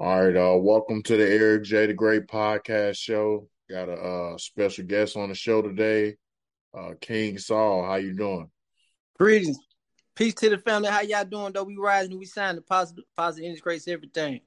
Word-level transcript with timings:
All 0.00 0.26
right, 0.26 0.36
uh, 0.36 0.56
welcome 0.56 1.02
to 1.02 1.16
the 1.16 1.28
Eric 1.28 1.64
J. 1.64 1.86
the 1.86 1.92
Great 1.92 2.28
podcast 2.28 2.98
show. 2.98 3.48
Got 3.68 3.88
a 3.88 3.94
uh, 3.94 4.38
special 4.38 4.84
guest 4.84 5.16
on 5.16 5.28
the 5.28 5.34
show 5.34 5.60
today, 5.60 6.14
uh, 6.72 6.92
King 7.00 7.36
Saul. 7.36 7.84
How 7.84 7.96
you 7.96 8.14
doing? 8.14 8.48
Greetings, 9.18 9.58
peace 10.14 10.34
to 10.34 10.50
the 10.50 10.58
family. 10.58 10.88
How 10.88 11.00
y'all 11.00 11.24
doing? 11.24 11.52
Though 11.52 11.64
we 11.64 11.76
rising, 11.76 12.16
we 12.16 12.26
signing 12.26 12.62
positive, 12.62 13.02
positive 13.16 13.50
integrates 13.50 13.88
everything. 13.88 14.42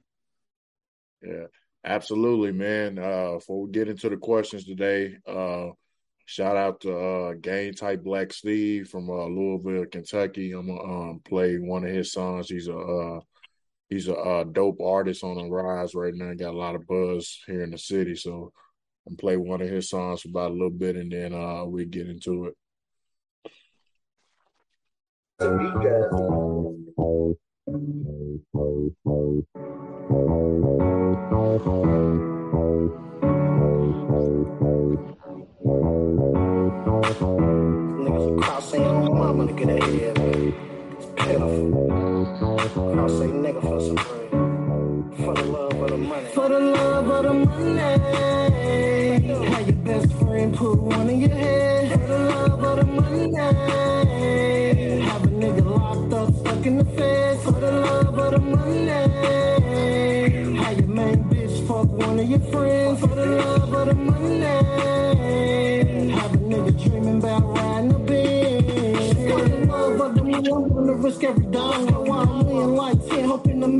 Yeah, 1.22 1.48
absolutely, 1.84 2.52
man. 2.52 2.98
Uh, 2.98 3.32
before 3.32 3.66
we 3.66 3.72
get 3.72 3.88
into 3.88 4.08
the 4.08 4.16
questions 4.16 4.64
today, 4.64 5.18
uh, 5.26 5.66
shout 6.24 6.56
out 6.56 6.80
to 6.80 6.96
uh, 6.96 7.32
Game 7.34 7.74
Type 7.74 8.02
Black 8.02 8.32
Steve 8.32 8.88
from 8.88 9.10
uh, 9.10 9.26
Louisville, 9.26 9.84
Kentucky. 9.84 10.52
I'm 10.52 10.68
gonna 10.68 11.10
um, 11.10 11.20
play 11.22 11.58
one 11.58 11.84
of 11.84 11.90
his 11.90 12.10
songs. 12.10 12.48
He's 12.48 12.68
a 12.68 12.78
uh, 12.78 13.20
he's 13.92 14.08
a 14.08 14.16
uh, 14.16 14.44
dope 14.44 14.80
artist 14.80 15.22
on 15.22 15.36
the 15.36 15.44
rise 15.44 15.94
right 15.94 16.14
now. 16.14 16.32
Got 16.34 16.54
a 16.54 16.58
lot 16.58 16.74
of 16.74 16.86
buzz 16.86 17.40
here 17.46 17.62
in 17.62 17.70
the 17.70 17.78
city, 17.78 18.14
so 18.14 18.52
I'm 19.06 19.16
play 19.16 19.36
one 19.36 19.60
of 19.60 19.68
his 19.68 19.90
songs 19.90 20.22
for 20.22 20.28
about 20.28 20.50
a 20.50 20.54
little 20.54 20.70
bit, 20.70 20.96
and 20.96 21.12
then 21.12 21.34
uh, 21.34 21.64
we 21.64 21.84
get 21.84 22.08
into 22.08 22.46
it. 22.46 22.54
Crossing 38.40 38.82
your 38.82 39.14
mama 39.14 39.46
to 39.46 39.52
get 39.52 39.68
ahead. 39.68 40.71
Cross 41.22 43.20
a 43.20 43.26
nigga 43.28 43.60
for 43.62 43.80
some 43.80 43.94
bread. 43.94 44.30
For 45.16 45.34
the 45.34 45.44
love 45.44 45.72
of 45.72 45.90
the 45.90 45.96
money. 45.96 46.26
For 46.34 46.48
the 46.48 46.58
love 46.58 47.08
of 47.10 47.22
the 47.22 47.32
money. 47.32 47.80
Have 49.50 49.66
your 49.68 49.76
best 49.76 50.12
friend 50.14 50.54
put 50.56 50.80
one 50.80 51.10
in 51.10 51.20
your 51.20 51.30
head. 51.30 51.61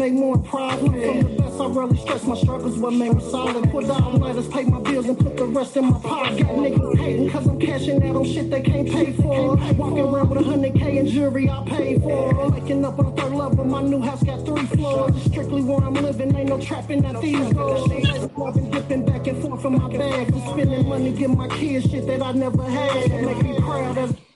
Make 0.02 0.14
more 0.14 0.38
profit. 0.38 0.80
From 0.80 1.22
the 1.22 1.42
best, 1.42 1.60
I 1.60 1.66
really 1.68 1.96
stress 1.96 2.24
my 2.24 2.34
struggles, 2.34 2.76
what 2.76 2.92
made 2.92 3.14
me 3.14 3.22
solid. 3.30 3.70
Put 3.70 3.86
down 3.86 4.18
lighters, 4.18 4.48
pay 4.48 4.64
my 4.64 4.80
bills, 4.80 5.06
and 5.06 5.16
put 5.16 5.36
the 5.36 5.44
rest 5.44 5.76
in 5.76 5.84
my 5.90 5.98
pocket. 6.00 6.44
Niggas 6.44 6.98
hating, 6.98 7.30
cause 7.30 7.46
I'm 7.46 7.60
cashing 7.60 8.02
out 8.02 8.16
on 8.16 8.24
shit 8.24 8.50
they 8.50 8.62
can't 8.62 8.90
pay 8.90 9.12
for. 9.12 9.54
Walking 9.74 10.00
around 10.00 10.28
with 10.30 10.40
a 10.40 10.44
hundred 10.44 10.74
K 10.74 10.98
in 10.98 11.06
jewelry 11.06 11.48
I 11.48 11.62
paid 11.66 12.02
for. 12.02 12.50
Waking 12.50 12.84
up 12.84 12.98
on 12.98 13.14
third 13.14 13.32
level, 13.32 13.64
my 13.64 13.82
new 13.82 14.00
house 14.00 14.24
got 14.24 14.44
three 14.44 14.66
floors. 14.66 15.22
Strictly 15.22 15.62
where 15.62 15.84
I'm 15.84 15.94
living, 15.94 16.34
ain't 16.34 16.48
no 16.48 16.58
trapping 16.60 17.04
at 17.04 17.20
these 17.22 17.50
doors. 17.50 17.82
I've 17.82 18.54
been 18.54 18.70
dipping 18.72 19.06
back 19.06 19.26
and 19.28 19.40
forth 19.40 19.64
in 19.64 19.72
my 19.78 19.88
bag. 19.88 20.34
I'm 20.34 20.40
spending 20.48 20.88
money, 20.88 21.12
give 21.12 21.30
my 21.30 21.46
kids 21.46 21.88
shit 21.88 22.08
that 22.08 22.22
I 22.22 22.32
never 22.32 22.64
had. 22.64 23.08
Make 23.22 23.42
me 23.44 23.54
proud 23.60 23.98
All 23.98 24.31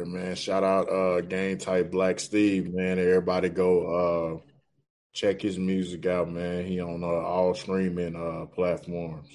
right, 0.00 0.08
man. 0.08 0.34
Shout 0.34 0.64
out 0.64 0.88
uh 0.90 1.20
Game 1.20 1.58
Type 1.58 1.90
Black 1.90 2.20
Steve, 2.20 2.72
man. 2.72 2.98
Everybody 2.98 3.48
go 3.48 4.40
uh 4.40 4.50
check 5.12 5.40
his 5.40 5.58
music 5.58 6.06
out, 6.06 6.30
man. 6.30 6.64
He 6.64 6.80
on 6.80 7.02
uh, 7.02 7.06
all 7.06 7.54
streaming 7.54 8.16
uh 8.16 8.46
platforms. 8.46 9.28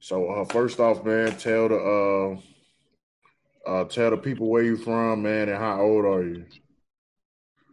So 0.00 0.30
uh 0.30 0.44
first 0.44 0.80
off, 0.80 1.04
man, 1.04 1.36
tell 1.36 1.68
the 1.68 2.40
uh 3.66 3.70
uh 3.70 3.84
tell 3.84 4.10
the 4.10 4.16
people 4.16 4.48
where 4.48 4.62
you 4.62 4.76
from, 4.76 5.22
man, 5.22 5.48
and 5.48 5.58
how 5.58 5.80
old 5.80 6.04
are 6.04 6.22
you? 6.22 6.44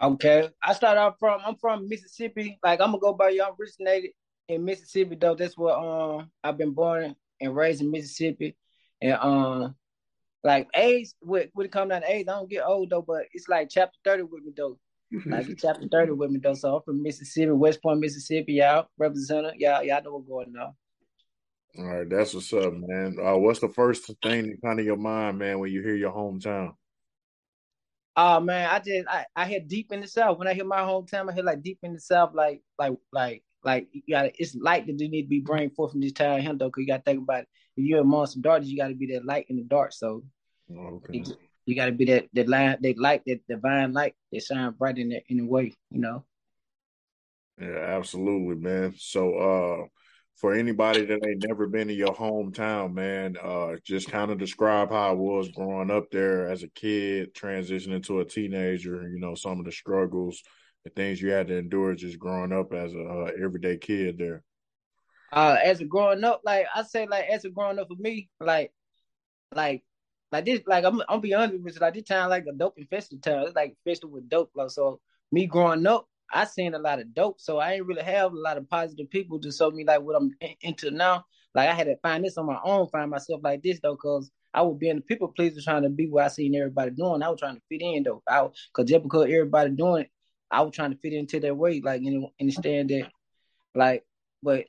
Okay, 0.01 0.49
I 0.63 0.73
start 0.73 0.97
out 0.97 1.17
from 1.19 1.41
I'm 1.45 1.55
from 1.55 1.87
Mississippi. 1.87 2.57
Like 2.63 2.81
I'm 2.81 2.87
gonna 2.87 2.99
go 2.99 3.13
by 3.13 3.29
you. 3.29 3.43
I'm 3.43 3.53
originated 3.59 4.11
in 4.47 4.65
Mississippi 4.65 5.15
though. 5.15 5.35
That's 5.35 5.57
where 5.57 5.75
um 5.75 6.31
I've 6.43 6.57
been 6.57 6.71
born 6.73 7.15
and 7.39 7.55
raised 7.55 7.81
in 7.81 7.91
Mississippi, 7.91 8.55
and 9.01 9.13
um 9.13 9.75
like 10.43 10.67
age 10.75 11.09
when 11.19 11.49
when 11.53 11.65
it 11.65 11.71
comes 11.71 11.89
down 11.89 12.01
to 12.01 12.11
age, 12.11 12.27
I 12.27 12.31
don't 12.31 12.49
get 12.49 12.65
old 12.65 12.89
though, 12.89 13.03
but 13.03 13.25
it's 13.33 13.47
like 13.47 13.69
chapter 13.69 13.97
thirty 14.03 14.23
with 14.23 14.43
me 14.43 14.51
though. 14.55 14.77
Like 15.25 15.49
it's 15.49 15.61
chapter 15.61 15.87
thirty 15.91 16.11
with 16.13 16.31
me 16.31 16.39
though. 16.41 16.53
So 16.53 16.77
I'm 16.77 16.81
from 16.83 17.03
Mississippi, 17.03 17.51
West 17.51 17.81
Point, 17.81 17.99
Mississippi. 17.99 18.53
Y'all 18.53 18.87
representative. 18.97 19.59
Y'all 19.59 19.83
y'all 19.83 20.03
know 20.03 20.13
what's 20.13 20.27
going 20.27 20.53
on. 20.57 20.73
All 21.77 21.85
right, 21.85 22.09
that's 22.09 22.33
what's 22.33 22.51
up, 22.53 22.73
man. 22.73 23.17
Uh 23.23 23.37
what's 23.37 23.59
the 23.59 23.69
first 23.69 24.11
thing 24.23 24.47
that 24.47 24.61
come 24.63 24.77
to 24.77 24.83
your 24.83 24.97
mind, 24.97 25.37
man, 25.37 25.59
when 25.59 25.71
you 25.71 25.81
hear 25.81 25.95
your 25.95 26.11
hometown? 26.11 26.73
Oh 28.15 28.39
man, 28.39 28.69
I 28.69 28.79
just 28.79 29.07
I, 29.07 29.25
I 29.35 29.45
hear 29.45 29.61
deep 29.61 29.91
in 29.91 30.01
the 30.01 30.07
south. 30.07 30.37
When 30.37 30.47
I 30.47 30.53
hear 30.53 30.65
my 30.65 30.81
hometown, 30.81 31.29
I 31.29 31.33
hear 31.33 31.43
like 31.43 31.61
deep 31.61 31.79
in 31.83 31.93
the 31.93 31.99
south, 31.99 32.33
like 32.33 32.61
like 32.77 32.93
like 33.13 33.43
like 33.63 33.87
you 33.93 34.01
gotta 34.09 34.31
it's 34.37 34.55
light 34.55 34.85
that 34.87 34.99
you 34.99 35.09
need 35.09 35.23
to 35.23 35.29
be 35.29 35.39
bring 35.39 35.69
forth 35.69 35.91
from 35.91 36.01
this 36.01 36.11
town 36.11 36.41
here 36.41 36.53
though, 36.53 36.67
because 36.67 36.81
you 36.81 36.87
gotta 36.87 37.03
think 37.03 37.21
about 37.21 37.43
it. 37.43 37.49
If 37.77 37.85
you're 37.85 38.01
amongst 38.01 38.35
the 38.35 38.41
darkness, 38.41 38.69
you 38.69 38.77
gotta 38.77 38.95
be 38.95 39.07
that 39.13 39.25
light 39.25 39.45
in 39.49 39.57
the 39.57 39.63
dark. 39.63 39.93
So 39.93 40.23
Okay. 40.69 41.19
you, 41.19 41.23
you 41.65 41.75
gotta 41.75 41.91
be 41.91 42.05
that 42.05 42.27
that 42.33 42.47
line 42.47 42.77
that 42.81 42.97
light, 42.97 43.23
that 43.25 43.45
divine 43.47 43.93
light 43.93 44.15
that 44.31 44.43
shine 44.43 44.71
bright 44.71 44.97
in 44.97 45.09
the 45.09 45.21
in 45.29 45.37
the 45.37 45.45
way, 45.45 45.73
you 45.89 45.99
know. 45.99 46.25
Yeah, 47.59 47.77
absolutely, 47.77 48.55
man. 48.55 48.95
So 48.97 49.35
uh 49.35 49.87
for 50.37 50.53
anybody 50.55 51.05
that 51.05 51.19
ain't 51.23 51.47
never 51.47 51.67
been 51.67 51.87
to 51.87 51.93
your 51.93 52.15
hometown, 52.15 52.93
man, 52.93 53.37
uh 53.41 53.75
just 53.83 54.09
kind 54.09 54.31
of 54.31 54.39
describe 54.39 54.89
how 54.89 55.13
it 55.13 55.17
was 55.17 55.49
growing 55.49 55.91
up 55.91 56.09
there 56.11 56.49
as 56.49 56.63
a 56.63 56.69
kid, 56.69 57.33
transitioning 57.35 58.03
to 58.07 58.21
a 58.21 58.25
teenager, 58.25 59.07
you 59.07 59.19
know, 59.19 59.35
some 59.35 59.59
of 59.59 59.65
the 59.65 59.71
struggles, 59.71 60.41
the 60.83 60.89
things 60.91 61.21
you 61.21 61.29
had 61.29 61.47
to 61.47 61.57
endure 61.57 61.93
just 61.93 62.17
growing 62.17 62.51
up 62.51 62.73
as 62.73 62.93
a 62.93 63.03
uh, 63.03 63.31
everyday 63.43 63.77
kid 63.77 64.17
there. 64.17 64.43
Uh 65.31 65.57
as 65.63 65.79
a 65.79 65.85
growing 65.85 66.23
up, 66.23 66.41
like 66.43 66.65
I 66.75 66.83
say 66.83 67.07
like 67.07 67.25
as 67.29 67.45
a 67.45 67.49
growing 67.49 67.79
up 67.79 67.87
for 67.87 67.95
me, 67.95 68.29
like 68.39 68.71
like 69.53 69.83
like 70.31 70.45
this 70.45 70.61
like 70.67 70.83
I'm 70.85 71.01
I'm 71.09 71.21
be 71.21 71.33
honest 71.33 71.63
with 71.63 71.75
you, 71.75 71.79
like 71.81 71.93
this 71.93 72.03
town 72.03 72.29
like 72.29 72.45
a 72.49 72.53
dope 72.53 72.77
infested 72.77 73.23
town. 73.23 73.43
It's 73.43 73.55
like 73.55 73.75
infested 73.85 74.11
with 74.11 74.29
dope. 74.29 74.51
Like 74.55 74.71
so 74.71 74.99
me 75.31 75.45
growing 75.47 75.85
up, 75.87 76.07
I 76.31 76.45
seen 76.45 76.73
a 76.73 76.79
lot 76.79 76.99
of 76.99 77.13
dope. 77.13 77.39
So 77.39 77.59
I 77.59 77.73
ain't 77.73 77.85
really 77.85 78.03
have 78.03 78.33
a 78.33 78.37
lot 78.39 78.57
of 78.57 78.69
positive 78.69 79.09
people 79.09 79.39
to 79.41 79.51
show 79.51 79.71
me 79.71 79.83
like 79.85 80.01
what 80.01 80.15
I'm 80.15 80.31
in- 80.41 80.55
into 80.61 80.91
now. 80.91 81.25
Like 81.53 81.69
I 81.69 81.73
had 81.73 81.87
to 81.87 81.97
find 81.97 82.23
this 82.23 82.37
on 82.37 82.45
my 82.45 82.59
own, 82.63 82.87
find 82.87 83.09
myself 83.11 83.41
like 83.43 83.61
this 83.61 83.79
though, 83.81 83.97
cause 83.97 84.31
I 84.53 84.61
would 84.61 84.79
be 84.79 84.89
in 84.89 84.97
the 84.97 85.01
people 85.01 85.29
pleaser 85.29 85.61
trying 85.61 85.83
to 85.83 85.89
be 85.89 86.07
what 86.07 86.25
I 86.25 86.27
seen 86.29 86.55
everybody 86.55 86.91
doing. 86.91 87.23
I 87.23 87.29
was 87.29 87.39
trying 87.39 87.55
to 87.55 87.61
fit 87.69 87.81
in 87.81 88.03
though. 88.03 88.21
I 88.27 88.47
cause 88.73 88.85
just 88.85 89.03
because 89.03 89.23
everybody 89.25 89.71
doing 89.71 90.03
it, 90.03 90.11
I 90.49 90.61
was 90.61 90.73
trying 90.75 90.91
to 90.91 90.97
fit 90.97 91.13
into 91.13 91.39
their 91.39 91.55
way, 91.55 91.81
like 91.81 92.01
you 92.01 92.19
know, 92.19 92.29
understand 92.39 92.89
that 92.89 93.09
like 93.75 94.05
but 94.43 94.65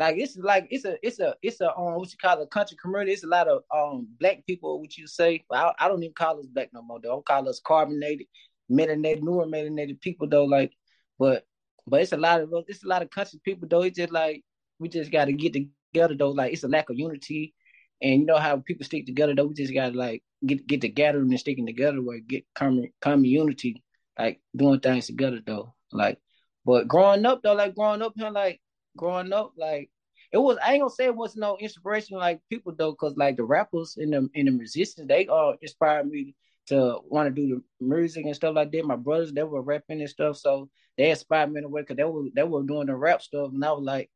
like 0.00 0.16
it's 0.16 0.36
like 0.38 0.66
it's 0.70 0.86
a 0.86 0.96
it's 1.02 1.20
a 1.20 1.34
it's 1.42 1.60
a 1.60 1.76
um 1.76 1.96
what 1.96 2.10
you 2.10 2.16
call 2.16 2.40
a 2.40 2.46
country 2.46 2.76
community. 2.80 3.12
It's 3.12 3.22
a 3.22 3.26
lot 3.26 3.48
of 3.48 3.62
um 3.74 4.08
black 4.18 4.46
people, 4.46 4.80
what 4.80 4.96
you 4.96 5.06
say. 5.06 5.44
I, 5.52 5.72
I 5.78 5.88
don't 5.88 6.02
even 6.02 6.14
call 6.14 6.40
us 6.40 6.46
black 6.46 6.70
no 6.72 6.80
more 6.80 7.00
though. 7.02 7.18
I 7.18 7.22
call 7.22 7.46
us 7.50 7.60
carbonated, 7.62 8.26
melanated, 8.72 9.22
newer 9.22 9.46
melanated 9.46 10.00
people 10.00 10.26
though. 10.26 10.46
Like, 10.46 10.72
but 11.18 11.44
but 11.86 12.00
it's 12.00 12.12
a 12.12 12.16
lot 12.16 12.40
of 12.40 12.50
it's 12.66 12.82
a 12.82 12.88
lot 12.88 13.02
of 13.02 13.10
country 13.10 13.40
people 13.44 13.68
though. 13.68 13.82
It's 13.82 13.98
just 13.98 14.10
like 14.10 14.42
we 14.78 14.88
just 14.88 15.12
got 15.12 15.26
to 15.26 15.34
get 15.34 15.52
together 15.52 16.14
though. 16.16 16.30
Like 16.30 16.54
it's 16.54 16.64
a 16.64 16.68
lack 16.68 16.88
of 16.88 16.98
unity, 16.98 17.52
and 18.00 18.20
you 18.20 18.24
know 18.24 18.38
how 18.38 18.56
people 18.56 18.86
stick 18.86 19.04
together 19.04 19.34
though. 19.34 19.44
We 19.44 19.54
just 19.54 19.74
got 19.74 19.92
to 19.92 19.98
like 19.98 20.22
get 20.46 20.66
get 20.66 20.80
together 20.80 21.18
and 21.18 21.38
sticking 21.38 21.66
together, 21.66 22.00
where 22.00 22.20
get 22.20 22.46
common 22.54 22.90
common 23.02 23.26
unity, 23.26 23.82
like 24.18 24.40
doing 24.56 24.80
things 24.80 25.08
together 25.08 25.40
though. 25.46 25.74
Like, 25.92 26.18
but 26.64 26.88
growing 26.88 27.26
up 27.26 27.42
though, 27.42 27.52
like 27.52 27.74
growing 27.74 28.00
up 28.00 28.14
here, 28.16 28.30
like 28.30 28.62
growing 29.00 29.32
up, 29.32 29.52
like 29.56 29.90
it 30.32 30.38
was. 30.38 30.58
I 30.64 30.72
ain't 30.74 30.82
gonna 30.82 30.90
say 30.90 31.06
it 31.06 31.16
was 31.16 31.36
no 31.36 31.56
inspiration 31.58 32.18
like 32.18 32.40
people 32.50 32.74
though, 32.76 32.94
cause 32.94 33.16
like 33.16 33.36
the 33.36 33.44
rappers 33.44 33.96
and 33.96 34.12
the 34.12 34.28
and 34.34 34.48
the 34.48 34.52
musicians, 34.52 35.08
they 35.08 35.26
all 35.26 35.56
inspired 35.62 36.08
me 36.08 36.34
to 36.66 37.00
want 37.08 37.26
to 37.28 37.34
do 37.34 37.48
the 37.80 37.84
music 37.84 38.26
and 38.26 38.36
stuff 38.36 38.54
like 38.54 38.70
that. 38.72 38.84
My 38.84 38.96
brothers, 38.96 39.32
they 39.32 39.42
were 39.42 39.62
rapping 39.62 40.00
and 40.00 40.10
stuff, 40.10 40.36
so 40.36 40.68
they 40.96 41.10
inspired 41.10 41.50
me 41.52 41.58
in 41.58 41.64
a 41.64 41.68
way, 41.68 41.84
cause 41.84 41.96
they 41.96 42.04
were 42.04 42.24
they 42.34 42.44
were 42.44 42.62
doing 42.62 42.86
the 42.88 42.94
rap 42.94 43.22
stuff, 43.22 43.50
and 43.52 43.64
I 43.64 43.72
was 43.72 43.84
like, 43.84 44.10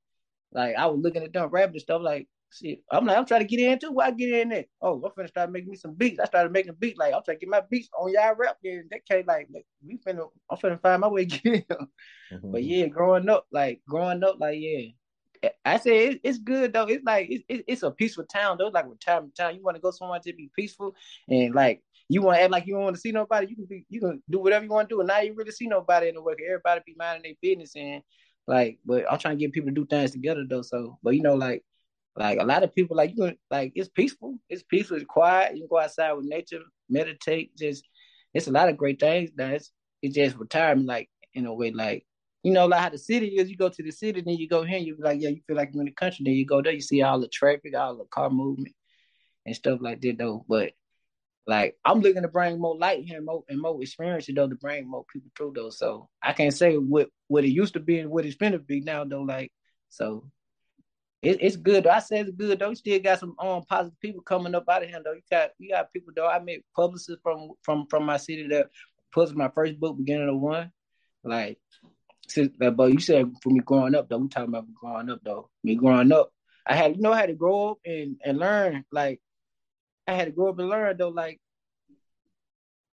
like 0.53 0.77
I 0.77 0.87
was 0.87 1.01
looking 1.01 1.25
at 1.25 1.33
them 1.33 1.49
rapping 1.51 1.75
and 1.77 1.83
stuff, 1.83 2.03
like. 2.03 2.29
Shit, 2.52 2.81
I'm 2.91 3.05
like, 3.05 3.17
I'm 3.17 3.26
trying 3.26 3.41
to 3.41 3.46
get 3.46 3.58
in 3.58 3.79
too. 3.79 3.91
Why 3.91 4.12
get 4.12 4.31
in 4.31 4.49
there? 4.50 4.64
Oh, 4.81 5.02
I'm 5.05 5.11
finna 5.11 5.29
start 5.29 5.50
making 5.50 5.70
me 5.70 5.76
some 5.76 5.94
beats. 5.94 6.20
I 6.20 6.26
started 6.26 6.52
making 6.52 6.75
beats. 6.79 6.99
Like, 6.99 7.12
I'm 7.12 7.23
trying 7.25 7.38
to 7.38 7.41
get 7.41 7.49
my 7.49 7.62
beats 7.69 7.88
on 7.99 8.12
y'all 8.12 8.35
rap 8.37 8.58
there. 8.62 8.85
That 8.91 9.06
came 9.06 9.25
like, 9.26 9.49
like, 9.52 9.67
we 9.85 9.99
finna, 10.06 10.29
I'm 10.49 10.58
finna 10.58 10.81
find 10.81 11.00
my 11.00 11.08
way 11.08 11.25
to 11.25 11.38
get 11.43 11.55
in. 11.55 11.76
Mm-hmm. 12.32 12.52
But 12.52 12.62
yeah, 12.62 12.87
growing 12.87 13.29
up, 13.29 13.46
like 13.50 13.81
growing 13.88 14.23
up, 14.23 14.37
like 14.38 14.58
yeah, 14.61 14.91
I 15.64 15.79
say 15.79 16.08
it, 16.08 16.20
it's 16.23 16.38
good 16.38 16.73
though. 16.73 16.85
It's 16.85 17.05
like 17.05 17.29
it's, 17.31 17.64
it's 17.67 17.82
a 17.82 17.91
peaceful 17.91 18.25
town 18.25 18.56
though. 18.58 18.69
Like 18.69 18.88
retirement 18.88 19.35
town, 19.37 19.56
you 19.56 19.62
want 19.62 19.76
to 19.76 19.81
go 19.81 19.90
somewhere 19.90 20.20
to 20.20 20.32
be 20.32 20.50
peaceful 20.56 20.94
and 21.29 21.55
like 21.55 21.82
you 22.08 22.23
want 22.23 22.37
to 22.38 22.43
act 22.43 22.52
like 22.52 22.67
you 22.67 22.75
don't 22.75 22.85
want 22.85 22.97
to 22.97 23.00
see 23.00 23.12
nobody, 23.12 23.49
you 23.49 23.56
can 23.56 23.67
be 23.67 23.85
you 23.88 24.00
can 24.00 24.23
do 24.31 24.38
whatever 24.38 24.64
you 24.64 24.70
want 24.70 24.88
to 24.88 24.94
do. 24.94 25.00
And 25.00 25.08
now 25.08 25.20
you 25.20 25.35
really 25.35 25.50
see 25.50 25.67
nobody 25.67 26.08
in 26.08 26.14
the 26.14 26.23
work. 26.23 26.38
Everybody 26.44 26.82
be 26.87 26.94
minding 26.99 27.23
their 27.23 27.35
business 27.40 27.75
and 27.76 28.02
like, 28.47 28.79
but 28.85 29.11
I'm 29.11 29.19
trying 29.19 29.38
to 29.38 29.44
get 29.44 29.52
people 29.52 29.70
to 29.70 29.75
do 29.75 29.87
things 29.87 30.12
together 30.12 30.44
though. 30.49 30.62
So, 30.62 30.99
but 31.02 31.14
you 31.14 31.23
know, 31.23 31.35
like 31.35 31.64
like 32.16 32.38
a 32.40 32.44
lot 32.44 32.62
of 32.62 32.75
people 32.75 32.96
like 32.96 33.12
you 33.16 33.32
like 33.50 33.72
it's 33.75 33.88
peaceful. 33.88 34.38
It's 34.49 34.62
peaceful, 34.62 34.96
it's 34.96 35.06
quiet. 35.06 35.55
You 35.55 35.62
can 35.62 35.69
go 35.69 35.81
outside 35.81 36.12
with 36.12 36.26
nature, 36.26 36.61
meditate, 36.88 37.56
just 37.56 37.84
it's 38.32 38.46
a 38.46 38.52
lot 38.52 38.69
of 38.69 38.76
great 38.76 39.00
things. 39.00 39.31
That's 39.34 39.70
it's 40.02 40.14
just 40.14 40.37
retirement, 40.37 40.87
like 40.87 41.08
in 41.34 41.46
a 41.46 41.55
way, 41.55 41.70
like 41.72 42.06
you 42.43 42.52
know, 42.52 42.66
like 42.66 42.81
how 42.81 42.88
the 42.90 42.99
city 42.99 43.28
is. 43.38 43.50
You 43.50 43.56
go 43.56 43.69
to 43.69 43.82
the 43.82 43.90
city, 43.90 44.20
then 44.20 44.37
you 44.37 44.49
go 44.49 44.62
here, 44.62 44.76
and 44.76 44.87
you 44.87 44.96
be 44.96 45.02
like, 45.02 45.20
yeah, 45.20 45.31
you 45.31 45.40
feel 45.46 45.56
like 45.56 45.70
you're 45.72 45.82
in 45.82 45.87
the 45.87 45.93
country. 45.93 46.25
Then 46.25 46.34
you 46.34 46.46
go 46.46 46.62
there, 46.62 46.72
you 46.72 46.81
see 46.81 47.02
all 47.02 47.19
the 47.19 47.28
traffic, 47.28 47.75
all 47.76 47.96
the 47.96 48.05
car 48.05 48.31
movement, 48.31 48.75
and 49.46 49.56
stuff 49.56 49.81
like 49.82 50.00
that. 50.02 50.19
Though, 50.19 50.44
but 50.49 50.72
like 51.46 51.76
I'm 51.84 52.00
looking 52.00 52.22
to 52.22 52.28
bring 52.28 52.61
more 52.61 52.76
light 52.76 53.05
here 53.05 53.16
and 53.16 53.26
more, 53.26 53.44
and 53.49 53.61
more 53.61 53.81
experience 53.82 54.28
though 54.34 54.49
to 54.49 54.55
bring 54.55 54.88
more 54.88 55.05
people 55.12 55.31
through 55.37 55.52
though. 55.56 55.70
So 55.70 56.08
I 56.22 56.32
can't 56.32 56.55
say 56.55 56.76
what 56.76 57.08
what 57.28 57.44
it 57.44 57.50
used 57.50 57.75
to 57.75 57.81
be 57.81 57.99
and 57.99 58.11
what 58.11 58.25
it's 58.25 58.37
gonna 58.37 58.58
be 58.58 58.81
now 58.81 59.05
though. 59.05 59.22
Like 59.22 59.52
so, 59.88 60.31
it, 61.25 61.38
it's 61.41 61.56
good. 61.56 61.85
Though. 61.85 61.91
I 61.91 61.99
say 62.00 62.21
it's 62.21 62.31
good 62.31 62.59
though. 62.59 62.71
You 62.71 62.76
still 62.76 63.00
got 63.00 63.21
some 63.21 63.35
um 63.38 63.62
positive 63.65 63.99
people 64.00 64.23
coming 64.23 64.55
up 64.55 64.69
out 64.69 64.82
of 64.82 64.88
here 64.88 65.00
though. 65.05 65.12
You 65.12 65.23
got 65.31 65.50
you 65.59 65.71
got 65.71 65.93
people 65.93 66.12
though. 66.15 66.29
I 66.29 66.38
met 66.41 66.61
publicists 66.75 67.21
from 67.23 67.50
from 67.62 67.87
from 67.88 68.05
my 68.05 68.17
city 68.17 68.47
that 68.49 68.69
published 69.12 69.37
my 69.37 69.50
first 69.55 69.79
book, 69.79 69.97
beginning 69.97 70.29
of 70.29 70.41
one. 70.41 70.71
Like, 71.23 71.59
since, 72.29 72.55
but 72.59 72.93
you 72.93 73.00
said 73.00 73.32
for 73.43 73.50
me 73.50 73.61
growing 73.61 73.94
up 73.94 74.09
though. 74.09 74.19
We 74.19 74.29
talking 74.29 74.49
about 74.49 74.73
growing 74.75 75.11
up 75.11 75.21
though. 75.25 75.50
Me 75.62 75.75
growing 75.75 76.12
up, 76.12 76.31
I 76.67 76.75
had 76.75 76.97
you 76.97 77.03
know 77.03 77.12
I 77.12 77.21
had 77.21 77.29
to 77.29 77.35
grow 77.35 77.71
up 77.71 77.79
and 77.85 78.17
and 78.25 78.38
learn 78.38 78.85
like 78.93 79.21
I 80.06 80.15
had 80.15 80.26
to 80.26 80.32
grow 80.32 80.50
up 80.50 80.59
and 80.59 80.69
learn 80.69 80.97
though, 80.97 81.09
like 81.09 81.41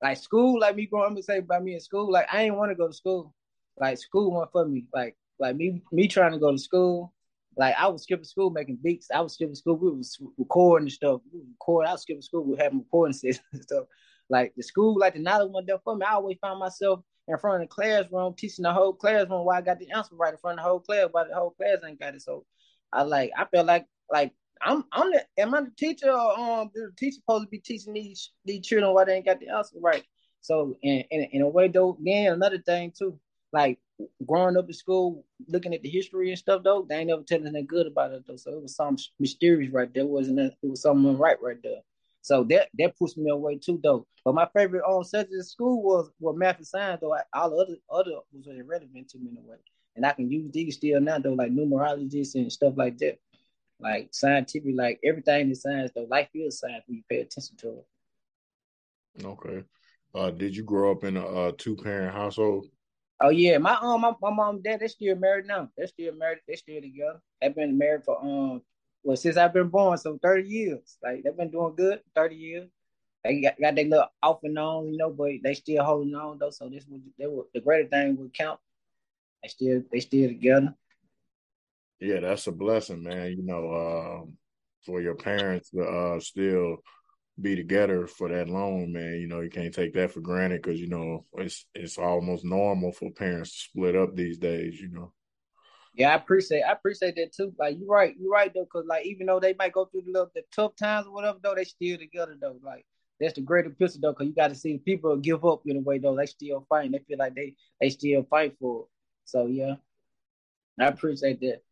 like 0.03 0.19
school, 0.19 0.61
like 0.61 0.77
me 0.77 0.87
growing 0.87 1.17
up 1.17 1.23
say 1.25 1.39
about 1.39 1.63
me 1.63 1.75
in 1.75 1.81
school, 1.81 2.11
like 2.11 2.27
I 2.33 2.45
didn't 2.45 2.59
want 2.59 2.71
to 2.71 2.77
go 2.77 2.87
to 2.87 2.95
school. 2.95 3.35
Like 3.79 3.99
school 3.99 4.31
wasn't 4.31 4.53
for 4.53 4.67
me. 4.67 4.87
Like 4.95 5.17
like 5.39 5.57
me 5.57 5.83
me 5.93 6.09
trying 6.09 6.33
to 6.33 6.39
go 6.39 6.53
to 6.53 6.59
school, 6.59 7.13
like 7.57 7.75
I 7.79 7.89
was 7.89 8.03
skipping 8.03 8.25
school 8.25 8.51
making 8.51 8.79
beats. 8.83 9.09
I 9.13 9.21
was 9.21 9.35
skipping 9.35 9.55
school. 9.55 9.77
We 9.77 9.91
was 9.91 10.19
recording 10.39 10.87
and 10.87 10.93
stuff. 10.93 11.21
We. 11.33 11.41
I 11.87 11.93
was 11.93 12.03
skipping 12.03 12.23
school. 12.23 12.45
We 12.45 12.57
having 12.57 12.79
recording 12.81 13.13
sessions 13.15 13.45
and 13.53 13.63
stuff. 13.63 13.87
Like 14.29 14.55
the 14.57 14.63
school, 14.63 14.97
like 14.99 15.15
the 15.15 15.21
knowledge 15.21 15.51
one 15.51 15.67
there 15.67 15.79
for 15.83 15.97
me. 15.97 16.07
I 16.07 16.15
always 16.15 16.39
found 16.41 16.61
myself 16.61 17.01
in 17.27 17.39
front 17.39 17.63
of 17.63 17.69
the 17.69 17.75
classroom 17.75 18.35
teaching 18.37 18.63
the 18.63 18.73
whole 18.73 18.93
classroom 18.93 19.45
why 19.45 19.59
I 19.59 19.61
got 19.61 19.79
the 19.79 19.91
answer 19.91 20.15
right 20.15 20.33
in 20.33 20.39
front 20.39 20.59
of 20.59 20.65
the 20.65 20.69
whole 20.69 20.81
class, 20.81 21.09
but 21.13 21.29
the 21.29 21.35
whole 21.35 21.51
class 21.51 21.79
ain't 21.87 22.01
got 22.01 22.15
it. 22.15 22.23
So 22.23 22.45
I 22.93 23.03
like 23.03 23.31
I 23.37 23.45
felt 23.45 23.67
like 23.67 23.87
like 24.11 24.33
I'm 24.63 24.85
I'm 24.93 25.11
the 25.11 25.25
am 25.39 25.55
I 25.55 25.63
the 25.63 25.73
teacher 25.77 26.11
or 26.11 26.39
um 26.39 26.71
the 26.75 26.91
teacher 26.97 27.17
supposed 27.17 27.45
to 27.45 27.51
be 27.51 27.59
teaching 27.59 27.93
these 27.93 28.31
these 28.45 28.65
children 28.65 28.93
why 28.95 29.05
they 29.05 29.15
ain't 29.15 29.27
got 29.27 29.41
the 29.41 29.49
answer 29.49 29.77
right? 29.81 30.05
So 30.41 30.77
in 30.83 31.05
in, 31.11 31.23
in 31.33 31.43
a 31.43 31.49
way 31.49 31.69
though, 31.69 31.99
then 32.01 32.33
another 32.33 32.59
thing 32.59 32.93
too, 32.97 33.19
like 33.53 33.79
growing 34.27 34.57
up 34.57 34.67
in 34.69 34.75
school, 34.75 35.25
looking 35.49 35.75
at 35.75 35.83
the 35.83 35.89
history 35.89 36.31
and 36.31 36.39
stuff 36.39 36.63
though, 36.63 36.87
they 36.89 36.97
ain't 36.97 37.09
never 37.09 37.23
telling 37.23 37.47
anything 37.47 37.67
good 37.67 37.87
about 37.87 38.13
it 38.13 38.25
though. 38.27 38.37
So 38.37 38.53
it 38.53 38.63
was 38.63 38.77
something 38.77 39.05
mysterious 39.19 39.73
right 39.73 39.93
there. 39.93 40.05
It 40.05 40.09
wasn't 40.09 40.39
it 40.39 40.55
was 40.63 40.83
something 40.83 41.19
right 41.19 41.41
right 41.43 41.63
there. 41.63 41.81
So 42.23 42.45
that 42.45 42.69
that 42.79 42.99
pushed 42.99 43.17
me 43.17 43.31
away 43.31 43.59
too 43.59 43.81
though. 43.83 44.07
But 44.25 44.35
my 44.35 44.49
favorite 44.55 44.85
um 44.89 45.05
subject 45.05 45.35
in 45.35 45.43
school 45.43 45.83
was 45.83 46.11
was 46.21 46.37
math 46.37 46.59
and 46.59 46.67
science 46.67 47.01
though. 47.01 47.15
I, 47.15 47.23
all 47.33 47.51
the 47.51 47.57
other 47.57 47.77
other 47.91 48.21
was 48.33 48.47
irrelevant 48.47 49.09
to 49.11 49.19
me 49.19 49.31
in 49.31 49.37
a 49.37 49.41
way. 49.41 49.57
And 49.97 50.07
I 50.07 50.13
can 50.13 50.31
use 50.31 50.51
these 50.53 50.77
still 50.77 51.01
now 51.01 51.19
though, 51.19 51.33
like 51.33 51.53
numerologists 51.53 52.35
and 52.35 52.53
stuff 52.53 52.75
like 52.77 52.99
that 52.99 53.19
like 53.81 54.09
scientific, 54.13 54.75
like 54.77 55.01
everything 55.05 55.51
is 55.51 55.63
science 55.63 55.91
though. 55.95 56.07
Life 56.11 56.29
is 56.35 56.59
science 56.59 56.85
when 56.87 56.99
you 56.99 57.03
pay 57.09 57.21
attention 57.21 57.57
to 57.59 57.79
it. 57.79 59.25
Okay. 59.25 59.65
Uh, 60.15 60.31
did 60.31 60.55
you 60.55 60.63
grow 60.63 60.93
up 60.93 61.05
in 61.05 61.17
a, 61.17 61.49
a 61.49 61.53
two 61.53 61.77
parent 61.77 62.15
household? 62.15 62.67
Oh 63.21 63.29
yeah, 63.29 63.59
my 63.59 63.77
um 63.81 64.01
my, 64.01 64.13
my 64.21 64.31
mom 64.31 64.63
dad 64.63 64.81
they 64.81 64.89
still 64.89 65.17
married 65.17 65.47
now. 65.47 65.69
They're 65.77 65.87
still 65.87 66.15
married. 66.15 66.39
They 66.49 66.57
still 66.57 66.81
together. 66.81 67.21
They've 67.41 67.55
been 67.55 67.77
married 67.77 68.05
for 68.05 68.19
um 68.21 68.63
well 69.03 69.17
since 69.17 69.37
I've 69.37 69.53
been 69.53 69.69
born, 69.69 69.99
so 69.99 70.19
thirty 70.23 70.49
years. 70.49 70.97
Like 71.03 71.23
they've 71.23 71.37
been 71.37 71.51
doing 71.51 71.75
good, 71.77 72.01
thirty 72.15 72.37
years. 72.37 72.69
They 73.23 73.43
got, 73.43 73.61
got 73.61 73.75
their 73.75 73.85
little 73.85 74.07
off 74.23 74.43
and 74.45 74.59
on, 74.59 74.89
you 74.93 74.97
know, 74.97 75.11
but 75.11 75.33
they 75.43 75.53
still 75.53 75.85
holding 75.85 76.15
on 76.15 76.39
though. 76.39 76.51
So 76.51 76.71
this 76.71 76.87
would 76.89 77.03
they 77.19 77.27
were 77.27 77.45
the 77.53 77.61
greater 77.61 77.89
thing 77.89 78.17
would 78.17 78.33
count. 78.33 78.59
They 79.43 79.49
still 79.49 79.83
they 79.93 80.01
still 80.01 80.29
together. 80.29 80.75
Yeah, 82.01 82.21
that's 82.21 82.47
a 82.47 82.53
blessing, 82.53 83.03
man. 83.03 83.33
You 83.33 83.43
know, 83.43 83.75
um, 83.75 84.39
for 84.87 85.03
your 85.03 85.15
parents 85.15 85.69
to 85.71 85.83
uh, 85.83 86.21
still 86.21 86.79
be 87.43 87.57
together 87.57 88.07
for 88.07 88.29
that 88.29 88.49
long, 88.49 88.93
man. 88.93 89.15
You 89.21 89.27
know, 89.27 89.41
you 89.41 89.51
can't 89.51 89.75
take 89.75 89.95
that 89.95 90.13
for 90.13 90.21
granted 90.21 90.63
because 90.63 90.81
you 90.81 90.89
know 90.89 91.27
it's 91.35 91.67
it's 91.75 91.99
almost 91.99 92.45
normal 92.45 92.93
for 92.93 93.11
parents 93.11 93.53
to 93.53 93.59
split 93.71 93.97
up 93.97 94.15
these 94.15 94.39
days. 94.39 94.81
You 94.81 94.89
know. 94.89 95.13
Yeah, 95.95 96.11
I 96.11 96.15
appreciate 96.15 96.63
I 96.63 96.73
appreciate 96.73 97.17
that 97.17 97.33
too. 97.33 97.53
Like 97.59 97.79
you're 97.79 97.89
right, 97.89 98.15
you're 98.19 98.31
right 98.31 98.53
though, 98.53 98.65
because 98.65 98.87
like 98.87 99.07
even 99.07 99.27
though 99.27 99.41
they 99.41 99.55
might 99.59 99.73
go 99.73 99.87
through 99.87 100.03
the 100.03 100.13
little 100.13 100.31
the 100.35 100.43
tough 100.55 100.77
times 100.77 101.07
or 101.07 101.13
whatever, 101.13 101.39
though 101.43 101.55
they 101.55 101.65
still 101.65 101.99
together 101.99 102.37
though. 102.41 102.59
Like 102.63 102.87
that's 103.19 103.35
the 103.35 103.41
greater 103.41 103.71
picture 103.71 103.99
though, 104.01 104.13
because 104.13 104.29
you 104.29 104.35
got 104.35 104.49
to 104.49 104.55
see 104.55 104.79
people 104.79 105.17
give 105.17 105.45
up 105.45 105.63
in 105.67 105.77
a 105.77 105.81
way 105.81 105.99
though. 105.99 106.17
They 106.17 106.27
still 106.27 106.65
fighting. 106.69 106.93
They 106.93 107.01
feel 107.01 107.19
like 107.19 107.35
they 107.35 107.55
they 107.81 107.91
still 107.91 108.23
fight 108.31 108.57
for 108.61 108.83
it. 108.83 108.87
So 109.25 109.47
yeah, 109.47 109.75
I 110.79 110.87
appreciate 110.87 111.41
that. 111.41 111.63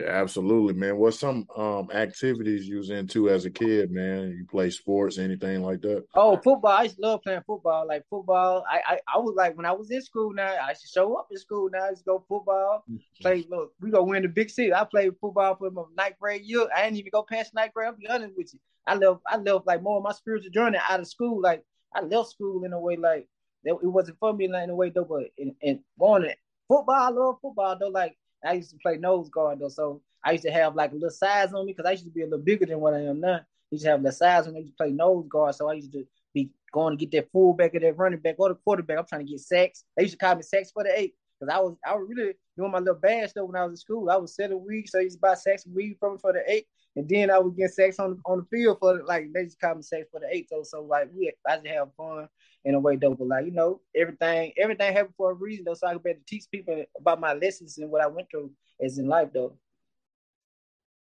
Yeah, 0.00 0.06
absolutely, 0.08 0.74
man. 0.74 0.96
What 0.96 1.14
some 1.14 1.46
um 1.56 1.90
activities 1.92 2.68
you 2.68 2.76
was 2.76 2.90
into 2.90 3.28
as 3.28 3.44
a 3.44 3.50
kid, 3.50 3.90
man? 3.90 4.30
You 4.30 4.46
play 4.46 4.70
sports, 4.70 5.18
anything 5.18 5.62
like 5.62 5.80
that? 5.82 6.04
Oh, 6.14 6.36
football. 6.36 6.72
I 6.72 6.84
used 6.84 6.96
to 6.96 7.02
love 7.02 7.22
playing 7.22 7.42
football. 7.46 7.86
Like 7.86 8.04
football, 8.08 8.64
I 8.70 8.80
I, 8.86 8.98
I 9.14 9.18
was 9.18 9.34
like 9.36 9.56
when 9.56 9.66
I 9.66 9.72
was 9.72 9.90
in 9.90 10.02
school 10.02 10.32
now, 10.32 10.56
I 10.62 10.72
should 10.74 10.90
show 10.90 11.14
up 11.16 11.28
in 11.30 11.38
school 11.38 11.68
now. 11.72 11.84
I 11.84 11.90
used 11.90 12.02
to 12.02 12.04
go 12.04 12.24
football. 12.28 12.84
Mm-hmm. 12.90 13.22
Play 13.22 13.46
look, 13.50 13.72
we 13.80 13.90
go 13.90 14.04
win 14.04 14.22
the 14.22 14.28
big 14.28 14.50
city. 14.50 14.72
I 14.72 14.84
played 14.84 15.12
football 15.20 15.56
for 15.56 15.70
my 15.70 15.82
ninth 15.96 16.18
grade 16.20 16.42
year. 16.42 16.66
I 16.74 16.84
didn't 16.84 16.98
even 16.98 17.10
go 17.12 17.24
past 17.28 17.54
ninth 17.54 17.74
grade. 17.74 17.88
I'll 17.88 17.96
be 17.96 18.08
honest 18.08 18.36
with 18.36 18.54
you. 18.54 18.60
I 18.86 18.94
love 18.94 19.20
I 19.26 19.36
love 19.36 19.64
like 19.66 19.82
more 19.82 19.98
of 19.98 20.04
my 20.04 20.12
spiritual 20.12 20.50
journey 20.50 20.78
out 20.88 21.00
of 21.00 21.08
school. 21.08 21.40
Like 21.40 21.64
I 21.94 22.02
left 22.02 22.30
school 22.30 22.64
in 22.64 22.72
a 22.72 22.80
way 22.80 22.96
like 22.96 23.26
it 23.64 23.82
wasn't 23.82 24.18
for 24.18 24.32
me 24.32 24.44
in 24.44 24.54
a 24.54 24.74
way 24.74 24.90
though, 24.90 25.04
but 25.04 25.24
in, 25.36 25.54
in 25.60 25.80
going 25.98 26.22
to 26.22 26.34
football, 26.68 26.94
I 26.94 27.08
love 27.10 27.38
football 27.42 27.76
though. 27.78 27.88
Like 27.88 28.16
I 28.44 28.54
used 28.54 28.70
to 28.70 28.78
play 28.78 28.96
nose 28.96 29.28
guard 29.28 29.58
though, 29.60 29.68
so 29.68 30.02
I 30.24 30.32
used 30.32 30.44
to 30.44 30.50
have 30.50 30.74
like 30.74 30.92
a 30.92 30.94
little 30.94 31.10
size 31.10 31.52
on 31.52 31.66
me 31.66 31.72
because 31.72 31.88
I 31.88 31.92
used 31.92 32.04
to 32.04 32.10
be 32.10 32.22
a 32.22 32.26
little 32.26 32.44
bigger 32.44 32.66
than 32.66 32.80
what 32.80 32.94
I 32.94 33.00
am 33.00 33.20
now. 33.20 33.36
I 33.36 33.44
used 33.70 33.84
to 33.84 33.90
have 33.90 34.02
the 34.02 34.12
size 34.12 34.46
when 34.46 34.56
I 34.56 34.60
used 34.60 34.72
to 34.72 34.76
play 34.76 34.90
nose 34.90 35.26
guard, 35.28 35.54
so 35.54 35.68
I 35.68 35.74
used 35.74 35.92
to 35.92 36.06
be 36.34 36.50
going 36.72 36.96
to 36.96 37.04
get 37.06 37.12
that 37.12 37.30
fullback 37.32 37.74
or 37.74 37.80
that 37.80 37.96
running 37.96 38.20
back 38.20 38.36
or 38.38 38.50
the 38.50 38.54
quarterback. 38.54 38.98
I'm 38.98 39.06
trying 39.06 39.26
to 39.26 39.30
get 39.30 39.40
sacks. 39.40 39.84
They 39.96 40.04
used 40.04 40.18
to 40.18 40.24
call 40.24 40.36
me 40.36 40.42
sacks 40.42 40.70
for 40.70 40.84
the 40.84 40.98
eight 40.98 41.14
because 41.38 41.54
I 41.54 41.60
was 41.60 41.76
I 41.86 41.94
was 41.94 42.06
really 42.08 42.34
doing 42.56 42.70
my 42.70 42.78
little 42.78 42.94
bad 42.94 43.30
stuff 43.30 43.46
when 43.46 43.56
I 43.56 43.64
was 43.64 43.72
in 43.72 43.76
school. 43.76 44.10
I 44.10 44.16
was 44.16 44.34
seven 44.34 44.64
weeks, 44.64 44.92
so 44.92 44.98
I 44.98 45.02
used 45.02 45.16
to 45.16 45.20
buy 45.20 45.34
sacks 45.34 45.66
a 45.66 45.70
week 45.70 45.96
from 46.00 46.18
for 46.18 46.32
the 46.32 46.42
eight, 46.46 46.66
and 46.96 47.08
then 47.08 47.30
I 47.30 47.38
would 47.38 47.56
get 47.56 47.72
sacks 47.72 47.98
on 47.98 48.20
on 48.26 48.38
the 48.38 48.56
field 48.56 48.78
for 48.80 49.02
like 49.04 49.32
they 49.32 49.44
just 49.44 49.60
call 49.60 49.74
me 49.74 49.82
sacks 49.82 50.08
for 50.10 50.20
the 50.20 50.28
eight. 50.30 50.48
So 50.48 50.62
so 50.62 50.82
like 50.82 51.08
we 51.14 51.32
I 51.46 51.56
just 51.56 51.66
have 51.68 51.94
fun 51.96 52.28
in 52.68 52.74
a 52.74 52.78
way 52.78 52.96
though, 52.96 53.14
but 53.14 53.26
like 53.26 53.46
you 53.46 53.50
know 53.50 53.80
everything 53.96 54.52
everything 54.58 54.92
happened 54.92 55.14
for 55.16 55.30
a 55.30 55.34
reason 55.34 55.64
though, 55.64 55.74
so 55.74 55.86
I 55.86 55.94
could 55.94 56.02
better 56.02 56.20
teach 56.26 56.44
people 56.50 56.84
about 57.00 57.18
my 57.18 57.32
lessons 57.32 57.78
and 57.78 57.90
what 57.90 58.02
I 58.02 58.06
went 58.06 58.30
through 58.30 58.50
as 58.78 58.98
in 58.98 59.08
life 59.08 59.30
though. 59.32 59.56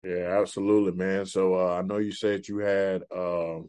Yeah, 0.05 0.39
absolutely, 0.41 0.93
man. 0.93 1.27
So 1.27 1.55
uh, 1.55 1.79
I 1.79 1.83
know 1.83 1.99
you 1.99 2.13
said 2.13 2.47
you 2.47 2.59
had 2.59 3.03
um, 3.13 3.69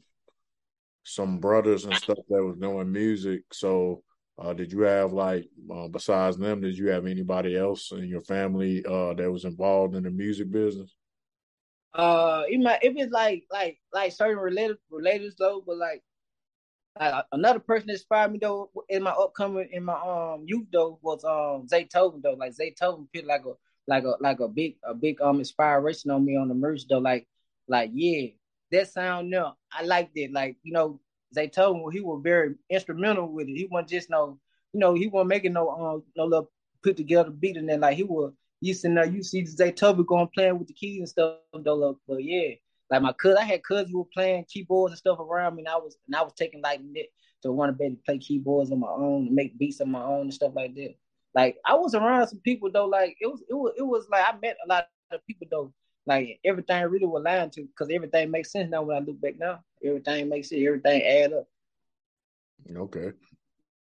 some 1.04 1.40
brothers 1.40 1.86
and 1.86 1.98
stuff 1.98 2.20
that 2.30 2.44
was 2.44 2.58
doing 2.58 2.92
music. 2.92 3.42
So 3.52 4.04
uh, 4.38 4.54
did 4.54 4.72
you 4.72 4.82
have 4.82 5.12
like 5.12 5.50
uh, 5.74 5.88
besides 5.88 6.38
them? 6.38 6.62
Did 6.62 6.78
you 6.78 6.90
have 6.90 7.08
anybody 7.08 7.58
else 7.58 7.92
in 7.92 8.08
your 8.08 8.22
family 8.22 8.86
uh, 8.86 9.16
that 9.16 9.32
was 9.32 9.46
involved 9.46 9.96
in 9.96 10.04
the 10.04 10.12
music 10.12 10.52
business? 10.52 10.94
Uh, 11.96 12.44
it 12.48 12.60
might 12.60 12.84
if 12.84 12.94
it's 12.96 13.12
like 13.12 13.46
like 13.52 13.80
like 13.92 14.12
certain 14.12 14.38
related 14.38 14.78
relators 14.92 15.34
though, 15.40 15.64
but 15.66 15.78
like 15.78 16.04
like 17.00 17.26
another 17.32 17.60
person 17.60 17.88
that 17.88 17.94
inspired 17.94 18.32
me 18.32 18.40
though 18.40 18.70
in 18.90 19.04
my 19.04 19.12
upcoming 19.12 19.70
in 19.72 19.84
my 19.84 19.94
um 19.94 20.44
youth 20.46 20.68
though 20.72 21.00
was 21.02 21.24
um 21.24 21.68
Zaytoven 21.68 22.22
though. 22.22 22.34
Like 22.34 22.54
Zaytoven 22.54 23.08
feel 23.12 23.26
like 23.26 23.44
a 23.46 23.54
like 23.88 24.04
a 24.04 24.16
like 24.20 24.40
a 24.40 24.48
big 24.48 24.76
a 24.84 24.94
big 24.94 25.22
um 25.22 25.40
inspiration 25.40 26.12
on 26.12 26.26
me 26.26 26.36
on 26.36 26.48
the 26.48 26.54
merch 26.54 26.82
though. 26.90 27.00
Like 27.00 27.28
like 27.68 27.92
yeah, 27.94 28.28
that 28.72 28.92
sound 28.92 29.30
no, 29.30 29.54
I 29.72 29.84
liked 29.84 30.18
it. 30.18 30.32
Like 30.32 30.58
you 30.64 30.74
know, 30.74 31.00
him 31.36 31.92
he 31.92 32.00
was 32.02 32.22
very 32.24 32.56
instrumental 32.70 33.32
with 33.32 33.48
it. 33.48 33.56
He 33.56 33.68
wasn't 33.70 33.90
just 33.90 34.10
no, 34.10 34.40
you 34.74 34.80
know, 34.80 34.94
he 34.94 35.08
wasn't 35.08 35.30
making 35.30 35.54
no 35.54 35.70
um 35.70 36.04
no 36.16 36.26
little 36.26 36.52
put 36.84 36.98
together 36.98 37.32
beat 37.32 37.58
and 37.58 37.70
then 37.70 37.82
like 37.82 37.98
he 37.98 38.04
was 38.04 38.34
used 38.62 38.82
to 38.82 38.90
know 38.90 39.04
you 39.04 39.24
see 39.24 39.44
Zaytoven 39.44 40.06
going 40.06 40.30
playing 40.34 40.58
with 40.60 40.68
the 40.68 40.74
keys 40.74 41.00
and 41.00 41.10
stuff 41.10 41.38
though. 41.54 42.00
But 42.08 42.24
yeah, 42.24 42.56
like 42.90 43.02
my 43.02 43.14
cousin, 43.14 43.38
I 43.40 43.46
had 43.46 43.64
cousins 43.64 43.92
who 43.92 44.00
were 44.00 44.10
playing 44.14 44.46
keyboards 44.48 44.92
and 44.92 44.98
stuff 44.98 45.20
around 45.20 45.56
me, 45.56 45.62
and 45.62 45.70
I 45.70 45.76
was 45.76 45.98
and 46.06 46.16
I 46.16 46.22
was 46.22 46.34
taking 46.34 46.62
like 46.62 46.82
to 47.44 47.52
want 47.52 47.70
to 47.70 47.74
be 47.74 47.86
able 47.86 47.96
to 47.98 48.02
play 48.04 48.18
keyboards 48.18 48.72
on 48.72 48.80
my 48.80 48.90
own 48.90 49.28
and 49.28 49.36
make 49.36 49.58
beats 49.58 49.82
on 49.82 49.92
my 49.92 50.04
own 50.04 50.22
and 50.22 50.34
stuff 50.34 50.54
like 50.56 50.74
that. 50.76 50.96
Like 51.36 51.58
I 51.66 51.76
was 51.76 51.94
around 51.94 52.28
some 52.28 52.40
people 52.40 52.72
though. 52.72 52.86
Like 52.88 53.18
it 53.20 53.28
was 53.28 53.44
it 53.50 53.54
was 53.54 53.74
it 53.78 53.84
was 53.84 54.08
like 54.10 54.26
I 54.26 54.38
met 54.42 54.58
a 54.64 54.68
lot 54.68 54.88
of 55.12 55.26
people 55.26 55.48
though. 55.50 55.74
Like 56.06 56.40
everything 56.46 56.84
really 56.86 57.06
was 57.06 57.24
lying 57.24 57.50
to 57.52 57.64
because 57.64 57.90
everything 57.92 58.32
makes 58.32 58.52
sense 58.52 58.70
now 58.70 58.82
when 58.84 58.98
I 58.98 59.00
look 59.02 59.20
back 59.20 59.38
now. 59.38 59.60
Everything 59.84 60.30
makes 60.30 60.50
sense. 60.50 60.64
Everything 60.66 61.04
add 61.04 61.34
up. 61.34 61.48
Okay. 62.76 63.12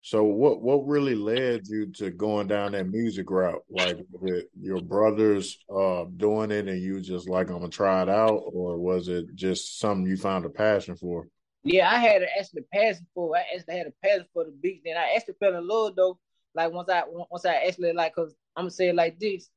So 0.05 0.23
what 0.23 0.61
what 0.61 0.87
really 0.87 1.15
led 1.15 1.67
you 1.67 1.87
to 1.93 2.11
going 2.11 2.47
down 2.47 2.73
that 2.73 2.91
music 2.91 3.31
route? 3.31 3.65
Like 3.71 3.97
with 4.11 4.45
your 4.61 4.83
brothers 4.83 5.57
uh 5.75 6.05
doing 6.19 6.51
it 6.51 6.69
and 6.69 6.79
you 6.79 7.01
just 7.01 7.27
like 7.27 7.49
I'm 7.49 7.61
gonna 7.61 7.71
try 7.71 8.03
it 8.03 8.11
out, 8.11 8.43
or 8.53 8.77
was 8.77 9.09
it 9.09 9.35
just 9.35 9.79
something 9.79 10.07
you 10.07 10.19
found 10.19 10.45
a 10.45 10.51
passion 10.51 10.95
for? 10.95 11.27
Yeah, 11.63 11.91
I 11.91 11.97
had 11.97 12.23
actually 12.39 12.65
passion 12.71 13.07
for. 13.15 13.35
I 13.35 13.45
actually 13.57 13.79
had 13.79 13.87
a 13.87 13.95
passion 14.03 14.27
for 14.35 14.45
the 14.45 14.51
beats. 14.51 14.83
Then 14.85 14.99
I 14.99 15.15
actually 15.17 15.37
fell 15.41 15.57
in 15.57 15.67
love 15.67 15.97
though. 15.97 16.19
Like 16.55 16.71
once 16.71 16.91
I 16.91 17.05
once 17.07 17.47
I 17.47 17.55
actually 17.55 17.95
like, 17.95 18.15
cause 18.15 18.35
I'm 18.57 18.65
gonna 18.65 18.73
say 18.73 18.91
it 18.91 18.95
like 18.95 19.19
this. 19.19 19.49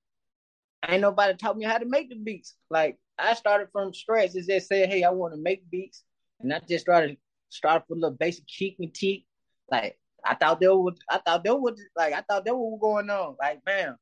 Ain't 0.87 1.01
nobody 1.01 1.35
taught 1.35 1.57
me 1.57 1.65
how 1.65 1.77
to 1.77 1.85
make 1.85 2.07
the 2.07 2.15
beats. 2.15 2.55
Like 2.69 2.97
I 3.19 3.33
started 3.33 3.67
from 3.73 3.93
scratch. 3.93 4.33
It 4.35 4.47
just 4.47 4.69
said, 4.69 4.87
hey, 4.87 5.03
I 5.03 5.09
want 5.09 5.33
to 5.33 5.41
make 5.41 5.69
beats, 5.69 6.05
and 6.39 6.53
I 6.53 6.61
just 6.69 6.85
started 6.85 7.17
started 7.49 7.83
with 7.89 7.97
a 7.97 7.99
little 7.99 8.17
basic 8.17 8.47
kick 8.47 8.77
and 8.79 8.93
tick. 8.93 9.23
Like 9.69 9.99
I 10.27 10.35
thought 10.35 10.59
there 10.59 10.75
was, 10.75 10.97
I 11.09 11.19
thought 11.19 11.43
there 11.43 11.55
was 11.55 11.79
like 11.95 12.13
I 12.13 12.21
thought 12.21 12.43
there 12.43 12.55
was 12.55 12.79
going 12.81 13.09
on. 13.09 13.35
Like, 13.39 13.63
bam, 13.63 13.95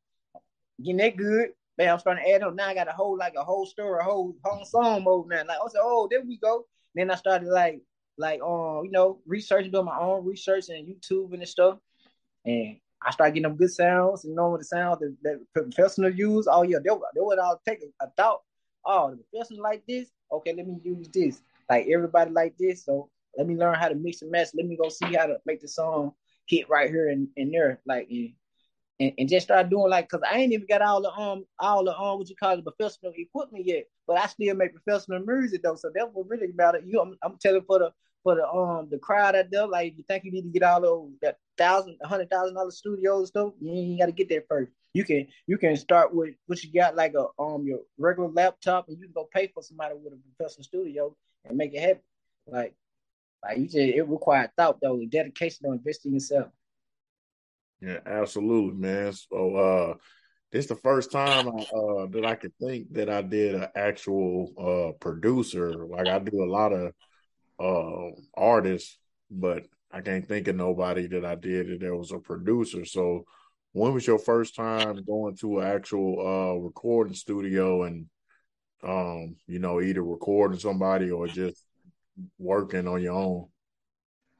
getting 0.80 0.98
that 0.98 1.16
good. 1.18 1.50
Man, 1.78 1.90
I'm 1.90 2.00
starting 2.00 2.24
to 2.24 2.32
add 2.32 2.44
on. 2.44 2.56
Now 2.56 2.70
I 2.70 2.74
got 2.74 2.88
a 2.88 2.92
whole 2.92 3.18
like 3.18 3.34
a 3.38 3.44
whole 3.44 3.66
story, 3.66 4.00
a 4.00 4.04
whole 4.04 4.36
whole 4.44 4.66
song 4.66 5.04
mode 5.04 5.28
now. 5.28 5.44
Like 5.46 5.58
I 5.64 5.68
said, 5.70 5.82
oh, 5.84 6.08
there 6.10 6.22
we 6.22 6.38
go. 6.38 6.66
Then 6.96 7.12
I 7.12 7.16
started 7.16 7.50
like 7.50 7.82
like 8.18 8.42
um, 8.42 8.82
you 8.86 8.92
know, 8.92 9.20
researching, 9.26 9.72
doing 9.72 9.86
my 9.86 10.00
own 10.00 10.26
research 10.26 10.70
and 10.70 10.88
YouTube 10.88 11.34
and 11.34 11.48
stuff. 11.48 11.78
And 12.46 12.78
I 13.02 13.12
started 13.12 13.34
getting 13.34 13.50
them 13.50 13.58
good 13.58 13.72
sounds 13.72 14.26
and 14.26 14.36
knowing 14.36 14.60
the 14.60 14.64
sounds 14.64 15.00
that, 15.00 15.16
that 15.24 15.40
professional 15.54 16.10
use. 16.10 16.48
Oh 16.50 16.64
yeah, 16.64 16.78
they, 16.84 16.90
they 16.90 17.22
would 17.22 17.40
all 17.40 17.62
take 17.68 17.82
a, 17.82 18.06
a 18.06 18.10
thought. 18.18 18.42
Oh, 18.86 19.12
the 19.12 19.24
professional 19.32 19.64
like 19.64 19.84
this. 19.88 20.10
Okay, 20.32 20.54
let 20.54 20.68
me 20.68 20.80
use 20.84 21.10
this. 21.14 21.42
Like 21.70 21.88
everybody 21.88 22.32
like 22.32 22.56
this. 22.58 22.86
So 22.86 23.10
let 23.38 23.48
me 23.48 23.56
learn 23.56 23.76
how 23.76 23.90
to 23.90 23.96
mix 23.96 24.22
and 24.22 24.32
match. 24.32 24.50
Let 24.54 24.66
me 24.66 24.78
go 24.78 24.90
see 24.90 25.14
how 25.14 25.28
to 25.28 25.38
make 25.46 25.62
the 25.62 25.68
song 25.68 26.14
hit 26.48 26.70
right 26.70 26.90
here 26.90 27.10
and, 27.10 27.28
and 27.38 27.54
there. 27.54 27.82
Like 27.86 28.10
and, 29.00 29.12
and 29.18 29.30
just 29.30 29.48
start 29.48 29.70
doing 29.70 29.90
like 29.90 30.10
because 30.10 30.26
I 30.30 30.38
ain't 30.38 30.54
even 30.54 30.68
got 30.68 30.82
all 30.82 31.02
the 31.02 31.12
um 31.12 31.46
all 31.60 31.84
the 31.84 31.98
um 31.98 32.18
what 32.18 32.30
you 32.30 32.36
call 32.36 32.58
it 32.58 32.64
professional 32.64 33.14
equipment 33.16 33.66
yet, 33.66 33.86
but 34.08 34.18
I 34.18 34.28
still 34.28 34.56
make 34.56 34.74
professional 34.74 35.20
music 35.20 35.64
though. 35.64 35.76
So 35.76 35.92
that 35.94 36.14
was 36.14 36.26
really 36.30 36.50
about 36.50 36.76
it. 36.76 36.84
You, 36.86 37.02
I'm, 37.02 37.16
I'm 37.22 37.38
telling 37.38 37.64
for 37.64 37.80
the 37.80 37.92
for 38.24 38.36
the 38.36 38.48
um 38.48 38.88
the 38.90 38.98
crowd 38.98 39.36
out 39.36 39.46
there, 39.52 39.68
like 39.68 39.98
you 39.98 40.04
think 40.08 40.24
you 40.24 40.32
need 40.32 40.44
to 40.44 40.50
get 40.50 40.64
all 40.64 40.82
those 40.82 41.12
that 41.22 41.38
thousand, 41.58 41.98
hundred 42.04 42.30
thousand 42.30 42.56
dollar 42.56 42.72
studios 42.72 43.30
stuff, 43.30 43.54
you 43.60 43.72
ain't 43.72 44.00
got 44.00 44.06
to 44.08 44.12
get 44.12 44.30
there 44.30 44.44
first. 44.48 44.72
You 44.94 45.04
can 45.04 45.28
you 45.46 45.58
can 45.58 45.76
start 45.76 46.14
with 46.14 46.36
what 46.48 46.64
you 46.64 46.72
got 46.74 46.96
like 46.96 47.14
a 47.16 47.28
um 47.42 47.66
your 47.68 47.80
regular 47.98 48.30
laptop, 48.30 48.88
and 48.88 48.98
you 48.98 49.06
can 49.06 49.14
go 49.14 49.28
pay 49.34 49.48
for 49.54 49.62
somebody 49.62 49.96
with 49.96 50.14
a 50.14 50.18
professional 50.38 50.64
studio 50.64 51.16
and 51.44 51.58
make 51.58 51.74
it 51.74 51.82
happen. 51.82 52.02
Like 52.48 52.76
like 53.46 53.58
you 53.60 53.70
said, 53.70 53.90
it 53.90 54.08
required 54.08 54.52
thought 54.58 54.80
though, 54.82 55.04
dedication 55.06 55.66
to 55.66 55.72
investing 55.74 56.14
yourself. 56.14 56.48
Yeah, 57.82 58.00
absolutely, 58.06 58.80
man. 58.80 59.14
So 59.14 59.56
uh 59.56 59.94
this 60.52 60.68
the 60.68 60.76
first 60.76 61.12
time 61.12 61.48
I, 61.48 61.52
uh 61.52 62.06
that 62.08 62.26
I 62.26 62.36
could 62.36 62.54
think 62.62 62.94
that 62.94 63.10
I 63.10 63.22
did 63.22 63.56
an 63.56 63.68
actual 63.76 64.54
uh 64.58 64.98
producer. 65.00 65.86
Like 65.86 66.08
I 66.08 66.20
do 66.20 66.44
a 66.44 66.46
lot 66.52 66.74
of 66.74 66.94
uh 67.60 68.16
artists, 68.36 68.98
but 69.30 69.64
I 69.92 70.02
can't 70.02 70.28
think 70.28 70.48
of 70.48 70.56
nobody 70.56 71.08
that 71.08 71.26
I 71.26 71.36
did 71.36 71.80
that 71.80 71.96
was 71.96 72.12
a 72.12 72.20
producer. 72.20 72.86
So 72.86 73.26
when 73.74 73.94
was 73.94 74.08
your 74.08 74.20
first 74.20 74.56
time 74.56 75.04
going 75.06 75.36
to 75.38 75.60
an 75.60 75.68
actual 75.68 76.26
uh 76.26 76.60
recording 76.60 77.14
studio 77.16 77.84
and 77.84 78.08
um, 78.84 79.36
you 79.48 79.60
know, 79.60 79.82
either 79.82 80.04
recording 80.04 80.60
somebody 80.60 81.10
or 81.10 81.28
just 81.28 81.64
working 82.38 82.88
on 82.88 83.02
your 83.02 83.14
own? 83.14 83.48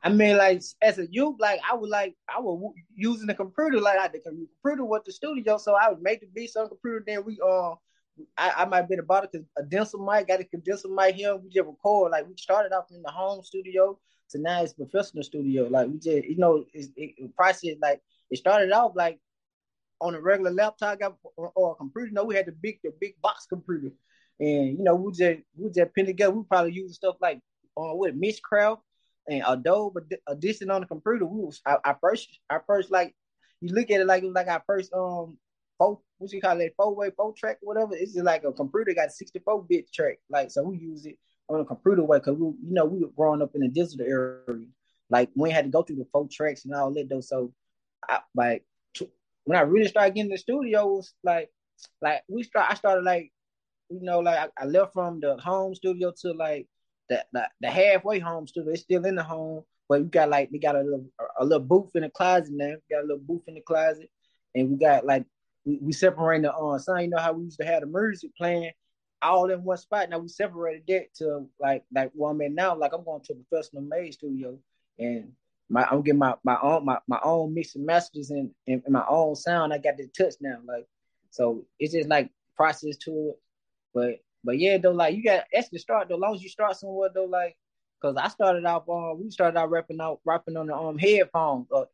I 0.06 0.10
mean, 0.10 0.38
like 0.38 0.62
as 0.84 1.00
a 1.00 1.08
youth, 1.08 1.38
like 1.40 1.60
I 1.68 1.74
would 1.74 1.90
like 1.90 2.16
I 2.30 2.40
was 2.40 2.74
using 2.96 3.26
the 3.26 3.34
computer, 3.34 3.80
like 3.80 3.98
I 3.98 4.08
the 4.08 4.20
computer 4.20 4.86
with 4.86 5.04
the 5.04 5.12
studio, 5.12 5.58
so 5.58 5.76
I 5.76 5.90
would 5.90 6.02
make 6.02 6.22
the 6.22 6.28
beats 6.28 6.56
on 6.56 6.66
the 6.66 6.70
computer. 6.70 7.04
Then 7.06 7.26
we 7.26 7.40
uh, 7.44 7.72
I, 8.38 8.52
I 8.58 8.66
might 8.66 8.88
be 8.88 8.98
about 8.98 9.24
it 9.24 9.32
because 9.32 9.48
a 9.58 9.62
condenser 9.62 9.98
mic, 9.98 10.28
got 10.28 10.42
a 10.42 10.44
condenser 10.44 10.90
mic 10.90 11.16
here. 11.16 11.36
We 11.36 11.50
just 11.50 11.66
record 11.66 12.12
like 12.12 12.28
we 12.28 12.36
started 12.38 12.72
off 12.72 12.86
in 12.92 13.02
the 13.02 13.10
home 13.10 13.44
studio, 13.44 14.00
so 14.28 14.38
now 14.38 14.62
it's 14.62 14.74
professional 14.74 15.24
studio. 15.24 15.68
Like 15.68 15.88
we 15.88 15.96
just 15.96 16.28
you 16.28 16.38
know, 16.38 16.66
it, 16.72 17.36
price 17.36 17.64
is 17.64 17.78
like 17.82 18.00
it 18.30 18.38
started 18.38 18.72
off 18.72 18.92
like 18.96 19.20
on 20.02 20.14
a 20.14 20.22
regular 20.22 20.52
laptop 20.52 21.00
or, 21.36 21.52
or 21.56 21.72
a 21.72 21.76
computer. 21.76 22.08
You 22.08 22.14
know, 22.14 22.26
we 22.26 22.36
had 22.36 22.46
the 22.46 22.52
big 22.52 22.80
the 22.84 22.92
big 23.02 23.20
box 23.24 23.48
computer, 23.48 23.90
and 24.40 24.78
you 24.78 24.84
know 24.84 24.94
we 24.94 25.12
just 25.14 25.40
we 25.58 25.72
just 25.72 25.94
pin 25.96 26.06
together. 26.06 26.32
We 26.32 26.44
probably 26.44 26.74
use 26.74 26.96
stuff 26.96 27.16
like 27.20 27.40
on 27.76 27.92
uh, 27.92 27.96
with 27.96 28.20
Mixcraft 28.20 28.80
and 29.28 29.44
Adobe 29.48 30.02
Audition 30.28 30.72
on 30.72 30.82
the 30.82 30.88
computer. 30.88 31.26
We 31.26 31.42
was 31.42 31.62
our 31.66 31.98
first, 32.02 32.40
our 32.50 32.64
first 32.68 32.92
like 32.92 33.16
you 33.62 33.74
look 33.74 33.90
at 33.92 34.02
it 34.02 34.08
like 34.08 34.24
it 34.24 34.28
was 34.28 34.36
like 34.36 34.48
our 34.48 34.64
first 34.68 34.94
um 34.94 35.38
four 35.78 36.00
what 36.18 36.32
you 36.32 36.42
call 36.42 36.60
it 36.62 36.74
four 36.78 36.96
way 36.96 37.12
four 37.16 37.34
track 37.34 37.58
whatever. 37.62 37.96
It's 37.96 38.14
just 38.14 38.26
like 38.26 38.44
a 38.44 38.52
computer 38.52 38.94
got 38.94 39.12
sixty 39.12 39.40
four 39.40 39.64
bit 39.64 39.92
track. 39.92 40.20
Like 40.30 40.52
so 40.52 40.64
we 40.64 40.78
use 40.78 41.06
it 41.06 41.18
on 41.50 41.60
a 41.60 41.66
computer 41.66 42.04
way 42.04 42.20
because 42.20 42.38
we 42.38 42.48
you 42.48 42.74
know 42.74 42.86
we 42.86 43.00
were 43.00 43.12
growing 43.16 43.42
up 43.42 43.56
in 43.56 43.62
the 43.62 43.68
digital 43.68 44.06
area. 44.06 44.66
Like 45.10 45.30
we 45.36 45.52
had 45.52 45.66
to 45.66 45.72
go 45.72 45.84
through 45.84 45.98
the 45.98 46.08
four 46.12 46.28
tracks 46.32 46.66
and 46.66 46.74
all 46.74 46.94
that 46.94 47.10
though. 47.10 47.22
So 47.22 47.54
I 48.08 48.20
like 48.36 48.64
when 49.46 49.58
I 49.58 49.62
really 49.62 49.88
started 49.88 50.16
getting 50.16 50.32
the 50.32 50.38
studio 50.38 50.88
was 50.88 51.14
like 51.24 51.50
like 52.02 52.24
we 52.28 52.44
start 52.44 52.72
I 52.72 52.76
started 52.76 53.04
like 53.04 53.32
you 53.90 54.02
know 54.02 54.20
like 54.20 54.38
I, 54.38 54.64
I 54.64 54.66
left 54.66 54.94
from 54.94 55.20
the 55.20 55.38
home 55.38 55.76
studio 55.76 56.14
to 56.22 56.34
like 56.34 56.68
the, 57.10 57.26
the, 57.34 57.48
the 57.62 57.70
halfway 57.70 58.20
home 58.20 58.48
studio. 58.48 58.74
It's 58.74 58.82
still 58.82 59.06
in 59.06 59.16
the 59.16 59.24
home, 59.24 59.64
but 59.88 60.02
we 60.02 60.08
got 60.08 60.30
like 60.30 60.50
we 60.52 60.60
got 60.60 60.76
a 60.76 60.82
little 60.82 61.06
a 61.40 61.46
little 61.46 61.66
booth 61.66 61.96
in 61.96 62.04
the 62.04 62.10
closet 62.10 62.54
now. 62.54 62.68
We 62.68 62.96
got 62.96 63.04
a 63.04 63.08
little 63.08 63.24
booth 63.26 63.44
in 63.48 63.56
the 63.56 63.62
closet, 63.62 64.10
and 64.54 64.72
we 64.72 64.78
got 64.78 65.06
like 65.06 65.26
we, 65.66 65.80
we 65.82 65.94
separate 65.94 66.42
the 66.42 66.54
uh 66.54 66.78
sound. 66.80 67.04
You 67.04 67.10
know 67.10 67.18
how 67.18 67.34
we 67.34 67.46
used 67.46 67.60
to 67.60 67.66
have 67.66 67.82
the 67.82 67.88
music 67.88 68.32
playing 68.38 68.72
all 69.22 69.50
in 69.50 69.64
one 69.64 69.78
spot. 69.78 70.10
Now 70.10 70.20
we 70.20 70.28
separated 70.28 70.84
that 70.88 71.14
to 71.16 71.48
like 71.60 71.84
like 71.94 72.12
where 72.14 72.32
I'm 72.32 72.42
at 72.42 72.52
now. 72.52 72.76
Like 72.76 72.94
I'm 72.94 73.04
going 73.04 73.22
to 73.24 73.34
a 73.34 73.36
professional 73.36 73.84
made 73.84 74.14
studio, 74.14 74.58
and 75.00 75.32
my 75.70 75.86
I'm 75.86 76.02
getting 76.02 76.20
my 76.20 76.36
my 76.44 76.58
own 76.62 76.86
my, 76.86 77.00
my 77.08 77.20
own 77.24 77.54
mix 77.54 77.76
and 77.76 77.86
masters 77.86 78.30
and, 78.30 78.52
and, 78.68 78.82
and 78.86 78.94
my 78.94 79.06
own 79.08 79.36
sound. 79.36 79.74
I 79.74 79.78
got 79.78 79.98
the 79.98 80.08
touch 80.08 80.36
now, 80.42 80.58
like 80.66 80.88
so 81.32 81.66
it's 81.80 81.94
just 81.94 82.10
like 82.10 82.30
process 82.56 82.98
to 82.98 83.30
it. 83.30 83.40
But 83.94 84.20
but 84.46 84.60
yeah, 84.60 84.78
though, 84.78 84.92
like 84.92 85.16
you 85.16 85.24
got 85.24 85.46
that's 85.52 85.66
actually 85.66 85.80
start 85.80 86.08
though. 86.08 86.16
As 86.16 86.22
long 86.22 86.36
as 86.36 86.44
you 86.44 86.50
start 86.50 86.78
somewhere 86.78 87.10
though, 87.14 87.26
like, 87.26 87.58
cause 88.02 88.16
I 88.18 88.28
started 88.28 88.64
off 88.66 88.88
on 88.88 89.12
uh, 89.12 89.16
we 89.16 89.32
started 89.32 89.58
out 89.58 89.72
rapping 89.72 90.00
out 90.00 90.20
rapping 90.24 90.56
on 90.56 90.68
the 90.68 90.76
um 90.76 90.98
headphones. 90.98 91.68
Uh, 91.72 91.86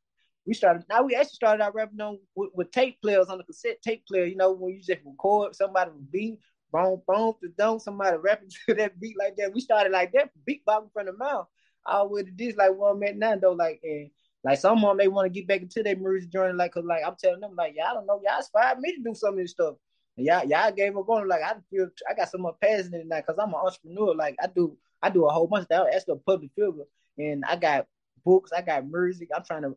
we 0.46 0.53
started 0.53 0.84
now 0.89 1.03
we 1.03 1.15
actually 1.15 1.36
started 1.36 1.63
out 1.63 1.74
rapping 1.74 2.01
on 2.01 2.20
with, 2.36 2.50
with, 2.53 2.72
tape 2.72 3.01
players 3.01 3.27
on 3.27 3.38
the 3.38 3.43
cassette 3.46 3.81
tape 3.81 4.05
player. 4.05 4.25
You 4.25 4.36
know 4.36 4.51
when 4.51 4.74
you 4.74 4.81
just 4.81 5.05
record 5.05 5.55
somebody 5.55 5.91
beat 6.12 6.39
boom 6.74 7.01
boom 7.08 7.34
to 7.41 7.50
dome 7.58 7.79
somebody 7.79 8.17
rapping 8.17 8.50
to 8.67 8.75
that 8.75 9.00
beat 9.00 9.17
like 9.17 9.38
that. 9.38 9.53
We 9.53 9.62
started 9.62 9.91
like 9.91 10.12
that 10.13 10.31
beatboxing 10.48 10.91
from 10.93 11.05
the 11.05 11.13
mouth. 11.13 11.48
All 11.86 12.10
with 12.10 12.38
this 12.38 12.55
like 12.58 12.75
one 12.75 13.00
man 13.00 13.17
now 13.17 13.36
though 13.38 13.53
like 13.53 13.79
and 13.84 14.12
like 14.43 14.60
some 14.60 14.84
of 14.84 14.89
them 14.89 14.98
they 14.98 15.08
want 15.08 15.25
to 15.25 15.29
get 15.29 15.48
back 15.48 15.62
into 15.62 15.84
their 15.84 15.96
music 15.96 16.31
journey 16.31 16.53
like 16.53 16.74
cause 16.74 16.84
like 16.84 17.03
I'm 17.05 17.15
telling 17.20 17.39
them 17.39 17.55
like 17.55 17.75
y'all 17.75 17.96
don't 17.96 18.05
know 18.05 18.22
y'all 18.24 18.38
inspired 18.38 18.79
me 18.79 18.96
to 18.96 19.03
do 19.03 19.15
some 19.15 19.34
of 19.34 19.39
this 19.39 19.51
stuff 19.51 19.75
y'all, 20.15 20.46
y'all 20.46 20.72
gave 20.72 20.98
up 20.98 21.10
on 21.10 21.27
like 21.27 21.41
I 21.41 21.56
feel 21.70 21.89
I 22.10 22.13
got 22.13 22.30
some 22.30 22.41
more 22.41 22.56
passion 22.62 22.94
in 22.94 23.10
that 23.10 23.25
because 23.25 23.39
I'm 23.41 23.50
an 23.50 23.56
entrepreneur. 23.56 24.15
Like 24.15 24.36
I 24.41 24.48
do, 24.48 24.77
I 25.01 25.10
do 25.10 25.25
a 25.25 25.32
whole 25.32 25.48
bunch 25.48 25.63
of 25.63 25.70
that. 25.70 25.88
That's 25.91 26.08
a 26.08 26.15
public 26.15 26.51
figure, 26.56 26.86
and 27.18 27.44
I 27.46 27.56
got 27.56 27.88
books, 28.24 28.51
I 28.56 28.62
got 28.62 28.88
music. 28.88 29.30
I'm 29.36 29.44
trying 29.44 29.63
to, 29.63 29.75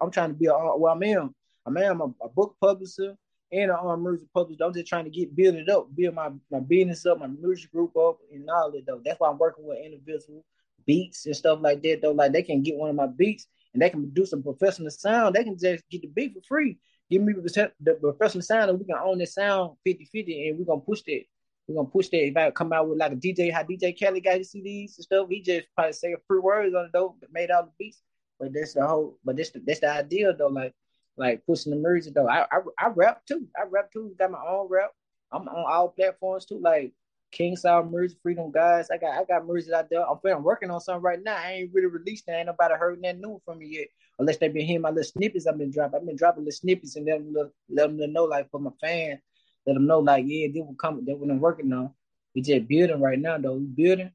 I'm 0.00 0.10
trying 0.10 0.30
to 0.30 0.34
be 0.34 0.46
a 0.46 0.52
well, 0.52 0.92
I'm 0.92 1.02
in. 1.02 1.34
I'm 1.66 1.76
in, 1.76 1.84
I'm 1.84 2.00
a, 2.00 2.12
a 2.22 2.28
book 2.28 2.56
publisher 2.60 3.16
and 3.52 3.70
an 3.70 3.76
arm 3.76 4.02
music 4.02 4.28
publisher. 4.34 4.64
I'm 4.64 4.74
just 4.74 4.86
trying 4.86 5.04
to 5.04 5.10
get 5.10 5.34
build 5.34 5.54
it 5.54 5.68
up, 5.68 5.94
build 5.94 6.14
my 6.14 6.30
my 6.50 6.60
business 6.60 7.06
up, 7.06 7.20
my 7.20 7.26
music 7.26 7.70
group 7.72 7.96
up, 7.96 8.18
and 8.32 8.48
all 8.50 8.70
that 8.72 8.86
though. 8.86 9.00
That's 9.04 9.20
why 9.20 9.30
I'm 9.30 9.38
working 9.38 9.66
with 9.66 9.84
individual 9.84 10.44
beats 10.86 11.26
and 11.26 11.36
stuff 11.36 11.60
like 11.62 11.82
that 11.82 12.00
though. 12.02 12.12
Like 12.12 12.32
they 12.32 12.42
can 12.42 12.62
get 12.62 12.76
one 12.76 12.90
of 12.90 12.96
my 12.96 13.06
beats 13.06 13.46
and 13.72 13.82
they 13.82 13.90
can 13.90 14.10
do 14.10 14.26
some 14.26 14.42
professional 14.42 14.90
sound. 14.90 15.34
They 15.34 15.44
can 15.44 15.58
just 15.58 15.84
get 15.90 16.02
the 16.02 16.08
beat 16.08 16.34
for 16.34 16.40
free 16.46 16.78
give 17.10 17.22
me 17.22 17.32
the, 17.32 17.94
professional 18.00 18.42
sound 18.42 18.70
and 18.70 18.78
we 18.78 18.84
can 18.84 18.96
own 18.96 19.18
this 19.18 19.34
sound 19.34 19.76
50-50 19.86 20.48
and 20.48 20.58
we're 20.58 20.64
gonna 20.64 20.80
push 20.80 21.02
that. 21.02 21.22
We're 21.66 21.76
gonna 21.76 21.88
push 21.88 22.08
that. 22.08 22.26
If 22.26 22.36
I 22.36 22.50
come 22.50 22.72
out 22.72 22.88
with 22.88 22.98
like 22.98 23.12
a 23.12 23.16
DJ, 23.16 23.52
how 23.52 23.62
DJ 23.62 23.98
Khaled 23.98 24.24
got 24.24 24.38
his 24.38 24.52
CDs 24.52 24.96
and 24.96 25.04
stuff, 25.04 25.28
he 25.28 25.40
just 25.40 25.66
probably 25.74 25.92
say 25.92 26.12
a 26.12 26.16
few 26.26 26.42
words 26.42 26.74
on 26.74 26.86
it 26.86 26.90
though, 26.92 27.16
made 27.32 27.50
all 27.50 27.64
the 27.64 27.70
beats. 27.78 28.02
But 28.38 28.52
that's 28.52 28.74
the 28.74 28.86
whole 28.86 29.18
but 29.24 29.36
that's 29.36 29.50
the 29.50 29.60
that's 29.64 29.80
the 29.80 29.90
idea 29.90 30.32
though, 30.32 30.48
like 30.48 30.74
like 31.16 31.46
pushing 31.46 31.70
the 31.70 31.76
music 31.78 32.14
though. 32.14 32.28
I, 32.28 32.46
I 32.50 32.58
I 32.78 32.88
rap 32.88 33.24
too. 33.26 33.46
I 33.56 33.64
rap 33.68 33.92
too, 33.92 34.14
got 34.18 34.30
my 34.30 34.42
own 34.46 34.68
rap. 34.68 34.90
I'm 35.32 35.48
on 35.48 35.64
all 35.66 35.88
platforms 35.88 36.44
too, 36.46 36.60
like 36.60 36.92
King 37.34 37.56
Saul 37.56 37.82
Music, 37.82 38.16
Freedom 38.22 38.50
Guys. 38.50 38.88
I 38.90 38.96
got 38.96 39.18
I 39.18 39.24
got 39.24 39.46
music 39.46 39.74
out 39.74 39.90
there. 39.90 40.08
I'm, 40.08 40.18
I'm 40.24 40.44
working 40.44 40.70
on 40.70 40.80
something 40.80 41.02
right 41.02 41.20
now. 41.20 41.36
I 41.36 41.52
ain't 41.52 41.74
really 41.74 41.88
released 41.88 42.26
that. 42.26 42.36
Ain't 42.36 42.46
nobody 42.46 42.74
heard 42.74 43.02
that 43.02 43.18
new 43.18 43.42
from 43.44 43.58
me 43.58 43.66
yet 43.66 43.88
unless 44.20 44.36
they've 44.36 44.52
been 44.52 44.64
hearing 44.64 44.82
my 44.82 44.90
little 44.90 45.02
snippets 45.02 45.46
I've 45.46 45.58
been 45.58 45.72
dropping. 45.72 46.00
I've 46.00 46.06
been 46.06 46.16
dropping 46.16 46.44
little 46.44 46.56
snippets 46.56 46.94
and 46.94 47.06
let 47.06 47.18
them, 47.18 47.50
let 47.68 47.96
them 47.96 48.12
know, 48.12 48.24
like, 48.24 48.48
for 48.50 48.60
my 48.60 48.70
fans, 48.80 49.18
let 49.66 49.74
them 49.74 49.86
know, 49.86 49.98
like, 49.98 50.24
yeah, 50.28 50.46
they 50.54 50.60
will 50.60 50.76
come, 50.76 51.04
they 51.04 51.12
what 51.12 51.28
I'm 51.28 51.40
working 51.40 51.72
on. 51.72 51.90
We 52.34 52.42
just 52.42 52.68
building 52.68 53.00
right 53.00 53.18
now, 53.18 53.38
though. 53.38 53.54
We 53.54 53.66
building. 53.66 54.12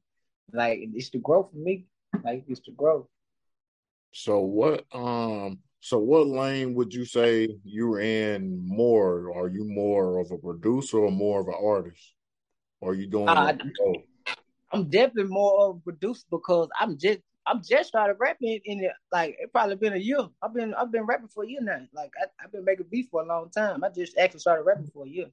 Like, 0.52 0.80
it's 0.94 1.10
the 1.10 1.18
growth 1.18 1.50
for 1.52 1.58
me. 1.58 1.84
Like, 2.24 2.44
it's 2.48 2.60
the 2.60 2.72
growth. 2.72 3.06
So 4.12 4.40
what 4.40 4.84
um 4.92 5.60
so 5.78 5.98
what 5.98 6.26
lane 6.26 6.74
would 6.74 6.92
you 6.92 7.04
say 7.04 7.48
you're 7.64 8.00
in 8.00 8.66
more? 8.66 9.32
Are 9.36 9.48
you 9.48 9.64
more 9.64 10.18
of 10.18 10.30
a 10.32 10.38
producer 10.38 10.98
or 10.98 11.12
more 11.12 11.40
of 11.40 11.48
an 11.48 11.54
artist? 11.62 12.14
Or 12.80 12.92
are 12.92 12.94
you 12.94 13.06
doing 13.06 13.28
uh, 13.28 13.52
I'm 14.72 14.88
definitely 14.88 15.32
more 15.32 15.68
of 15.68 15.76
a 15.76 15.80
producer 15.80 16.24
because 16.30 16.68
I'm 16.78 16.96
just 16.98 17.20
I'm 17.46 17.62
just 17.62 17.88
started 17.88 18.16
rapping 18.20 18.60
in 18.64 18.84
it 18.84 18.92
like 19.10 19.36
it 19.40 19.52
probably 19.52 19.76
been 19.76 19.94
a 19.94 19.98
year. 19.98 20.28
I've 20.42 20.54
been 20.54 20.74
I've 20.74 20.92
been 20.92 21.04
rapping 21.04 21.28
for 21.28 21.44
a 21.44 21.48
year 21.48 21.60
now. 21.62 21.80
Like 21.92 22.12
I, 22.20 22.26
have 22.38 22.52
been 22.52 22.64
making 22.64 22.86
beats 22.90 23.08
for 23.10 23.22
a 23.22 23.26
long 23.26 23.50
time. 23.50 23.82
I 23.82 23.88
just 23.88 24.16
actually 24.18 24.40
started 24.40 24.62
rapping 24.62 24.90
for 24.92 25.06
a 25.06 25.08
year. 25.08 25.26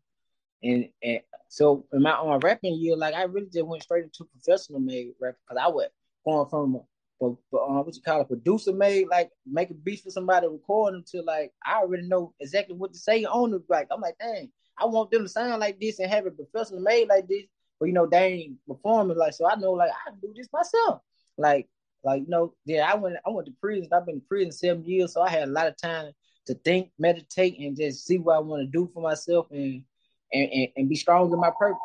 And 0.63 0.89
and 1.03 1.19
so 1.49 1.85
in 1.93 2.01
my 2.01 2.17
own 2.17 2.39
rapping 2.39 2.75
year, 2.75 2.95
like 2.95 3.13
I 3.13 3.23
really 3.23 3.49
just 3.53 3.65
went 3.65 3.83
straight 3.83 4.05
into 4.05 4.25
professional 4.25 4.79
made 4.79 5.11
rap 5.21 5.35
because 5.47 5.61
I 5.63 5.67
was 5.67 5.89
going 6.25 6.49
from 6.49 6.81
but, 7.19 7.33
but 7.51 7.63
um, 7.63 7.77
what 7.77 7.95
you 7.95 8.01
call 8.01 8.21
a 8.21 8.25
producer 8.25 8.73
made 8.73 9.07
like 9.07 9.31
make 9.45 9.71
a 9.71 9.73
beat 9.73 10.01
for 10.01 10.11
somebody, 10.11 10.47
record 10.47 10.93
them 10.93 11.03
to 11.11 11.21
like 11.21 11.51
I 11.65 11.79
already 11.79 12.07
know 12.07 12.33
exactly 12.39 12.75
what 12.75 12.93
to 12.93 12.99
say 12.99 13.25
on 13.25 13.51
the 13.51 13.63
like. 13.69 13.87
I'm 13.91 14.01
like, 14.01 14.17
dang, 14.19 14.51
I 14.79 14.85
want 14.85 15.11
them 15.11 15.23
to 15.23 15.29
sound 15.29 15.59
like 15.59 15.79
this 15.79 15.99
and 15.99 16.11
have 16.11 16.25
it 16.25 16.35
professional 16.35 16.81
made 16.81 17.07
like 17.07 17.27
this, 17.27 17.43
but 17.79 17.87
you 17.87 17.93
know 17.93 18.07
they 18.07 18.33
ain't 18.33 18.57
performing 18.67 19.17
like 19.17 19.33
so. 19.33 19.49
I 19.49 19.55
know 19.55 19.71
like 19.73 19.91
I 19.91 20.11
do 20.21 20.33
this 20.35 20.47
myself. 20.53 21.01
Like 21.37 21.67
like 22.03 22.21
you 22.21 22.29
know, 22.29 22.53
yeah, 22.65 22.89
I 22.91 22.95
went 22.95 23.17
I 23.25 23.29
went 23.29 23.47
to 23.47 23.53
prison. 23.61 23.89
I've 23.91 24.05
been 24.05 24.15
in 24.15 24.21
prison 24.21 24.51
seven 24.51 24.85
years, 24.85 25.13
so 25.13 25.21
I 25.21 25.29
had 25.29 25.47
a 25.47 25.51
lot 25.51 25.67
of 25.67 25.77
time 25.77 26.11
to 26.47 26.53
think, 26.53 26.91
meditate, 26.97 27.59
and 27.59 27.75
just 27.75 28.05
see 28.05 28.17
what 28.17 28.37
I 28.37 28.39
want 28.39 28.61
to 28.61 28.67
do 28.67 28.89
for 28.93 29.01
myself 29.01 29.47
and 29.51 29.83
and, 30.31 30.49
and, 30.51 30.67
and 30.75 30.89
be 30.89 30.95
strong 30.95 31.31
in 31.31 31.39
my 31.39 31.51
purpose. 31.57 31.79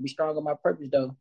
Be 0.00 0.08
strong 0.08 0.36
in 0.36 0.44
my 0.44 0.54
purpose 0.54 0.88
though. 0.90 1.16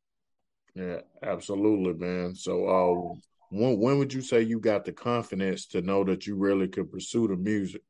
Yeah, 0.75 1.01
absolutely, 1.22 1.94
man. 1.94 2.36
So, 2.36 2.68
uh, 2.68 3.15
when 3.50 3.80
when 3.80 3.98
would 3.98 4.13
you 4.13 4.22
say 4.22 4.41
you 4.41 4.60
got 4.60 4.86
the 4.86 4.94
confidence 4.94 5.65
to 5.68 5.82
know 5.82 6.03
that 6.06 6.25
you 6.25 6.36
really 6.36 6.68
could 6.68 6.91
pursue 6.91 7.27
the 7.27 7.36
music? 7.36 7.82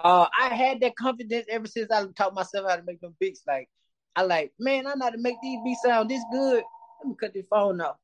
Uh, 0.00 0.26
I 0.38 0.54
had 0.54 0.80
that 0.80 0.96
confidence 0.96 1.46
ever 1.48 1.66
since 1.66 1.90
I 1.90 2.04
taught 2.16 2.34
myself 2.34 2.68
how 2.68 2.76
to 2.76 2.82
make 2.82 3.00
them 3.00 3.14
beats. 3.20 3.42
Like, 3.46 3.68
I 4.16 4.22
like, 4.22 4.52
man, 4.58 4.86
I 4.86 4.94
know 4.94 5.06
how 5.06 5.10
to 5.10 5.18
make 5.18 5.36
these 5.42 5.60
beats 5.64 5.82
sound 5.82 6.10
this 6.10 6.22
good. 6.32 6.62
Let 7.00 7.08
me 7.08 7.14
cut 7.18 7.34
this 7.34 7.46
phone 7.48 7.80
off. 7.80 7.96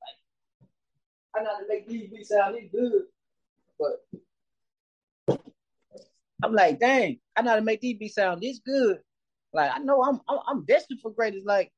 Like, 1.34 1.42
I 1.42 1.44
know 1.44 1.54
how 1.54 1.60
to 1.60 1.68
make 1.68 1.88
these 1.88 2.10
beats 2.10 2.28
sound 2.28 2.56
this 2.56 2.70
good, 2.72 3.02
but 3.78 5.40
I'm 6.42 6.52
like, 6.52 6.80
dang, 6.80 7.18
I 7.36 7.42
know 7.42 7.50
how 7.50 7.56
to 7.56 7.62
make 7.62 7.80
these 7.80 7.98
beats 7.98 8.14
sound 8.14 8.40
this 8.40 8.60
good. 8.64 8.98
Like, 9.52 9.70
I 9.74 9.78
know 9.78 10.02
I'm 10.02 10.20
I'm, 10.28 10.38
I'm 10.46 10.64
destined 10.64 11.00
for 11.00 11.10
greatness. 11.10 11.44
Like, 11.44 11.72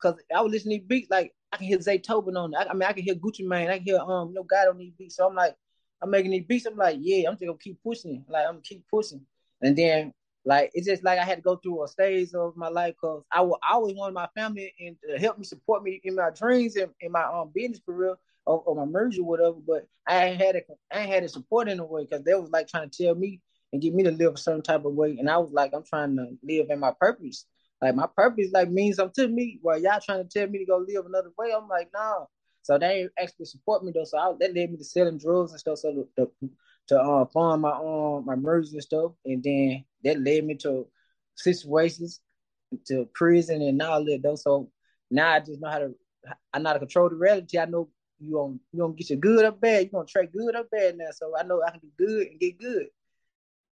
Cause 0.00 0.14
I 0.34 0.40
was 0.42 0.52
listening 0.52 0.80
to 0.80 0.86
beats 0.86 1.10
like 1.10 1.34
I 1.52 1.56
can 1.56 1.66
hear 1.66 1.78
Zaytoven 1.78 2.36
on 2.36 2.54
it. 2.54 2.56
I, 2.56 2.70
I, 2.70 2.72
mean 2.72 2.82
I 2.84 2.92
can 2.92 3.02
hear 3.02 3.16
Gucci 3.16 3.44
Mane. 3.44 3.68
I 3.68 3.78
can 3.78 3.84
hear 3.84 3.98
um 3.98 4.32
no 4.32 4.44
God 4.44 4.68
on 4.68 4.78
these 4.78 4.92
beats. 4.96 5.16
So 5.16 5.26
I'm 5.26 5.34
like 5.34 5.56
I'm 6.00 6.10
making 6.10 6.30
these 6.30 6.44
beats. 6.44 6.66
I'm 6.66 6.76
like 6.76 6.98
yeah 7.00 7.28
I'm 7.28 7.34
just 7.34 7.44
gonna 7.44 7.58
keep 7.58 7.82
pushing. 7.82 8.24
Like 8.28 8.46
I'm 8.46 8.54
gonna 8.54 8.62
keep 8.62 8.84
pushing. 8.88 9.22
And 9.62 9.76
then 9.76 10.12
like 10.44 10.70
it's 10.72 10.86
just 10.86 11.04
like 11.04 11.18
I 11.18 11.24
had 11.24 11.36
to 11.36 11.42
go 11.42 11.56
through 11.56 11.84
a 11.84 11.88
stage 11.88 12.32
of 12.34 12.56
my 12.56 12.68
life 12.68 12.94
because 12.94 13.22
I, 13.30 13.42
I 13.42 13.74
always 13.74 13.94
wanted 13.94 14.14
my 14.14 14.28
family 14.34 14.72
and 14.80 14.96
to 15.06 15.18
help 15.18 15.38
me 15.38 15.44
support 15.44 15.82
me 15.82 16.00
in 16.04 16.14
my 16.14 16.30
dreams 16.30 16.76
and 16.76 16.90
in 17.00 17.12
my 17.12 17.24
um 17.24 17.50
business 17.54 17.80
career 17.84 18.16
or, 18.46 18.62
or 18.64 18.74
my 18.74 18.84
merger 18.84 19.22
whatever. 19.22 19.56
But 19.66 19.86
I 20.06 20.26
ain't 20.26 20.40
had 20.40 20.56
it. 20.56 20.66
I 20.92 21.00
ain't 21.00 21.12
had 21.12 21.24
it 21.24 21.30
support 21.30 21.68
in 21.68 21.80
a 21.80 21.84
way 21.84 22.04
because 22.04 22.24
they 22.24 22.34
was 22.34 22.50
like 22.50 22.68
trying 22.68 22.88
to 22.88 23.04
tell 23.04 23.14
me 23.14 23.40
and 23.72 23.82
get 23.82 23.94
me 23.94 24.02
to 24.04 24.10
live 24.10 24.34
a 24.34 24.38
certain 24.38 24.62
type 24.62 24.84
of 24.84 24.94
way. 24.94 25.16
And 25.18 25.28
I 25.28 25.36
was 25.38 25.52
like, 25.52 25.72
I'm 25.74 25.84
trying 25.84 26.16
to 26.16 26.28
live 26.42 26.70
in 26.70 26.80
my 26.80 26.92
purpose. 26.98 27.44
Like 27.82 27.94
my 27.94 28.08
purpose 28.16 28.48
like 28.52 28.70
means 28.70 28.96
something 28.96 29.26
to 29.26 29.32
me. 29.32 29.58
While 29.62 29.80
y'all 29.80 30.00
trying 30.00 30.26
to 30.26 30.28
tell 30.28 30.48
me 30.48 30.60
to 30.60 30.64
go 30.64 30.78
live 30.78 31.06
another 31.06 31.30
way, 31.38 31.52
I'm 31.54 31.68
like, 31.68 31.90
nah. 31.92 32.24
So 32.62 32.78
they 32.78 33.08
actually 33.18 33.46
support 33.46 33.84
me 33.84 33.92
though. 33.94 34.04
So 34.04 34.18
I, 34.18 34.32
that 34.40 34.54
led 34.54 34.70
me 34.70 34.78
to 34.78 34.84
selling 34.84 35.18
drugs 35.18 35.52
and 35.52 35.60
stuff. 35.60 35.78
So 35.78 35.92
to, 35.92 36.08
to, 36.24 36.30
to 36.88 36.98
uh, 37.00 37.24
fund 37.26 37.62
my 37.62 37.72
um 37.72 38.24
my 38.24 38.36
mergers 38.36 38.72
and 38.72 38.82
stuff, 38.82 39.12
and 39.24 39.42
then 39.42 39.84
that 40.04 40.20
led 40.20 40.44
me 40.44 40.54
to 40.56 40.86
situations, 41.36 42.20
to 42.86 43.08
prison 43.14 43.62
and 43.62 43.80
all 43.82 44.04
that 44.04 44.20
though. 44.22 44.36
So 44.36 44.70
now 45.10 45.32
I 45.32 45.40
just 45.40 45.60
know 45.60 45.70
how 45.70 45.78
to 45.78 45.94
I 46.52 46.58
know 46.58 46.70
how 46.70 46.74
to 46.74 46.80
control 46.80 47.08
the 47.08 47.16
reality. 47.16 47.58
I 47.58 47.66
know 47.66 47.88
you 48.20 48.32
gonna 48.34 48.56
you 48.72 48.80
gonna 48.80 48.94
get 48.94 49.10
your 49.10 49.18
good 49.18 49.44
or 49.44 49.52
bad. 49.52 49.84
You 49.84 49.90
gonna 49.90 50.06
trade 50.06 50.32
good 50.32 50.56
or 50.56 50.64
bad 50.64 50.96
now. 50.96 51.10
So 51.12 51.34
I 51.38 51.42
know 51.44 51.62
I 51.66 51.70
can 51.70 51.80
do 51.80 51.90
good 51.98 52.26
and 52.28 52.40
get 52.40 52.58
good, 52.58 52.86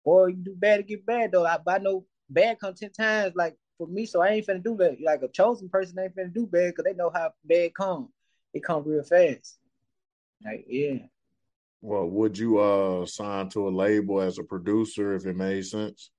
or 0.05 0.29
you 0.29 0.37
do 0.37 0.55
bad 0.57 0.81
and 0.81 0.89
get 0.89 1.07
bad 1.07 1.33
though. 1.33 1.47
I, 1.47 1.59
I 1.67 1.79
know 1.79 2.05
bad 2.29 2.59
content 2.59 2.95
times 2.99 3.35
like 3.37 3.57
for 3.79 3.87
me, 3.87 4.07
so 4.07 4.23
I 4.23 4.29
ain't 4.29 4.47
finna 4.47 4.63
do 4.63 4.77
that. 4.77 5.01
Like 5.01 5.23
a 5.23 5.29
chosen 5.29 5.69
person 5.69 5.99
ain't 5.99 6.17
finna 6.17 6.33
do 6.33 6.47
bad 6.47 6.75
because 6.75 6.85
they 6.85 6.95
know 6.95 7.11
how 7.13 7.33
bad 7.45 7.75
come. 7.75 8.09
It 8.53 8.63
come 8.63 8.85
real 8.85 9.03
fast. 9.03 9.59
Like, 10.45 10.65
yeah. 10.69 10.99
Well, 11.87 12.09
would 12.09 12.39
you 12.39 12.61
uh 12.61 13.05
sign 13.05 13.51
to 13.51 13.69
a 13.69 13.77
label 13.85 14.23
as 14.23 14.39
a 14.39 14.43
producer 14.43 15.15
if 15.15 15.27
it 15.27 15.37
made 15.37 15.67
sense? 15.67 16.11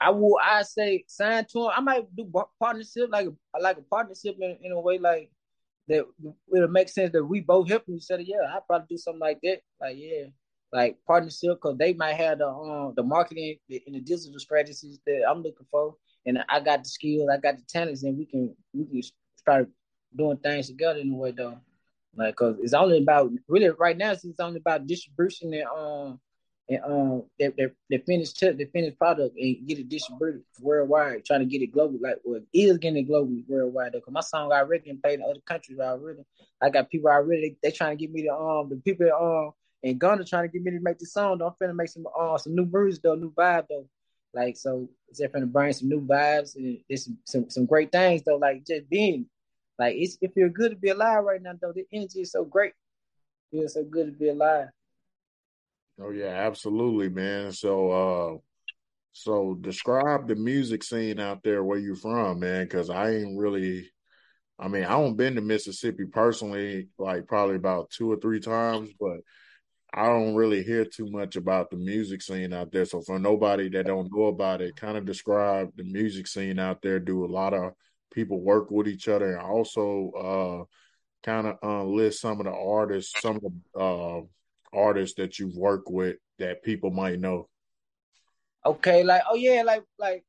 I 0.00 0.10
will. 0.10 0.36
I 0.42 0.62
say 0.62 1.04
sign 1.06 1.44
to 1.52 1.66
him. 1.66 1.70
I 1.76 1.80
might 1.80 2.16
do 2.16 2.28
partnership, 2.58 3.08
like 3.08 3.28
a, 3.28 3.60
like 3.60 3.78
a 3.78 3.82
partnership 3.82 4.36
in, 4.40 4.58
in 4.60 4.72
a 4.72 4.80
way 4.80 4.98
like 4.98 5.30
that. 5.86 6.04
It'll 6.52 6.66
make 6.66 6.88
sense 6.88 7.12
that 7.12 7.24
we 7.24 7.40
both 7.40 7.68
help 7.68 7.84
each 7.88 8.10
other. 8.10 8.22
Yeah, 8.22 8.38
I 8.52 8.58
probably 8.66 8.88
do 8.90 8.96
something 8.98 9.20
like 9.20 9.38
that. 9.44 9.60
Like, 9.80 9.96
yeah, 9.96 10.24
like 10.72 10.96
partnership 11.06 11.58
because 11.62 11.78
they 11.78 11.92
might 11.92 12.14
have 12.14 12.38
the 12.38 12.48
um 12.48 12.94
the 12.96 13.04
marketing 13.04 13.58
and 13.70 13.94
the 13.94 14.00
digital 14.00 14.40
strategies 14.40 14.98
that 15.06 15.22
I'm 15.30 15.44
looking 15.44 15.66
for, 15.70 15.94
and 16.26 16.42
I 16.48 16.58
got 16.58 16.82
the 16.82 16.88
skills, 16.90 17.30
I 17.32 17.36
got 17.36 17.58
the 17.58 17.64
talents, 17.68 18.02
and 18.02 18.18
we 18.18 18.26
can 18.26 18.56
we 18.74 18.86
can 18.86 19.02
start 19.36 19.70
doing 20.16 20.38
things 20.38 20.66
together 20.66 20.98
in 20.98 21.12
a 21.12 21.16
way 21.16 21.30
though. 21.30 21.60
Like, 22.14 22.36
cause 22.36 22.56
it's 22.60 22.74
only 22.74 22.98
about 22.98 23.30
really 23.48 23.70
right 23.70 23.96
now. 23.96 24.12
It's 24.12 24.24
only 24.38 24.60
about 24.60 24.86
distribution 24.86 25.54
and 25.54 25.64
um 25.66 26.20
and 26.68 26.84
um 26.84 27.22
the 27.38 27.48
the, 27.56 27.72
the 27.88 27.98
finished 27.98 28.38
t- 28.38 28.50
the 28.50 28.66
finished 28.66 28.98
product 28.98 29.36
and 29.36 29.66
get 29.66 29.78
it 29.78 29.88
distributed 29.88 30.42
worldwide. 30.60 31.24
Trying 31.24 31.40
to 31.40 31.46
get 31.46 31.62
it 31.62 31.72
global, 31.72 31.98
like 32.00 32.16
well, 32.24 32.40
is 32.52 32.78
getting 32.78 33.04
it 33.04 33.08
globally 33.08 33.44
worldwide 33.48 33.92
though. 33.92 34.00
Cause 34.00 34.12
my 34.12 34.20
song 34.20 34.52
already 34.52 34.84
been 34.84 35.00
played 35.00 35.20
in 35.20 35.24
other 35.24 35.40
countries 35.46 35.78
already. 35.80 36.20
I 36.60 36.68
got 36.68 36.90
people 36.90 37.10
already. 37.10 37.56
They, 37.62 37.70
they 37.70 37.74
trying 37.74 37.96
to 37.96 38.00
get 38.00 38.12
me 38.12 38.22
to 38.24 38.34
um 38.34 38.68
the 38.68 38.76
people 38.76 39.10
um 39.10 39.52
and 39.82 40.00
Ghana 40.00 40.24
trying 40.24 40.48
to 40.48 40.52
get 40.52 40.62
me 40.62 40.72
to 40.72 40.80
make 40.80 40.98
the 40.98 41.06
song. 41.06 41.38
Though. 41.38 41.46
I'm 41.46 41.54
finna 41.68 41.74
make 41.74 41.88
some 41.88 42.06
uh 42.18 42.36
some 42.36 42.54
new 42.54 42.68
music 42.70 43.02
though, 43.02 43.14
new 43.14 43.32
vibe 43.32 43.66
though. 43.68 43.88
Like 44.34 44.56
so, 44.56 44.88
it's 45.08 45.18
definitely 45.18 45.48
bring 45.48 45.72
some 45.72 45.88
new 45.88 46.00
vibes 46.00 46.56
and 46.56 46.78
some, 46.98 47.18
some, 47.24 47.50
some 47.50 47.66
great 47.66 47.92
things 47.92 48.22
though. 48.22 48.36
Like 48.36 48.66
just 48.66 48.88
being, 48.88 49.26
like 49.78 49.96
it's 49.96 50.18
it 50.20 50.32
feels 50.34 50.52
good 50.52 50.70
to 50.70 50.76
be 50.76 50.90
alive 50.90 51.24
right 51.24 51.42
now 51.42 51.52
though. 51.60 51.72
The 51.72 51.84
energy 51.92 52.20
is 52.20 52.32
so 52.32 52.44
great. 52.44 52.72
It 53.52 53.58
feels 53.58 53.74
so 53.74 53.84
good 53.84 54.06
to 54.06 54.12
be 54.12 54.28
alive. 54.28 54.68
Oh 56.00 56.10
yeah, 56.10 56.26
absolutely, 56.46 57.08
man. 57.08 57.52
So 57.52 57.90
uh 57.90 58.38
so 59.14 59.54
describe 59.60 60.26
the 60.26 60.34
music 60.36 60.82
scene 60.82 61.20
out 61.20 61.42
there 61.42 61.62
where 61.62 61.78
you 61.78 61.94
from, 61.94 62.40
man, 62.40 62.64
because 62.64 62.90
I 62.90 63.10
ain't 63.10 63.38
really 63.38 63.90
I 64.58 64.68
mean, 64.68 64.84
I 64.84 64.90
don't 64.90 65.16
been 65.16 65.34
to 65.34 65.40
Mississippi 65.40 66.04
personally, 66.06 66.88
like 66.98 67.26
probably 67.26 67.56
about 67.56 67.90
two 67.90 68.10
or 68.12 68.16
three 68.16 68.38
times, 68.38 68.90
but 68.98 69.18
I 69.94 70.06
don't 70.06 70.34
really 70.34 70.62
hear 70.62 70.84
too 70.84 71.10
much 71.10 71.36
about 71.36 71.70
the 71.70 71.76
music 71.76 72.22
scene 72.22 72.52
out 72.52 72.72
there. 72.72 72.84
So 72.84 73.02
for 73.02 73.18
nobody 73.18 73.68
that 73.70 73.86
don't 73.86 74.10
know 74.10 74.26
about 74.26 74.62
it, 74.62 74.76
kind 74.76 74.96
of 74.96 75.04
describe 75.04 75.70
the 75.76 75.84
music 75.84 76.26
scene 76.26 76.58
out 76.58 76.80
there. 76.80 76.98
Do 76.98 77.24
a 77.24 77.26
lot 77.26 77.52
of 77.52 77.72
people 78.12 78.40
work 78.40 78.70
with 78.70 78.88
each 78.88 79.08
other, 79.08 79.32
and 79.32 79.40
also 79.40 80.10
uh, 80.12 80.64
kind 81.22 81.46
of 81.46 81.58
uh, 81.62 81.84
list 81.84 82.20
some 82.20 82.40
of 82.40 82.46
the 82.46 82.52
artists, 82.52 83.20
some 83.20 83.36
of 83.36 83.42
the 83.42 83.80
uh, 83.80 84.20
artists 84.72 85.16
that 85.16 85.38
you've 85.38 85.56
worked 85.56 85.90
with 85.90 86.16
that 86.38 86.62
people 86.62 86.90
might 86.90 87.18
know. 87.18 87.48
Okay, 88.64 89.02
like 89.02 89.22
oh 89.28 89.34
yeah, 89.34 89.62
like 89.64 89.82
like 89.98 90.24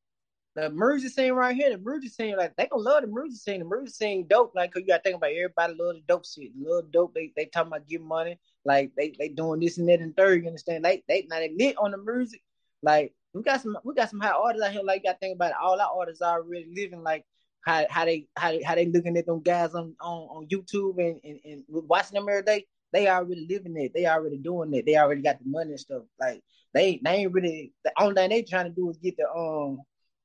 the 0.56 0.70
music 0.70 1.12
scene 1.12 1.34
right 1.34 1.56
here, 1.56 1.72
the 1.72 1.78
music 1.78 2.12
scene, 2.12 2.38
like 2.38 2.56
they 2.56 2.68
gonna 2.68 2.84
love 2.84 3.02
the 3.02 3.08
music 3.08 3.42
scene. 3.42 3.60
The 3.60 3.66
music 3.66 3.96
scene 3.96 4.28
dope, 4.28 4.54
like 4.56 4.72
cause 4.72 4.82
you 4.82 4.88
gotta 4.88 5.04
think 5.04 5.18
about 5.18 5.32
everybody 5.32 5.74
love 5.74 5.96
the 5.96 6.04
dope 6.08 6.26
shit. 6.26 6.52
Love 6.58 6.92
dope. 6.92 7.14
They 7.14 7.32
they 7.36 7.46
talking 7.46 7.68
about 7.68 7.88
giving 7.88 8.08
money, 8.08 8.40
like 8.66 8.92
they 8.96 9.14
they 9.18 9.30
doing 9.30 9.60
this 9.60 9.78
and 9.78 9.90
that 9.90 10.00
and 10.00 10.16
third. 10.16 10.42
You 10.42 10.48
understand? 10.48 10.86
They 10.86 11.04
they 11.08 11.26
now 11.30 11.40
they 11.40 11.54
lit 11.58 11.78
on 11.78 11.92
the 11.92 11.98
music. 11.98 12.42
Like 12.82 13.14
we 13.34 13.42
got 13.42 13.62
some 13.62 13.78
we 13.84 13.96
got 13.96 14.10
some 14.10 14.20
high 14.20 14.30
artists 14.30 14.66
out 14.66 14.74
here. 14.74 14.84
Like 14.84 15.02
you 15.04 15.10
gotta 15.10 15.20
think 15.20 15.36
about 15.36 15.52
it. 15.52 15.58
All 15.62 15.80
our 15.80 16.00
artists 16.00 16.22
are 16.22 16.44
really 16.44 16.72
living 16.76 17.04
like 17.04 17.26
how 17.64 17.86
how 17.90 18.06
they 18.06 18.28
how 18.36 18.54
how 18.66 18.76
they 18.76 18.86
looking 18.86 19.18
at 19.18 19.26
them 19.26 19.42
guys 19.42 19.74
on 19.74 19.96
on, 20.02 20.22
on 20.30 20.48
YouTube 20.48 20.98
and, 20.98 21.20
and 21.24 21.40
and 21.44 21.64
watching 21.68 22.16
them 22.16 22.30
every 22.30 22.44
day. 22.44 22.66
They 22.92 23.08
already 23.08 23.48
living 23.50 23.76
it. 23.78 23.92
They 23.94 24.06
already 24.06 24.38
doing 24.38 24.74
it. 24.74 24.86
They 24.86 24.98
already 24.98 25.24
got 25.24 25.40
the 25.40 25.50
money 25.50 25.72
and 25.72 25.80
stuff. 25.80 26.04
Like 26.20 26.44
they 26.74 27.00
they 27.04 27.12
ain't 27.12 27.34
really 27.34 27.74
the 27.84 27.92
only 28.00 28.16
thing 28.16 28.30
they 28.30 28.44
trying 28.44 28.66
to 28.66 28.72
do 28.72 28.90
is 28.90 28.98
get 28.98 29.18
the 29.18 29.28
um 29.30 29.80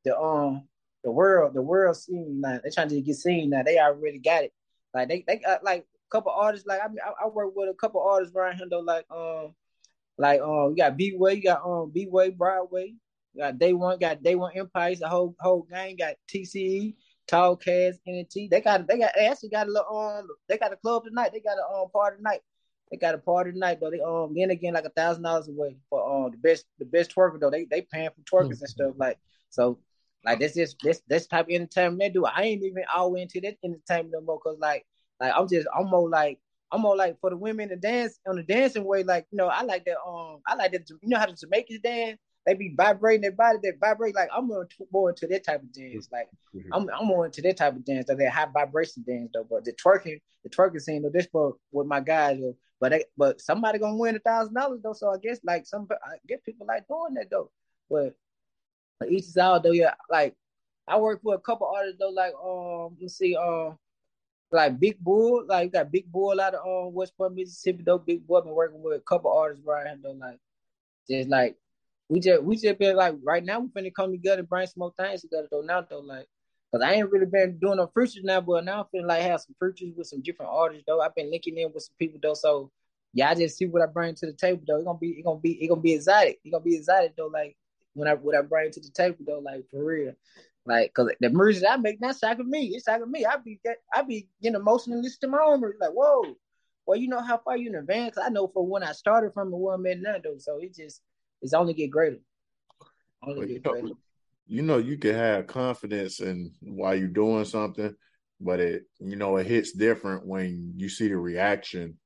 the 0.05 0.19
um 0.19 0.69
the 1.05 1.11
world 1.11 1.55
the 1.55 1.63
world 1.63 1.97
seen 1.97 2.41
now. 2.41 2.61
They 2.63 2.71
trying 2.71 2.89
to 2.89 3.01
get 3.01 3.17
seen 3.17 3.51
now. 3.51 3.63
They 3.63 3.79
already 3.79 4.19
got 4.19 4.45
it. 4.45 4.53
Like 4.93 5.09
they 5.09 5.25
they 5.27 5.37
got 5.39 5.65
like 5.65 5.83
a 5.83 6.11
couple 6.11 6.33
artists. 6.33 6.67
Like 6.67 6.81
I 6.85 6.89
mean, 6.89 6.99
I, 7.05 7.25
I 7.25 7.29
work 7.29 7.53
with 7.55 7.71
a 7.71 7.75
couple 7.75 8.03
artists 8.03 8.35
around 8.35 8.57
here 8.57 8.67
though. 8.69 8.81
Like 8.81 9.07
um 9.11 9.55
like 10.19 10.41
um 10.41 10.71
you 10.71 10.77
got 10.77 10.97
B 10.97 11.15
Way, 11.17 11.35
you 11.35 11.43
got 11.43 11.65
um 11.65 11.91
B 11.95 12.07
Way 12.11 12.31
Broadway, 12.31 12.95
you 13.33 13.41
got 13.41 13.59
Day 13.59 13.73
One, 13.73 13.99
got 13.99 14.23
Day 14.23 14.35
One 14.35 14.53
Empires, 14.55 14.99
the 14.99 15.09
whole 15.09 15.35
whole 15.41 15.63
gang 15.71 15.97
got 15.97 16.17
TCE. 16.29 16.95
Tall 17.29 17.57
Cast, 17.57 18.01
NT. 18.09 18.51
They 18.51 18.61
got 18.61 18.87
they 18.89 18.99
got 18.99 19.13
they 19.15 19.27
actually 19.27 19.51
got 19.51 19.69
a 19.69 19.71
little 19.71 19.97
um 19.97 20.27
they 20.49 20.59
got 20.59 20.73
a 20.73 20.77
club 20.77 21.05
tonight. 21.05 21.31
They 21.33 21.41
got 21.41 21.59
a 21.59 21.81
um 21.81 21.91
party 21.91 22.17
tonight. 22.17 22.41
they 22.91 22.97
got 22.97 23.15
a 23.15 23.19
party 23.19 23.53
tonight 23.53 23.79
though. 23.81 23.91
They 23.91 24.01
um 24.01 24.35
then 24.35 24.51
again 24.51 24.75
like 24.75 24.87
a 24.87 24.91
thousand 24.91 25.23
dollars 25.23 25.49
away 25.49 25.77
for 25.91 26.25
um 26.27 26.33
the 26.33 26.39
best 26.39 26.65
the 26.79 26.87
best 26.87 27.15
twerker 27.15 27.39
though. 27.39 27.51
They 27.51 27.67
they 27.67 27.83
paying 27.83 28.11
for 28.11 28.23
twerkers 28.23 28.55
mm-hmm. 28.55 28.63
and 28.65 28.71
stuff 28.71 28.95
like 28.97 29.19
so. 29.51 29.79
Like 30.25 30.41
this 30.41 30.57
is 30.57 30.75
this 30.83 31.01
this 31.07 31.27
type 31.29 31.47
of 31.47 31.51
entertainment 31.51 32.01
they 32.01 32.09
do. 32.09 32.25
I 32.25 32.43
ain't 32.43 32.65
even 32.65 32.83
all 32.95 33.15
into 33.15 33.41
that 33.43 33.57
entertainment 33.63 34.13
no 34.13 34.21
more 34.21 34.41
because 34.43 34.59
like 34.59 34.85
like 35.21 35.33
I'm 35.37 35.47
just 35.49 35.69
I'm 35.77 35.89
more 35.89 36.09
like 36.09 36.41
I'm 36.73 36.81
more 36.81 36.97
like 36.97 37.21
for 37.21 37.31
the 37.31 37.37
women 37.37 37.69
to 37.69 37.77
dance 37.77 38.19
on 38.27 38.37
the 38.37 38.43
dancing 38.43 38.85
way. 38.85 39.05
Like 39.05 39.27
you 39.31 39.37
know 39.37 39.47
I 39.47 39.63
like 39.63 39.85
that 39.85 39.99
um 40.05 40.41
I 40.47 40.55
like 40.57 40.73
that 40.73 40.89
you 40.91 41.09
know 41.09 41.19
how 41.19 41.27
the 41.27 41.35
Jamaicans 41.35 41.81
dance 41.81 42.19
they 42.49 42.55
be 42.55 42.73
vibrating 42.75 43.21
their 43.21 43.33
body, 43.33 43.59
they 43.63 43.73
vibrate 43.79 44.15
like 44.15 44.31
I'm 44.35 44.47
more, 44.47 44.67
more 44.91 45.11
into 45.11 45.27
that 45.27 45.45
type 45.45 45.63
of 45.63 45.71
dance. 45.71 46.09
Like 46.11 46.29
mm-hmm. 46.55 46.73
I'm 46.73 46.89
I'm 46.89 47.07
more 47.07 47.27
into 47.27 47.43
that 47.43 47.59
type 47.59 47.77
of 47.77 47.85
dance, 47.85 48.07
that 48.07 48.31
high 48.31 48.47
vibration 48.47 49.05
dance 49.07 49.31
though. 49.35 49.47
But 49.49 49.67
the 49.67 49.73
twerking, 49.73 50.19
the 50.45 50.49
twerking 50.49 50.81
scene 50.81 51.03
though, 51.03 51.11
this 51.11 51.29
for 51.31 51.57
with 51.73 51.87
my 51.87 52.01
guys 52.01 52.39
though. 52.41 52.57
But 52.81 52.93
they, 52.93 53.05
but 53.19 53.41
somebody 53.43 53.79
gonna 53.79 53.97
win 53.97 54.17
a 54.17 54.21
thousand 54.21 54.55
dollars 54.55 54.81
though. 54.83 54.95
So 54.95 55.11
I 55.11 55.19
guess 55.19 55.41
like 55.45 55.67
some 55.67 55.87
I 55.91 56.17
get 56.27 56.43
people 56.43 56.67
like 56.67 56.89
doing 56.89 57.15
that 57.15 57.29
though. 57.31 57.51
But 57.91 58.15
each 59.11 59.25
is 59.25 59.37
out 59.37 59.63
though, 59.63 59.73
yeah. 59.73 59.95
Like 60.11 60.35
I 60.87 60.99
work 60.99 61.21
with 61.23 61.39
a 61.39 61.43
couple 61.43 61.67
artists 61.67 61.99
though, 62.01 62.09
like 62.09 62.33
um 62.43 62.97
let's 62.99 63.19
see, 63.19 63.37
um 63.37 63.77
like 64.51 64.81
Big 64.81 64.99
Bull, 64.99 65.45
like 65.47 65.67
you 65.67 65.71
got 65.71 65.93
Big 65.93 66.11
Bull 66.11 66.41
out 66.41 66.55
of 66.55 66.67
um 66.67 66.95
West 66.95 67.15
Point, 67.19 67.35
Mississippi 67.35 67.83
though. 67.85 67.99
Big 67.99 68.27
Bull 68.27 68.41
been 68.41 68.55
working 68.55 68.83
with 68.83 68.97
a 68.97 69.01
couple 69.01 69.31
artists 69.31 69.67
right 69.67 69.87
here 69.87 69.99
though, 70.03 70.13
like 70.13 70.39
just 71.11 71.29
like 71.29 71.57
we 72.09 72.21
just 72.21 72.43
we 72.43 72.57
just 72.57 72.79
been 72.79 72.97
like 72.97 73.15
right 73.23 73.45
now 73.45 73.61
we 73.61 73.69
finna 73.69 73.93
come 73.95 74.11
together 74.13 74.41
and 74.41 74.49
bring 74.49 74.67
some 74.67 74.81
more 74.81 74.95
things 74.99 75.23
together 75.23 75.49
though 75.51 75.61
now 75.61 75.81
though 75.83 76.01
like 76.01 76.27
Cause 76.71 76.83
I 76.83 76.93
ain't 76.93 77.11
really 77.11 77.25
been 77.25 77.59
doing 77.59 77.79
no 77.79 77.87
features 77.87 78.25
now, 78.25 78.43
but 78.43 78.63
now 78.63 78.81
I'm 78.81 78.87
feeling 78.93 79.07
like 79.07 79.23
have 79.23 79.41
some 79.41 79.55
features 79.59 79.95
with 79.97 80.07
some 80.07 80.21
different 80.21 80.53
artists 80.53 80.85
though. 80.87 81.01
I've 81.01 81.15
been 81.15 81.31
linking 81.31 81.57
in 81.57 81.73
with 81.73 81.85
some 81.85 81.95
people 81.99 82.21
though, 82.23 82.35
so 82.35 82.71
yeah, 83.15 83.31
I 83.31 83.35
just 83.35 83.57
see 83.57 83.65
what 83.65 83.81
I 83.81 83.87
bring 83.87 84.15
to 84.17 84.27
the 84.27 84.35
table 84.35 84.63
though. 84.67 84.77
It's 84.77 84.85
gonna 84.85 84.99
be, 84.99 85.09
it's 85.13 85.25
gonna 85.25 85.41
be, 85.41 85.53
it's 85.53 85.71
gonna 85.71 85.81
be 85.81 85.95
exotic. 85.95 86.41
It's 86.45 86.53
gonna 86.53 86.63
be 86.63 86.77
exotic 86.77 87.17
though. 87.17 87.29
Like 87.29 87.57
when 87.95 88.07
I 88.07 88.15
what 88.15 88.37
I 88.37 88.43
bring 88.43 88.71
to 88.71 88.81
the 88.81 88.91
table 88.91 89.17
though, 89.27 89.39
like 89.39 89.65
for 89.71 89.83
real. 89.83 90.13
Like, 90.67 90.93
cause 90.93 91.09
the 91.21 91.31
music 91.31 91.65
I 91.67 91.79
make, 91.79 92.03
not 92.03 92.19
shocking 92.19 92.51
me. 92.51 92.67
It's 92.75 92.85
shocking 92.85 93.11
me. 93.11 93.25
I 93.25 93.39
be, 93.39 93.59
I 93.95 94.03
be 94.03 94.29
getting 94.43 94.61
emotional 94.61 95.01
listening 95.01 95.31
to 95.31 95.37
my 95.39 95.43
own. 95.43 95.63
Like, 95.63 95.93
whoa, 95.93 96.37
well, 96.85 96.99
you 96.99 97.09
know 97.09 97.23
how 97.23 97.39
far 97.39 97.57
you 97.57 97.71
in 97.71 97.77
advance. 97.77 98.19
I 98.23 98.29
know 98.29 98.47
for 98.47 98.67
when 98.67 98.83
I 98.83 98.93
started 98.93 99.33
from 99.33 99.51
the 99.51 99.57
one 99.57 99.81
man 99.81 100.03
now 100.03 100.17
though, 100.23 100.37
so 100.37 100.59
it 100.59 100.75
just, 100.75 101.01
it's 101.43 101.55
only 101.55 101.75
get 101.75 101.91
greater. 101.91 102.19
Only 103.23 103.47
get 103.47 103.63
greater 103.63 103.89
you 104.49 104.63
know 104.63 104.79
you 104.79 104.97
can 104.97 105.15
have 105.15 105.47
confidence 105.47 106.21
in 106.21 106.53
while 106.63 106.95
you're 106.95 107.07
doing 107.07 107.45
something, 107.45 107.95
but 108.41 108.59
it 108.59 108.83
you 108.99 109.15
know 109.15 109.37
it 109.37 109.47
hits 109.47 109.73
different 109.73 110.27
when 110.27 110.73
you 110.77 110.89
see 110.89 111.09
the 111.09 111.17
reaction 111.17 111.99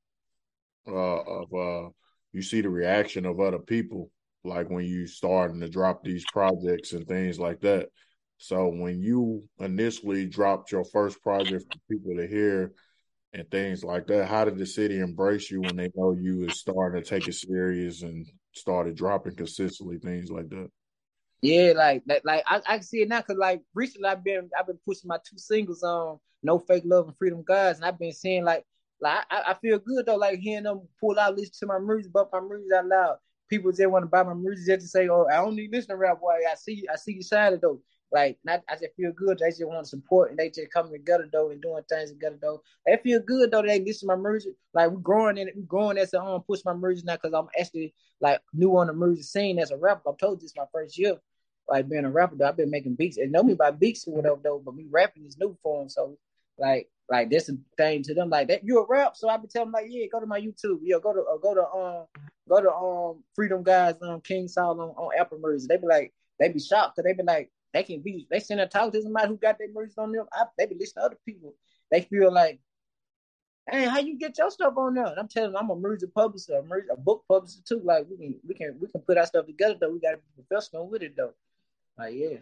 uh, 0.88 0.92
of 1.22 1.54
uh 1.54 1.88
you 2.32 2.42
see 2.42 2.60
the 2.60 2.68
reaction 2.68 3.24
of 3.24 3.40
other 3.40 3.60
people 3.60 4.10
like 4.44 4.68
when 4.68 4.84
you 4.84 5.06
starting 5.06 5.60
to 5.60 5.68
drop 5.68 6.02
these 6.02 6.24
projects 6.32 6.92
and 6.92 7.06
things 7.06 7.38
like 7.38 7.60
that. 7.60 7.88
So 8.38 8.66
when 8.66 9.00
you 9.00 9.44
initially 9.60 10.26
dropped 10.26 10.72
your 10.72 10.84
first 10.84 11.22
project 11.22 11.62
for 11.70 11.78
people 11.88 12.16
to 12.16 12.26
hear 12.26 12.72
and 13.32 13.48
things 13.52 13.84
like 13.84 14.08
that, 14.08 14.26
how 14.26 14.44
did 14.44 14.58
the 14.58 14.66
city 14.66 14.98
embrace 14.98 15.48
you 15.48 15.62
when 15.62 15.76
they 15.76 15.90
know 15.94 16.10
you 16.10 16.42
is 16.42 16.58
starting 16.58 17.00
to 17.00 17.08
take 17.08 17.28
it 17.28 17.34
serious 17.34 18.02
and 18.02 18.26
started 18.52 18.96
dropping 18.96 19.36
consistently, 19.36 19.98
things 19.98 20.30
like 20.30 20.48
that? 20.50 20.70
Yeah, 21.42 21.72
like 21.74 22.02
like, 22.06 22.22
like 22.24 22.44
I, 22.46 22.60
I 22.66 22.80
see 22.80 23.02
it 23.02 23.08
now 23.08 23.20
because 23.20 23.36
like 23.36 23.62
recently 23.74 24.08
I've 24.08 24.22
been 24.22 24.48
I've 24.58 24.66
been 24.66 24.78
pushing 24.86 25.08
my 25.08 25.18
two 25.28 25.38
singles 25.38 25.82
on 25.82 26.18
No 26.42 26.58
Fake 26.58 26.84
Love 26.86 27.08
and 27.08 27.16
Freedom 27.18 27.42
Gods, 27.42 27.78
and 27.78 27.84
I've 27.86 27.98
been 27.98 28.12
seeing 28.12 28.44
like 28.44 28.64
like 29.00 29.24
I, 29.28 29.42
I 29.48 29.54
feel 29.54 29.78
good 29.80 30.06
though, 30.06 30.16
like 30.16 30.38
hearing 30.38 30.64
them 30.64 30.86
pull 31.00 31.18
out, 31.18 31.36
listen 31.36 31.52
to 31.60 31.66
my 31.66 31.78
music, 31.80 32.12
but 32.12 32.30
my 32.32 32.40
music 32.40 32.72
out 32.76 32.86
loud. 32.86 33.16
People 33.50 33.72
just 33.72 33.90
want 33.90 34.04
to 34.04 34.08
buy 34.08 34.22
my 34.22 34.34
music 34.34 34.66
just 34.66 34.86
to 34.86 34.88
say, 34.88 35.08
"Oh, 35.08 35.26
I 35.30 35.36
don't 35.36 35.56
need 35.56 35.72
listen 35.72 35.90
to 35.90 35.96
rap, 35.96 36.20
boy. 36.20 36.38
I 36.50 36.54
see, 36.54 36.84
I 36.90 36.96
see 36.96 37.14
you 37.14 37.22
shining 37.22 37.58
though." 37.60 37.80
Like, 38.12 38.38
not, 38.44 38.62
I 38.68 38.74
just 38.74 38.94
feel 38.96 39.12
good. 39.12 39.38
They 39.38 39.48
just 39.48 39.66
want 39.66 39.84
to 39.84 39.88
support 39.88 40.30
and 40.30 40.38
they 40.38 40.48
just 40.50 40.70
coming 40.72 40.92
together 40.92 41.28
though 41.32 41.50
and 41.50 41.62
doing 41.62 41.82
things 41.88 42.10
together 42.10 42.38
though. 42.40 42.62
They 42.86 42.98
feel 43.02 43.20
good 43.20 43.50
though. 43.50 43.62
That 43.62 43.68
they 43.68 43.80
listen 43.80 44.08
to 44.08 44.16
my 44.16 44.30
music. 44.30 44.54
Like 44.74 44.90
we're 44.90 44.98
growing 44.98 45.38
in 45.38 45.48
it, 45.48 45.56
we 45.56 45.62
growing 45.62 45.98
as 45.98 46.12
a 46.12 46.20
um 46.20 46.42
push 46.42 46.60
my 46.64 46.74
music 46.74 47.06
now 47.06 47.16
because 47.16 47.32
I'm 47.32 47.48
actually 47.58 47.94
like 48.20 48.40
new 48.52 48.76
on 48.76 48.88
the 48.88 48.92
music 48.92 49.24
scene 49.24 49.58
as 49.58 49.70
a 49.70 49.76
rapper. 49.76 50.10
I'm 50.10 50.16
told 50.16 50.40
this 50.40 50.54
my 50.56 50.64
first 50.72 50.98
year 50.98 51.16
like 51.68 51.88
being 51.88 52.04
a 52.04 52.10
rapper, 52.10 52.36
though, 52.36 52.48
I've 52.48 52.56
been 52.56 52.70
making 52.70 52.94
beats. 52.94 53.16
And 53.16 53.32
know 53.32 53.42
me 53.42 53.54
by 53.54 53.70
beats 53.70 54.06
or 54.06 54.14
whatever 54.14 54.38
though, 54.42 54.60
but 54.64 54.74
me 54.74 54.86
rapping 54.90 55.24
is 55.24 55.38
new 55.38 55.56
for 55.62 55.80
them. 55.80 55.88
So 55.88 56.18
like 56.58 56.88
like 57.08 57.30
this 57.30 57.48
a 57.48 57.56
thing 57.76 58.02
to 58.04 58.14
them 58.14 58.30
like 58.30 58.48
that. 58.48 58.64
You 58.64 58.80
a 58.80 58.86
rap, 58.86 59.16
so 59.16 59.28
I 59.28 59.36
be 59.36 59.48
telling 59.48 59.68
them 59.68 59.72
like, 59.72 59.86
yeah, 59.88 60.06
go 60.10 60.20
to 60.20 60.26
my 60.26 60.40
YouTube, 60.40 60.78
yo, 60.82 61.00
go 61.00 61.12
to 61.12 61.20
uh, 61.20 61.36
go 61.38 61.54
to 61.54 61.66
um 61.66 62.06
go 62.48 62.60
to 62.60 62.70
um 62.70 63.22
Freedom 63.34 63.62
Guys 63.62 63.94
um 64.02 64.20
King 64.20 64.48
Saul 64.48 64.80
on, 64.80 64.90
on 64.90 65.10
Apple 65.18 65.38
Music. 65.38 65.68
They 65.68 65.76
be 65.76 65.86
like, 65.86 66.12
they 66.38 66.48
be 66.48 66.60
shocked 66.60 66.96
because 66.96 67.08
they 67.08 67.14
be 67.14 67.22
like, 67.26 67.50
they 67.72 67.82
can 67.82 68.00
be 68.02 68.26
they 68.30 68.40
send 68.40 68.60
a 68.60 68.66
talk 68.66 68.92
to 68.92 69.02
somebody 69.02 69.28
who 69.28 69.36
got 69.36 69.58
their 69.58 69.72
music 69.72 69.98
on 69.98 70.12
them. 70.12 70.26
I, 70.32 70.44
they 70.58 70.66
be 70.66 70.76
listening 70.78 71.02
to 71.02 71.06
other 71.06 71.18
people. 71.26 71.54
They 71.90 72.02
feel 72.02 72.32
like, 72.32 72.60
hey, 73.70 73.84
how 73.84 73.98
you 74.00 74.18
get 74.18 74.38
your 74.38 74.50
stuff 74.50 74.74
on 74.76 74.94
there? 74.94 75.06
And 75.06 75.18
I'm 75.18 75.28
telling 75.28 75.52
them 75.52 75.70
I'm 75.70 75.70
a 75.70 75.76
music 75.76 76.14
publisher, 76.14 76.54
a, 76.54 76.62
music, 76.62 76.90
a 76.92 76.96
book 76.96 77.24
publisher 77.28 77.60
too. 77.66 77.80
Like 77.84 78.06
we 78.10 78.16
can 78.16 78.40
we 78.46 78.54
can 78.54 78.78
we 78.80 78.88
can 78.88 79.00
put 79.00 79.18
our 79.18 79.26
stuff 79.26 79.46
together 79.46 79.76
though. 79.80 79.90
We 79.90 80.00
gotta 80.00 80.18
be 80.18 80.42
professional 80.44 80.88
with 80.88 81.02
it 81.02 81.16
though. 81.16 81.34
Like 81.98 82.14
yeah. 82.14 82.38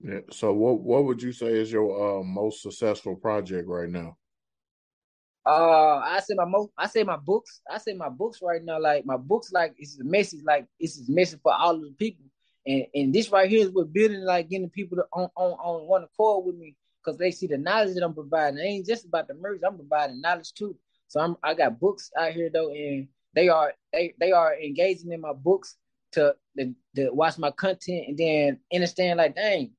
Yeah. 0.00 0.20
So 0.30 0.52
what 0.52 0.80
what 0.80 1.04
would 1.04 1.22
you 1.22 1.32
say 1.32 1.48
is 1.48 1.70
your 1.70 2.20
uh, 2.20 2.22
most 2.22 2.62
successful 2.62 3.16
project 3.16 3.68
right 3.68 3.88
now? 3.88 4.16
Uh, 5.44 5.96
I 6.04 6.20
say 6.20 6.34
my 6.34 6.44
most. 6.44 6.70
I 6.76 6.86
say 6.86 7.02
my 7.02 7.16
books. 7.16 7.62
I 7.70 7.78
say 7.78 7.94
my 7.94 8.08
books 8.08 8.40
right 8.42 8.62
now. 8.62 8.80
Like 8.80 9.06
my 9.06 9.16
books, 9.16 9.52
like 9.52 9.74
it's 9.78 9.98
a 9.98 10.04
message. 10.04 10.40
Like 10.44 10.66
it's 10.78 11.08
a 11.08 11.12
message 11.12 11.40
for 11.42 11.52
all 11.52 11.74
of 11.74 11.82
the 11.82 11.92
people. 11.92 12.24
And 12.70 12.86
and 12.94 13.14
this 13.14 13.30
right 13.30 13.50
here 13.50 13.66
is 13.66 13.70
what 13.70 13.92
building, 13.92 14.22
like 14.22 14.48
getting 14.48 14.70
people 14.70 14.96
to 14.98 15.04
on 15.12 15.28
on 15.36 15.52
on 15.52 15.88
one 15.88 16.04
accord 16.04 16.46
with 16.46 16.56
me 16.56 16.76
because 17.02 17.18
they 17.18 17.30
see 17.30 17.46
the 17.46 17.58
knowledge 17.58 17.94
that 17.94 18.04
I'm 18.04 18.14
providing. 18.14 18.58
It 18.58 18.62
ain't 18.62 18.86
just 18.86 19.06
about 19.06 19.28
the 19.28 19.34
merch. 19.34 19.60
I'm 19.66 19.76
providing 19.76 20.20
knowledge 20.20 20.52
too. 20.54 20.76
So 21.08 21.20
I'm 21.20 21.36
I 21.42 21.54
got 21.54 21.80
books 21.80 22.10
out 22.16 22.32
here 22.32 22.50
though, 22.52 22.70
and 22.70 23.08
they 23.34 23.48
are 23.48 23.72
they 23.92 24.14
they 24.20 24.32
are 24.32 24.54
engaging 24.54 25.12
in 25.12 25.20
my 25.20 25.32
books 25.32 25.76
to, 26.12 26.34
to, 26.58 26.74
to 26.96 27.10
watch 27.10 27.38
my 27.38 27.50
content 27.50 28.08
and 28.08 28.18
then 28.18 28.58
understand 28.72 29.18
like, 29.18 29.34
dang, 29.36 29.70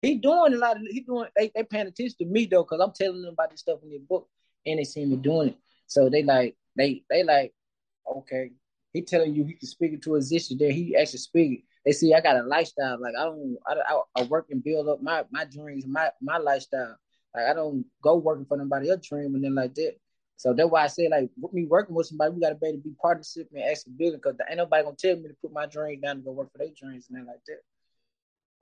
he 0.00 0.16
doing 0.16 0.54
a 0.54 0.56
lot 0.56 0.76
of 0.76 0.82
he 0.90 1.00
doing 1.00 1.28
they 1.36 1.50
they 1.54 1.64
paying 1.64 1.86
attention 1.86 2.16
to 2.18 2.24
me 2.26 2.46
though, 2.46 2.64
because 2.64 2.80
I'm 2.80 2.92
telling 2.92 3.22
them 3.22 3.34
about 3.34 3.50
this 3.50 3.60
stuff 3.60 3.80
in 3.82 3.90
the 3.90 3.98
book 3.98 4.28
and 4.66 4.78
they 4.78 4.84
see 4.84 5.04
me 5.04 5.16
doing 5.16 5.48
it. 5.50 5.56
So 5.86 6.08
they 6.08 6.22
like 6.22 6.56
they 6.76 7.04
they 7.08 7.22
like, 7.22 7.52
okay, 8.10 8.50
he 8.92 9.02
telling 9.02 9.34
you 9.34 9.44
he 9.44 9.54
can 9.54 9.68
speak 9.68 9.92
it 9.92 10.02
to 10.02 10.16
existence 10.16 10.58
there. 10.58 10.72
He 10.72 10.96
actually 10.96 11.18
speak 11.18 11.52
it. 11.52 11.64
They 11.84 11.92
see 11.92 12.14
I 12.14 12.20
got 12.20 12.36
a 12.36 12.42
lifestyle. 12.42 13.00
Like 13.00 13.14
I 13.18 13.24
don't 13.24 13.56
I, 13.66 14.00
I, 14.16 14.22
work 14.24 14.46
and 14.50 14.62
build 14.62 14.88
up 14.88 15.02
my 15.02 15.24
my 15.30 15.44
dreams, 15.44 15.84
my 15.86 16.10
my 16.20 16.38
lifestyle. 16.38 16.96
Like 17.34 17.46
I 17.46 17.54
don't 17.54 17.84
go 18.02 18.16
working 18.16 18.44
for 18.44 18.56
nobody 18.56 18.90
else 18.90 19.06
dream 19.06 19.34
and 19.34 19.42
then 19.42 19.54
like 19.54 19.74
that. 19.74 19.94
So 20.36 20.52
that's 20.52 20.70
why 20.70 20.84
I 20.84 20.86
say 20.88 21.08
like 21.08 21.30
with 21.40 21.52
me 21.52 21.66
working 21.66 21.94
with 21.94 22.06
somebody, 22.06 22.32
we 22.32 22.40
gotta 22.40 22.54
be 22.54 22.68
able 22.68 22.78
to 22.78 22.84
be 22.84 22.94
partnership 23.00 23.48
and 23.54 23.98
building 23.98 24.20
because 24.22 24.38
ain't 24.48 24.58
nobody 24.58 24.84
gonna 24.84 24.96
tell 24.96 25.16
me 25.16 25.28
to 25.28 25.34
put 25.40 25.52
my 25.52 25.66
dream 25.66 26.00
down 26.00 26.16
to 26.16 26.22
go 26.22 26.32
work 26.32 26.52
for 26.52 26.58
their 26.58 26.68
dreams 26.76 27.06
and 27.08 27.18
then 27.18 27.26
like 27.26 27.44
that. 27.46 27.60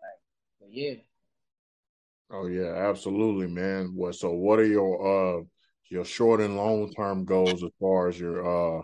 Like, 0.01 0.21
but 0.61 0.69
yeah. 0.73 0.95
Oh 2.31 2.47
yeah, 2.47 2.89
absolutely, 2.89 3.49
man. 3.49 3.93
What 3.95 4.15
so 4.15 4.31
what 4.31 4.59
are 4.59 4.67
your 4.67 5.41
uh 5.41 5.43
your 5.89 6.05
short 6.05 6.41
and 6.41 6.57
long 6.57 6.93
term 6.93 7.25
goals 7.25 7.65
as 7.65 7.71
far 7.81 8.09
as 8.09 8.19
your 8.19 8.79
uh 8.79 8.83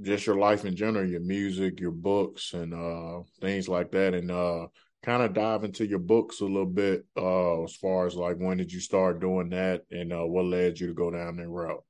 just 0.00 0.26
your 0.26 0.38
life 0.38 0.64
in 0.64 0.76
general, 0.76 1.08
your 1.08 1.20
music, 1.20 1.80
your 1.80 1.92
books 1.92 2.52
and 2.52 2.74
uh 2.74 3.22
things 3.40 3.68
like 3.68 3.90
that 3.92 4.14
and 4.14 4.30
uh 4.30 4.66
kind 5.04 5.22
of 5.22 5.34
dive 5.34 5.64
into 5.64 5.86
your 5.86 5.98
books 5.98 6.40
a 6.40 6.44
little 6.44 6.64
bit 6.64 7.04
uh, 7.16 7.62
as 7.62 7.76
far 7.76 8.06
as 8.06 8.14
like 8.14 8.36
when 8.38 8.56
did 8.56 8.72
you 8.72 8.80
start 8.80 9.20
doing 9.20 9.50
that 9.50 9.82
and 9.90 10.12
uh, 10.12 10.24
what 10.24 10.46
led 10.46 10.80
you 10.80 10.86
to 10.86 10.94
go 10.94 11.10
down 11.10 11.36
that 11.36 11.46
route? 11.46 11.84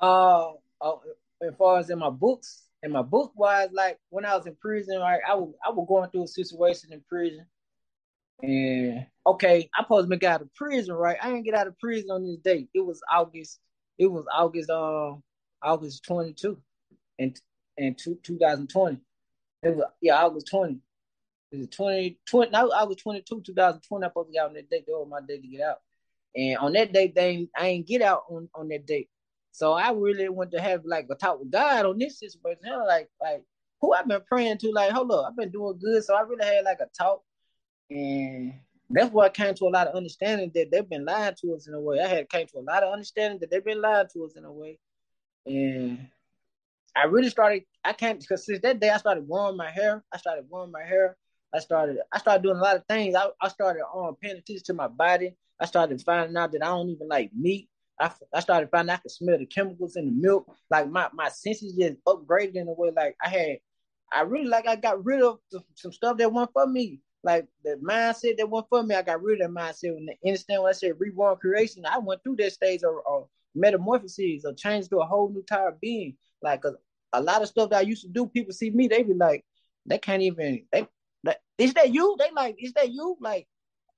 Uh, 0.00 0.52
uh, 0.80 0.96
as 1.42 1.52
far 1.58 1.80
as 1.80 1.90
in 1.90 1.98
my 1.98 2.10
books, 2.10 2.62
in 2.84 2.92
my 2.92 3.02
book 3.02 3.32
wise, 3.34 3.70
like 3.72 3.98
when 4.10 4.24
I 4.24 4.36
was 4.36 4.46
in 4.46 4.54
prison, 4.54 5.00
like 5.00 5.20
I 5.28 5.34
was 5.34 5.52
I 5.66 5.70
was 5.70 5.84
going 5.88 6.10
through 6.10 6.24
a 6.24 6.28
situation 6.28 6.92
in 6.92 7.02
prison, 7.08 7.44
and 8.40 9.06
okay, 9.26 9.68
I 9.76 9.82
supposed 9.82 10.08
to 10.08 10.16
get 10.16 10.32
out 10.32 10.42
of 10.42 10.54
prison, 10.54 10.94
right? 10.94 11.16
I 11.20 11.26
didn't 11.26 11.44
get 11.44 11.54
out 11.54 11.66
of 11.66 11.78
prison 11.78 12.10
on 12.10 12.24
this 12.24 12.38
date. 12.38 12.68
It 12.72 12.86
was 12.86 13.00
August. 13.10 13.58
It 13.98 14.06
was 14.06 14.24
August. 14.32 14.70
Uh, 14.70 15.14
August 15.62 16.04
twenty 16.04 16.32
two, 16.32 16.60
and 17.18 17.38
and 17.78 17.98
two, 17.98 18.18
2020. 18.22 18.98
It 19.62 19.76
was 19.76 19.86
yeah, 20.00 20.16
August 20.16 20.48
twenty 20.48 20.80
is 21.52 21.64
it 21.64 21.72
20, 21.72 22.18
20 22.26 22.50
now 22.50 22.70
I 22.70 22.84
was 22.84 22.96
22, 22.96 23.42
2020, 23.42 24.04
I'm 24.04 24.10
supposed 24.10 24.28
to 24.28 24.32
get 24.32 24.42
out 24.42 24.48
on 24.48 24.54
that 24.54 24.70
date. 24.70 24.86
That 24.86 24.92
was 24.92 25.08
my 25.08 25.20
day 25.20 25.38
to 25.38 25.46
get 25.46 25.60
out. 25.60 25.80
And 26.34 26.56
on 26.56 26.72
that 26.72 26.92
date, 26.92 27.14
they 27.14 27.48
I 27.56 27.68
ain't 27.68 27.86
get 27.86 28.00
out 28.00 28.22
on, 28.30 28.48
on 28.54 28.68
that 28.68 28.86
date. 28.86 29.10
So 29.50 29.74
I 29.74 29.92
really 29.92 30.30
want 30.30 30.50
to 30.52 30.60
have 30.60 30.82
like 30.86 31.06
a 31.10 31.14
talk 31.14 31.40
with 31.40 31.50
God 31.50 31.84
on 31.84 31.98
this 31.98 32.18
situation. 32.18 32.60
You 32.64 32.70
know, 32.70 32.84
like 32.86 33.10
like 33.20 33.44
who 33.82 33.92
I've 33.92 34.08
been 34.08 34.22
praying 34.26 34.58
to, 34.58 34.70
like, 34.70 34.92
hold 34.92 35.10
up, 35.10 35.26
I've 35.28 35.36
been 35.36 35.50
doing 35.50 35.78
good. 35.78 36.02
So 36.04 36.14
I 36.14 36.22
really 36.22 36.46
had 36.46 36.64
like 36.64 36.78
a 36.80 36.86
talk. 36.96 37.22
And 37.90 38.54
that's 38.88 39.12
why 39.12 39.26
I 39.26 39.28
came 39.28 39.54
to 39.54 39.66
a 39.66 39.68
lot 39.68 39.88
of 39.88 39.94
understanding 39.94 40.50
that 40.54 40.70
they've 40.70 40.88
been 40.88 41.04
lying 41.04 41.34
to 41.42 41.54
us 41.54 41.66
in 41.66 41.74
a 41.74 41.80
way. 41.80 42.00
I 42.00 42.06
had 42.06 42.30
came 42.30 42.46
to 42.46 42.58
a 42.58 42.60
lot 42.60 42.82
of 42.82 42.92
understanding 42.92 43.40
that 43.40 43.50
they've 43.50 43.64
been 43.64 43.82
lying 43.82 44.06
to 44.14 44.24
us 44.24 44.36
in 44.36 44.44
a 44.44 44.52
way. 44.52 44.78
and 45.44 46.08
I 46.96 47.04
really 47.04 47.30
started. 47.30 47.64
I 47.84 47.92
can't 47.92 48.20
because 48.20 48.44
since 48.44 48.60
that 48.60 48.80
day 48.80 48.90
I 48.90 48.98
started 48.98 49.28
growing 49.28 49.56
my 49.56 49.70
hair. 49.70 50.04
I 50.12 50.18
started 50.18 50.48
growing 50.50 50.70
my 50.72 50.82
hair. 50.82 51.16
I 51.54 51.58
started. 51.60 51.98
I 52.12 52.18
started 52.18 52.42
doing 52.42 52.56
a 52.56 52.60
lot 52.62 52.76
of 52.76 52.84
things. 52.86 53.14
I, 53.14 53.26
I 53.40 53.48
started 53.48 53.82
um 53.94 54.16
paying 54.20 54.36
attention 54.36 54.64
to 54.66 54.74
my 54.74 54.88
body. 54.88 55.34
I 55.60 55.66
started 55.66 56.02
finding 56.02 56.36
out 56.36 56.52
that 56.52 56.62
I 56.62 56.68
don't 56.68 56.90
even 56.90 57.08
like 57.08 57.30
meat. 57.34 57.68
I, 57.98 58.10
I 58.34 58.40
started 58.40 58.70
finding 58.70 58.92
I 58.92 58.96
could 58.96 59.10
smell 59.10 59.38
the 59.38 59.46
chemicals 59.46 59.96
in 59.96 60.06
the 60.06 60.12
milk. 60.12 60.46
Like 60.70 60.90
my 60.90 61.08
my 61.12 61.28
senses 61.28 61.74
just 61.74 61.96
upgraded 62.06 62.56
in 62.56 62.68
a 62.68 62.72
way. 62.72 62.90
Like 62.94 63.16
I 63.24 63.28
had, 63.28 63.58
I 64.12 64.22
really 64.22 64.48
like 64.48 64.66
I 64.66 64.76
got 64.76 65.04
rid 65.04 65.22
of 65.22 65.38
some 65.74 65.92
stuff 65.92 66.18
that 66.18 66.32
went 66.32 66.52
for 66.52 66.66
me. 66.66 67.00
Like 67.24 67.46
the 67.64 67.76
mindset 67.82 68.36
that 68.38 68.50
went 68.50 68.66
for 68.68 68.82
me, 68.82 68.96
I 68.96 69.02
got 69.02 69.22
rid 69.22 69.40
of 69.40 69.54
that 69.54 69.60
mindset. 69.60 69.94
When 69.94 70.06
the 70.06 70.28
understand 70.28 70.62
when 70.62 70.70
I 70.70 70.72
said 70.72 70.94
reborn 70.98 71.36
creation, 71.36 71.86
I 71.86 71.98
went 71.98 72.22
through 72.22 72.36
that 72.36 72.52
stage 72.52 72.82
of, 72.82 72.96
of 73.06 73.28
metamorphosis 73.54 74.44
or 74.44 74.54
change 74.54 74.88
to 74.88 74.98
a 74.98 75.06
whole 75.06 75.30
new 75.30 75.42
type 75.42 75.68
of 75.68 75.80
being. 75.80 76.16
Like 76.42 76.64
a, 76.64 76.72
a 77.12 77.20
lot 77.20 77.42
of 77.42 77.48
stuff 77.48 77.70
that 77.70 77.78
I 77.78 77.82
used 77.82 78.02
to 78.02 78.08
do, 78.08 78.26
people 78.26 78.52
see 78.52 78.70
me, 78.70 78.88
they 78.88 79.02
be 79.02 79.14
like, 79.14 79.44
they 79.86 79.98
can't 79.98 80.22
even. 80.22 80.64
They, 80.72 80.86
like, 81.24 81.38
is 81.58 81.74
that 81.74 81.92
you? 81.92 82.16
They 82.18 82.30
like, 82.34 82.56
is 82.58 82.72
that 82.74 82.92
you? 82.92 83.16
Like, 83.20 83.46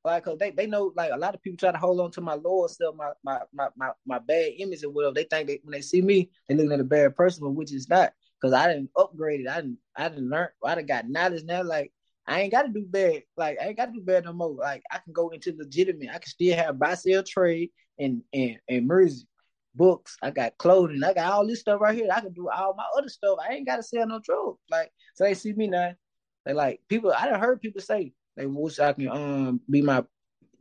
like, 0.04 0.24
cause 0.24 0.36
they, 0.38 0.50
they 0.50 0.66
know 0.66 0.92
like 0.94 1.12
a 1.12 1.16
lot 1.16 1.34
of 1.34 1.42
people 1.42 1.56
try 1.56 1.72
to 1.72 1.78
hold 1.78 1.98
on 1.98 2.10
to 2.12 2.20
my 2.20 2.34
lower 2.34 2.68
self, 2.68 2.94
my 2.94 3.12
my 3.24 3.40
my 3.54 3.68
my, 3.74 3.90
my 4.04 4.18
bad 4.18 4.52
image 4.58 4.84
or 4.84 4.90
whatever. 4.90 5.14
They 5.14 5.24
think 5.24 5.48
that 5.48 5.60
when 5.64 5.72
they 5.72 5.80
see 5.80 6.02
me, 6.02 6.30
they 6.46 6.54
looking 6.54 6.72
at 6.72 6.80
a 6.80 6.84
bad 6.84 7.16
person, 7.16 7.54
which 7.54 7.72
is 7.72 7.88
not. 7.88 8.12
Cause 8.42 8.52
I 8.52 8.68
didn't 8.68 8.90
upgrade 8.98 9.40
it. 9.40 9.48
I 9.48 9.62
didn't 9.62 9.78
I 9.96 10.08
didn't 10.10 10.28
learn. 10.28 10.48
I 10.62 10.74
done 10.74 10.84
got 10.84 11.08
knowledge 11.08 11.44
now. 11.44 11.62
Like 11.62 11.90
I 12.26 12.42
ain't 12.42 12.52
got 12.52 12.62
to 12.62 12.68
do 12.68 12.84
bad. 12.86 13.22
Like 13.38 13.58
I 13.60 13.68
ain't 13.68 13.76
got 13.78 13.86
to 13.86 13.92
do 13.92 14.02
bad 14.02 14.24
no 14.24 14.34
more. 14.34 14.54
Like 14.54 14.82
I 14.90 14.98
can 14.98 15.14
go 15.14 15.30
into 15.30 15.54
legitimate. 15.56 16.10
I 16.10 16.18
can 16.18 16.28
still 16.28 16.54
have 16.54 16.78
buy 16.78 16.94
sell 16.94 17.22
trade 17.22 17.70
and 17.98 18.22
and 18.34 18.58
and 18.68 18.86
music, 18.86 19.26
books. 19.74 20.16
I 20.22 20.30
got 20.30 20.58
clothing. 20.58 21.02
I 21.04 21.12
got 21.12 21.32
all 21.32 21.46
this 21.46 21.60
stuff 21.60 21.80
right 21.80 21.94
here. 21.94 22.08
I 22.12 22.20
can 22.20 22.32
do 22.32 22.48
all 22.48 22.74
my 22.76 22.86
other 22.96 23.08
stuff. 23.08 23.38
I 23.42 23.54
ain't 23.54 23.66
got 23.66 23.76
to 23.76 23.82
sell 23.82 24.06
no 24.06 24.20
drugs. 24.20 24.58
Like 24.70 24.90
so 25.14 25.24
they 25.24 25.34
see 25.34 25.52
me 25.52 25.66
now. 25.68 25.92
They 26.44 26.52
like 26.52 26.80
people. 26.88 27.12
I 27.12 27.28
done 27.28 27.40
heard 27.40 27.60
people 27.60 27.80
say 27.80 28.12
they 28.36 28.46
wish 28.46 28.78
I 28.78 28.92
can 28.92 29.08
um 29.08 29.60
be 29.68 29.82
my 29.82 30.04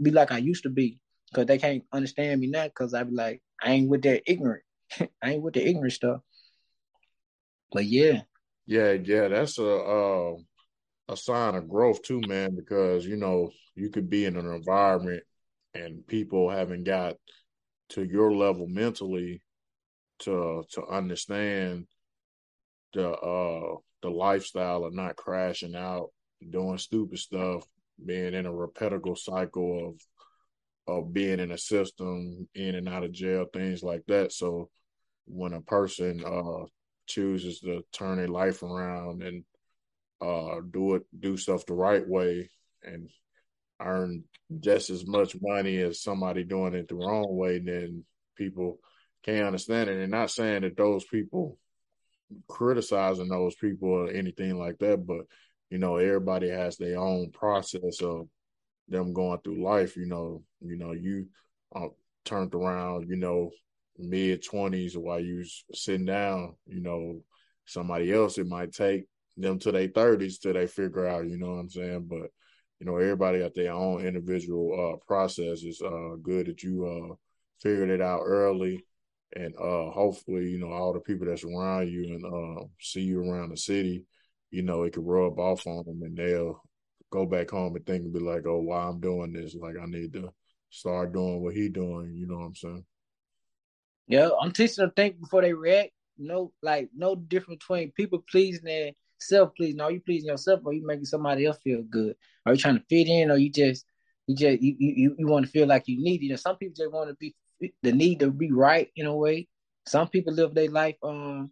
be 0.02 0.12
like 0.12 0.32
I 0.32 0.38
used 0.38 0.64
to 0.64 0.70
be 0.70 1.00
because 1.32 1.46
they 1.46 1.58
can't 1.58 1.84
understand 1.92 2.42
me 2.42 2.48
now 2.48 2.66
because 2.66 2.94
I 2.94 3.04
be 3.04 3.14
like 3.14 3.42
I 3.62 3.72
ain't 3.72 3.90
with 3.90 4.04
that 4.04 4.24
ignorant. 4.30 4.64
I 5.22 5.32
ain't 5.32 5.44
with 5.44 5.56
the 5.56 5.68
ignorant 5.68 5.94
stuff. 5.94 6.22
But 7.72 7.86
yeah. 7.86 8.22
Yeah, 8.66 8.94
yeah, 8.94 9.28
that's 9.28 9.58
a 9.58 9.76
uh, 9.76 10.36
a 11.10 11.18
sign 11.18 11.56
of 11.56 11.68
growth 11.68 12.02
too, 12.02 12.22
man, 12.22 12.56
because 12.56 13.06
you 13.06 13.18
know, 13.18 13.50
you 13.76 13.90
could 13.90 14.10
be 14.10 14.26
in 14.26 14.38
an 14.38 14.46
environment 14.48 15.24
and 15.74 16.06
people 16.08 16.50
haven't 16.50 16.84
got 16.84 17.16
to 17.94 18.04
your 18.04 18.34
level 18.34 18.68
mentally 18.68 19.42
to 20.20 20.64
to 20.72 20.86
understand 20.88 21.88
the 22.94 23.10
uh 23.10 23.76
the 24.02 24.10
lifestyle 24.10 24.84
of 24.84 24.94
not 24.94 25.16
crashing 25.16 25.76
out, 25.76 26.10
doing 26.50 26.78
stupid 26.78 27.18
stuff, 27.18 27.64
being 28.06 28.34
in 28.34 28.46
a 28.46 28.54
repetitive 28.54 29.18
cycle 29.18 29.90
of 29.90 30.02
of 30.86 31.14
being 31.14 31.40
in 31.40 31.52
a 31.52 31.58
system, 31.58 32.48
in 32.54 32.76
and 32.76 32.90
out 32.90 33.04
of 33.04 33.12
jail, 33.14 33.46
things 33.54 33.82
like 33.82 34.04
that. 34.08 34.32
So 34.34 34.70
when 35.26 35.54
a 35.54 35.62
person 35.62 36.24
uh 36.26 36.66
chooses 37.06 37.60
to 37.60 37.84
turn 37.92 38.18
their 38.18 38.28
life 38.28 38.64
around 38.64 39.24
and 39.24 39.44
uh, 40.22 40.62
do 40.72 40.96
it, 40.96 41.04
do 41.20 41.36
stuff 41.36 41.66
the 41.66 41.74
right 41.74 42.08
way, 42.08 42.50
and 42.84 43.10
earn 43.82 44.24
just 44.60 44.90
as 44.90 45.06
much 45.06 45.36
money 45.42 45.78
as 45.78 46.02
somebody 46.02 46.44
doing 46.44 46.74
it 46.74 46.88
the 46.88 46.96
wrong 46.96 47.36
way, 47.36 47.60
then 47.60 48.04
people 48.36 48.80
can't 49.24 49.48
understand 49.48 49.90
it. 49.90 49.98
And 49.98 50.12
not 50.12 50.32
saying 50.32 50.62
that 50.62 50.78
those 50.78 51.06
people 51.06 51.58
criticizing 52.48 53.30
those 53.30 53.56
people 53.56 53.90
or 53.90 54.10
anything 54.10 54.58
like 54.58 54.78
that, 54.80 55.06
but 55.06 55.26
you 55.70 55.80
know, 55.80 55.98
everybody 55.98 56.50
has 56.50 56.78
their 56.78 57.00
own 57.00 57.32
process 57.32 58.02
of 58.02 58.28
them 58.88 59.14
going 59.14 59.40
through 59.40 59.64
life. 59.64 59.98
You 59.98 60.06
know, 60.06 60.44
you 60.62 60.78
know, 60.78 60.92
you 60.92 61.28
uh, 61.76 61.88
turned 62.26 62.54
around, 62.54 63.10
you 63.10 63.16
know, 63.16 63.50
mid 63.98 64.44
twenties 64.44 64.96
while 64.96 65.20
you 65.20 65.44
sitting 65.74 66.06
down. 66.06 66.56
You 66.68 66.82
know, 66.82 67.22
somebody 67.66 68.14
else 68.14 68.38
it 68.38 68.48
might 68.48 68.72
take 68.72 69.06
them 69.36 69.58
to 69.60 69.72
their 69.72 69.88
thirties 69.88 70.38
till 70.38 70.54
they 70.54 70.68
figure 70.68 71.08
out, 71.08 71.28
you 71.28 71.38
know 71.38 71.52
what 71.52 71.60
I'm 71.60 71.70
saying? 71.70 72.08
But 72.08 72.30
you 72.80 72.86
know, 72.86 72.98
everybody 72.98 73.40
got 73.40 73.54
their 73.56 73.74
own 73.74 74.06
individual 74.06 74.74
uh 74.74 75.06
process. 75.06 75.62
processes. 75.62 75.82
Uh 75.82 76.16
good 76.22 76.48
that 76.48 76.64
you 76.64 76.86
uh 76.86 77.16
figured 77.62 77.90
it 77.90 78.02
out 78.02 78.22
early 78.26 78.86
and 79.36 79.56
uh 79.58 79.90
hopefully, 79.92 80.50
you 80.50 80.60
know, 80.60 80.72
all 80.72 80.94
the 80.94 81.00
people 81.00 81.28
that's 81.28 81.44
around 81.44 81.90
you 81.90 82.04
and 82.04 82.26
uh 82.26 82.66
see 82.80 83.02
you 83.02 83.22
around 83.22 83.50
the 83.50 83.58
city, 83.58 84.06
you 84.52 84.64
know, 84.64 84.84
it 84.84 84.94
could 84.94 85.06
rub 85.06 85.40
off 85.40 85.66
on 85.68 85.84
them 85.86 86.02
and 86.04 86.18
they'll 86.18 86.62
go 87.12 87.26
back 87.26 87.52
home 87.52 87.76
and 87.76 87.86
think 87.86 88.04
and 88.04 88.14
be 88.14 88.20
like, 88.20 88.46
Oh, 88.46 88.62
why 88.62 88.84
I'm 88.84 89.00
doing 89.00 89.34
this? 89.34 89.56
Like 89.56 89.76
I 89.82 89.86
need 89.86 90.14
to 90.14 90.32
start 90.70 91.14
doing 91.14 91.42
what 91.42 91.54
he 91.54 91.70
doing, 91.70 92.14
you 92.16 92.28
know 92.28 92.38
what 92.40 92.46
I'm 92.46 92.56
saying? 92.56 92.86
Yeah, 94.08 94.30
I'm 94.42 94.52
teaching 94.52 94.84
them 94.84 94.92
think 94.96 95.20
before 95.20 95.42
they 95.42 95.54
react. 95.54 95.92
No, 96.18 96.52
like 96.62 96.90
no 96.96 97.16
difference 97.16 97.60
between 97.60 97.92
people 97.92 98.24
pleasing 98.30 98.68
and 98.68 98.94
self 99.28 99.56
pleasing. 99.56 99.82
Are 99.82 99.92
you 99.92 100.02
pleasing 100.02 100.30
yourself 100.30 100.62
or 100.64 100.74
you 100.74 100.86
making 100.86 101.06
somebody 101.06 101.46
else 101.46 101.58
feel 101.64 101.84
good? 101.84 102.16
Are 102.46 102.54
you 102.54 102.60
trying 102.60 102.78
to 102.78 102.84
fit 102.90 103.08
in 103.08 103.32
or 103.32 103.38
you 103.38 103.50
just 103.50 103.86
you 104.28 104.36
just 104.36 104.62
you 104.62 104.76
you, 104.78 105.16
you 105.18 105.28
want 105.28 105.46
to 105.46 105.52
feel 105.52 105.68
like 105.68 105.88
you 105.88 106.02
need 106.02 106.24
it? 106.24 106.30
Know, 106.30 106.36
some 106.36 106.58
people 106.58 106.76
just 106.76 106.92
want 106.92 107.10
to 107.10 107.16
be 107.16 107.36
the 107.82 107.92
need 107.92 108.20
to 108.20 108.32
be 108.32 108.52
right 108.52 108.90
in 108.96 109.06
a 109.06 109.16
way. 109.16 109.48
Some 109.88 110.08
people 110.08 110.34
live 110.34 110.54
their 110.54 110.70
life 110.70 110.96
um 111.04 111.52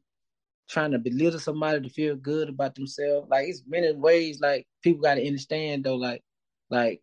trying 0.69 0.91
to 0.91 0.99
belittle 0.99 1.39
somebody 1.39 1.81
to 1.81 1.89
feel 1.89 2.15
good 2.15 2.49
about 2.49 2.75
themselves. 2.75 3.27
Like 3.29 3.47
it's 3.47 3.63
many 3.67 3.93
ways 3.93 4.39
like 4.41 4.65
people 4.81 5.01
gotta 5.01 5.25
understand 5.25 5.83
though, 5.83 5.95
like 5.95 6.23
like 6.69 7.01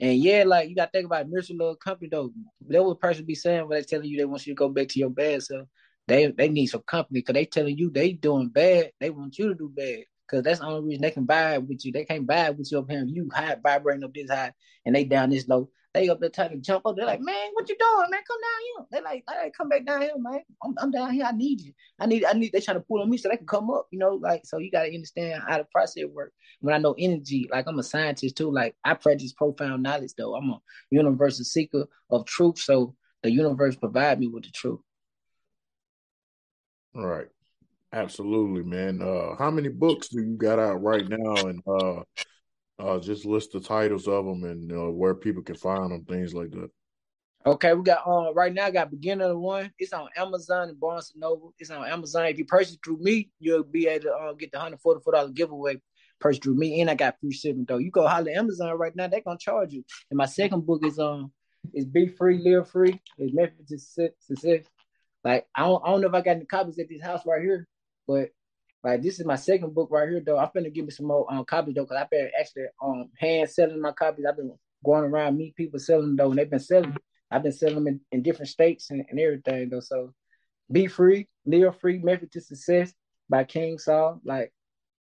and 0.00 0.18
yeah, 0.18 0.44
like 0.46 0.68
you 0.68 0.76
gotta 0.76 0.90
think 0.92 1.06
about 1.06 1.28
Mr. 1.28 1.50
Little 1.50 1.74
Company 1.76 2.08
though. 2.10 2.32
That 2.68 2.84
would 2.84 3.00
person 3.00 3.24
be 3.24 3.34
saying 3.34 3.68
when 3.68 3.78
they 3.78 3.84
telling 3.84 4.08
you 4.08 4.16
they 4.16 4.24
want 4.24 4.46
you 4.46 4.54
to 4.54 4.58
go 4.58 4.68
back 4.68 4.88
to 4.88 4.98
your 4.98 5.10
bad 5.10 5.42
self. 5.42 5.66
They 6.08 6.26
they 6.28 6.48
need 6.48 6.66
some 6.66 6.82
company 6.86 7.20
because 7.20 7.34
they 7.34 7.44
telling 7.44 7.76
you 7.76 7.90
they 7.90 8.12
doing 8.12 8.48
bad. 8.48 8.92
They 8.98 9.10
want 9.10 9.38
you 9.38 9.48
to 9.48 9.54
do 9.54 9.68
bad 9.68 10.04
because 10.26 10.42
that's 10.42 10.60
the 10.60 10.66
only 10.66 10.88
reason 10.88 11.02
they 11.02 11.10
can 11.10 11.26
vibe 11.26 11.68
with 11.68 11.84
you. 11.84 11.92
They 11.92 12.06
can't 12.06 12.26
vibe 12.26 12.56
with 12.56 12.72
you 12.72 12.78
up 12.78 12.90
here. 12.90 13.04
You 13.06 13.28
high 13.32 13.56
vibrating 13.62 14.04
up 14.04 14.14
this 14.14 14.30
high 14.30 14.52
and 14.86 14.94
they 14.94 15.04
down 15.04 15.30
this 15.30 15.46
low. 15.46 15.68
They 15.94 16.08
up 16.08 16.20
there 16.20 16.30
trying 16.30 16.50
to 16.50 16.58
jump 16.58 16.86
up. 16.86 16.96
They're 16.96 17.06
like, 17.06 17.20
man, 17.20 17.50
what 17.54 17.68
you 17.68 17.76
doing, 17.78 18.10
man? 18.10 18.20
Come 18.26 18.38
down 18.40 18.60
here. 18.62 18.86
They 18.90 19.00
like, 19.04 19.24
I 19.28 19.44
like, 19.44 19.54
come 19.54 19.68
back 19.68 19.84
down 19.86 20.02
here, 20.02 20.12
man. 20.16 20.40
I'm, 20.62 20.74
I'm 20.78 20.90
down 20.90 21.12
here. 21.12 21.24
I 21.24 21.32
need 21.32 21.60
you. 21.60 21.72
I 21.98 22.06
need, 22.06 22.24
I 22.24 22.34
need. 22.34 22.52
They 22.52 22.60
trying 22.60 22.76
to 22.76 22.82
pull 22.82 23.02
on 23.02 23.10
me 23.10 23.16
so 23.16 23.28
they 23.28 23.38
can 23.38 23.46
come 23.46 23.70
up. 23.70 23.88
You 23.90 23.98
know, 23.98 24.14
like 24.14 24.42
so. 24.44 24.58
You 24.58 24.70
got 24.70 24.84
to 24.84 24.94
understand 24.94 25.42
how 25.46 25.58
the 25.58 25.64
process 25.64 26.04
work. 26.12 26.32
When 26.60 26.74
I 26.74 26.78
know 26.78 26.94
energy, 26.98 27.48
like 27.50 27.66
I'm 27.66 27.78
a 27.78 27.82
scientist 27.82 28.36
too. 28.36 28.50
Like 28.50 28.76
I 28.84 28.94
practice 28.94 29.32
profound 29.32 29.82
knowledge 29.82 30.12
though. 30.16 30.36
I'm 30.36 30.50
a 30.50 30.60
universal 30.90 31.44
seeker 31.44 31.86
of 32.10 32.26
truth. 32.26 32.58
So 32.58 32.94
the 33.22 33.30
universe 33.30 33.76
provide 33.76 34.20
me 34.20 34.28
with 34.28 34.44
the 34.44 34.50
truth. 34.50 34.80
Right. 36.94 37.26
Absolutely, 37.92 38.64
man. 38.64 39.00
Uh, 39.00 39.34
how 39.36 39.50
many 39.50 39.68
books 39.68 40.08
do 40.08 40.20
you 40.20 40.36
got 40.36 40.58
out 40.58 40.82
right 40.82 41.08
now? 41.08 41.46
And 41.46 41.62
uh, 41.66 42.02
uh, 42.78 42.98
just 43.00 43.24
list 43.24 43.52
the 43.52 43.60
titles 43.60 44.06
of 44.06 44.26
them 44.26 44.44
and 44.44 44.70
uh, 44.72 44.90
where 44.90 45.14
people 45.14 45.42
can 45.42 45.56
find 45.56 45.90
them, 45.90 46.04
things 46.04 46.34
like 46.34 46.50
that. 46.50 46.70
Okay, 47.46 47.72
we 47.72 47.82
got 47.82 48.06
uh 48.06 48.34
right 48.34 48.52
now. 48.52 48.66
I 48.66 48.70
got 48.70 48.90
beginner 48.90 49.26
of 49.26 49.38
one. 49.38 49.72
It's 49.78 49.92
on 49.92 50.08
Amazon 50.16 50.68
and 50.68 50.78
Barnes 50.78 51.12
and 51.14 51.20
Noble. 51.20 51.54
It's 51.58 51.70
on 51.70 51.86
Amazon. 51.86 52.26
If 52.26 52.36
you 52.36 52.44
purchase 52.44 52.76
through 52.84 52.98
me, 52.98 53.30
you'll 53.38 53.62
be 53.62 53.86
able 53.86 54.04
to 54.04 54.12
uh, 54.12 54.32
get 54.34 54.52
the 54.52 54.58
hundred 54.58 54.80
forty 54.80 55.00
four 55.02 55.14
dollar 55.14 55.30
giveaway. 55.30 55.80
Purchase 56.20 56.40
through 56.40 56.56
me, 56.56 56.80
and 56.80 56.90
I 56.90 56.94
got 56.94 57.18
free 57.20 57.32
shipping 57.32 57.64
though. 57.66 57.78
You 57.78 57.90
go 57.90 58.06
holler 58.06 58.32
Amazon 58.32 58.76
right 58.76 58.94
now, 58.94 59.06
they're 59.06 59.22
gonna 59.22 59.38
charge 59.38 59.72
you. 59.72 59.84
And 60.10 60.18
my 60.18 60.26
second 60.26 60.66
book 60.66 60.84
is 60.84 60.98
um 60.98 61.32
is 61.72 61.86
Be 61.86 62.08
Free, 62.08 62.38
Live 62.38 62.68
Free. 62.68 63.00
It's 63.16 63.32
Method 63.32 63.66
to 63.68 63.78
Success. 63.78 64.64
Like 65.28 65.46
I 65.54 65.66
don't, 65.66 65.82
I 65.84 65.90
don't 65.90 66.00
know 66.00 66.08
if 66.08 66.14
I 66.14 66.22
got 66.22 66.36
any 66.36 66.46
copies 66.46 66.78
at 66.78 66.88
this 66.88 67.02
house 67.02 67.20
right 67.26 67.42
here, 67.42 67.68
but 68.06 68.30
like 68.82 69.02
this 69.02 69.20
is 69.20 69.26
my 69.26 69.36
second 69.36 69.74
book 69.74 69.90
right 69.90 70.08
here 70.08 70.22
though. 70.24 70.38
I'm 70.38 70.48
finna 70.48 70.72
give 70.72 70.86
me 70.86 70.90
some 70.90 71.04
more 71.04 71.30
um, 71.30 71.44
copies 71.44 71.74
though, 71.74 71.84
cause 71.84 71.98
I've 72.00 72.08
been 72.08 72.30
actually 72.40 72.64
um 72.82 73.10
hand 73.18 73.50
selling 73.50 73.82
my 73.82 73.92
copies. 73.92 74.24
I've 74.26 74.38
been 74.38 74.56
going 74.82 75.04
around 75.04 75.36
meet 75.36 75.54
people 75.54 75.80
selling 75.80 76.16
though, 76.16 76.30
and 76.30 76.38
they've 76.38 76.48
been 76.48 76.58
selling. 76.58 76.96
I've 77.30 77.42
been 77.42 77.52
selling 77.52 77.74
them 77.74 77.88
in, 77.88 78.00
in 78.10 78.22
different 78.22 78.48
states 78.48 78.88
and, 78.88 79.04
and, 79.10 79.20
everything 79.20 79.68
though. 79.68 79.80
So 79.80 80.14
be 80.72 80.86
free, 80.86 81.28
live 81.44 81.78
free, 81.78 81.98
method 81.98 82.32
to 82.32 82.40
success 82.40 82.94
by 83.28 83.44
King 83.44 83.78
Saul. 83.78 84.22
Like 84.24 84.50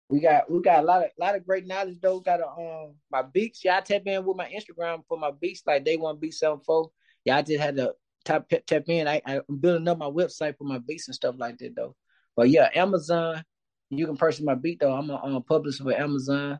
we 0.07 0.21
got 0.21 0.49
we 0.49 0.61
got 0.61 0.81
a 0.81 0.87
lot 0.87 1.03
of 1.03 1.09
lot 1.19 1.35
of 1.35 1.45
great 1.45 1.67
knowledge 1.67 1.97
though. 2.01 2.21
Got 2.21 2.39
a 2.39 2.47
um 2.47 2.93
my 3.11 3.21
beats. 3.21 3.65
Y'all 3.65 3.81
tap 3.81 4.03
in 4.05 4.23
with 4.23 4.37
my 4.37 4.49
Instagram 4.49 5.01
for 5.09 5.17
my 5.17 5.31
beats 5.31 5.63
like 5.67 5.83
day 5.83 5.97
one 5.97 6.17
beat 6.17 6.35
seven 6.35 6.61
four. 6.65 6.91
Y'all 7.25 7.43
just 7.43 7.59
had 7.59 7.75
to 7.75 7.95
tap 8.25 8.49
tap 8.67 8.83
in. 8.87 9.07
I, 9.07 9.21
I'm 9.25 9.57
building 9.57 9.87
up 9.87 9.97
my 9.97 10.09
website 10.09 10.57
for 10.57 10.65
my 10.65 10.79
beats 10.79 11.07
and 11.07 11.15
stuff 11.15 11.35
like 11.37 11.57
that 11.59 11.75
though. 11.75 11.95
But 12.35 12.49
yeah, 12.49 12.69
Amazon, 12.75 13.43
you 13.89 14.05
can 14.05 14.17
purchase 14.17 14.41
my 14.43 14.55
beat 14.55 14.79
though. 14.79 14.93
I'm 14.93 15.09
a 15.09 15.23
um, 15.23 15.43
publisher 15.43 15.83
with 15.85 15.97
Amazon. 15.97 16.59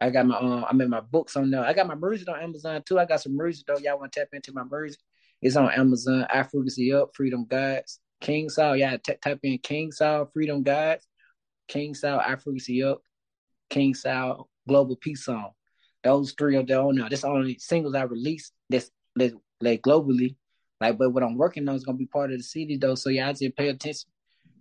I 0.00 0.10
got 0.10 0.26
my 0.26 0.36
um, 0.38 0.64
I'm 0.68 0.80
in 0.80 0.90
my 0.90 1.00
books 1.00 1.36
on 1.36 1.50
there. 1.50 1.64
I 1.64 1.72
got 1.72 1.86
my 1.86 1.94
music 1.94 2.28
on 2.28 2.40
Amazon 2.40 2.82
too. 2.84 2.98
I 2.98 3.04
got 3.04 3.22
some 3.22 3.36
music 3.36 3.66
though. 3.66 3.78
Y'all 3.78 3.98
want 3.98 4.12
to 4.12 4.20
tap 4.20 4.28
into 4.32 4.52
my 4.52 4.64
music? 4.70 5.00
It's 5.40 5.56
on 5.56 5.70
Amazon. 5.70 6.26
I 6.28 6.42
frequency 6.42 6.92
up, 6.92 7.10
freedom 7.14 7.46
guides. 7.48 8.00
King 8.20 8.48
Saul, 8.48 8.76
yeah, 8.76 8.96
t- 8.96 9.14
type 9.22 9.40
in 9.42 9.58
King 9.58 9.92
Saul 9.92 10.28
Freedom 10.32 10.62
Guides, 10.62 11.06
King 11.68 11.94
Saul 11.94 12.20
Africacy 12.20 12.82
Up, 12.82 13.00
King 13.70 13.94
Saul 13.94 14.48
Global 14.66 14.96
Peace 14.96 15.24
Song. 15.24 15.50
Those 16.02 16.32
three 16.32 16.56
are 16.56 16.62
the 16.62 16.74
only 16.74 17.02
that's 17.02 17.22
the 17.22 17.28
only 17.28 17.58
singles 17.58 17.94
I 17.94 18.02
released 18.02 18.52
that's 18.68 18.90
like 19.60 19.82
globally. 19.82 20.36
Like, 20.80 20.98
but 20.98 21.10
what 21.10 21.22
I'm 21.22 21.36
working 21.36 21.68
on 21.68 21.74
is 21.74 21.84
gonna 21.84 21.98
be 21.98 22.06
part 22.06 22.32
of 22.32 22.38
the 22.38 22.44
city 22.44 22.76
though. 22.76 22.94
So 22.94 23.10
I 23.10 23.32
just 23.32 23.56
pay 23.56 23.68
attention. 23.68 24.08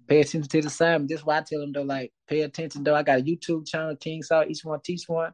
Pay 0.08 0.22
attention 0.22 0.50
to 0.50 0.62
the 0.62 0.70
sign. 0.70 1.06
That's 1.06 1.26
why 1.26 1.40
I 1.40 1.42
tell 1.42 1.60
them 1.60 1.74
though, 1.74 1.82
like, 1.82 2.14
pay 2.28 2.42
attention 2.42 2.84
though. 2.84 2.96
I 2.96 3.04
got 3.04 3.20
a 3.20 3.24
YouTube 3.24 3.68
channel, 3.68 3.96
King 3.98 4.24
Saul, 4.24 4.46
each 4.48 4.64
one 4.64 4.80
teach 4.84 5.04
one. 5.08 5.34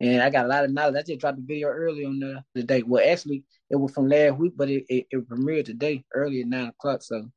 And 0.00 0.22
I 0.22 0.30
got 0.30 0.46
a 0.46 0.48
lot 0.48 0.64
of 0.64 0.72
knowledge. 0.72 0.96
I 0.96 1.02
just 1.02 1.20
dropped 1.20 1.38
a 1.38 1.42
video 1.42 1.68
early 1.68 2.04
on 2.04 2.18
the, 2.18 2.42
the 2.54 2.62
day. 2.62 2.82
Well, 2.82 3.04
actually, 3.06 3.44
it 3.70 3.76
was 3.76 3.92
from 3.92 4.08
last 4.08 4.38
week, 4.38 4.54
but 4.56 4.68
it, 4.68 4.84
it, 4.88 5.06
it 5.10 5.28
premiered 5.28 5.66
today, 5.66 6.04
early 6.14 6.40
at 6.40 6.48
nine 6.48 6.68
o'clock. 6.68 7.02
So, 7.02 7.30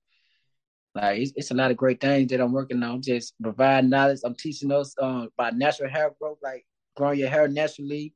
like, 0.95 1.19
it's, 1.19 1.33
it's, 1.35 1.51
a 1.51 1.53
lot 1.53 1.69
of 1.69 1.77
great 1.77 2.01
things 2.01 2.31
that 2.31 2.41
I'm 2.41 2.53
working 2.53 2.81
on. 2.81 3.01
Just 3.01 3.35
provide 3.41 3.85
knowledge. 3.85 4.21
I'm 4.23 4.33
teaching 4.33 4.71
us 4.71 4.95
um, 4.99 5.29
about 5.37 5.55
natural 5.55 5.89
hair 5.89 6.11
growth, 6.19 6.39
like 6.41 6.65
growing 6.95 7.19
your 7.19 7.29
hair 7.29 7.47
naturally, 7.47 8.13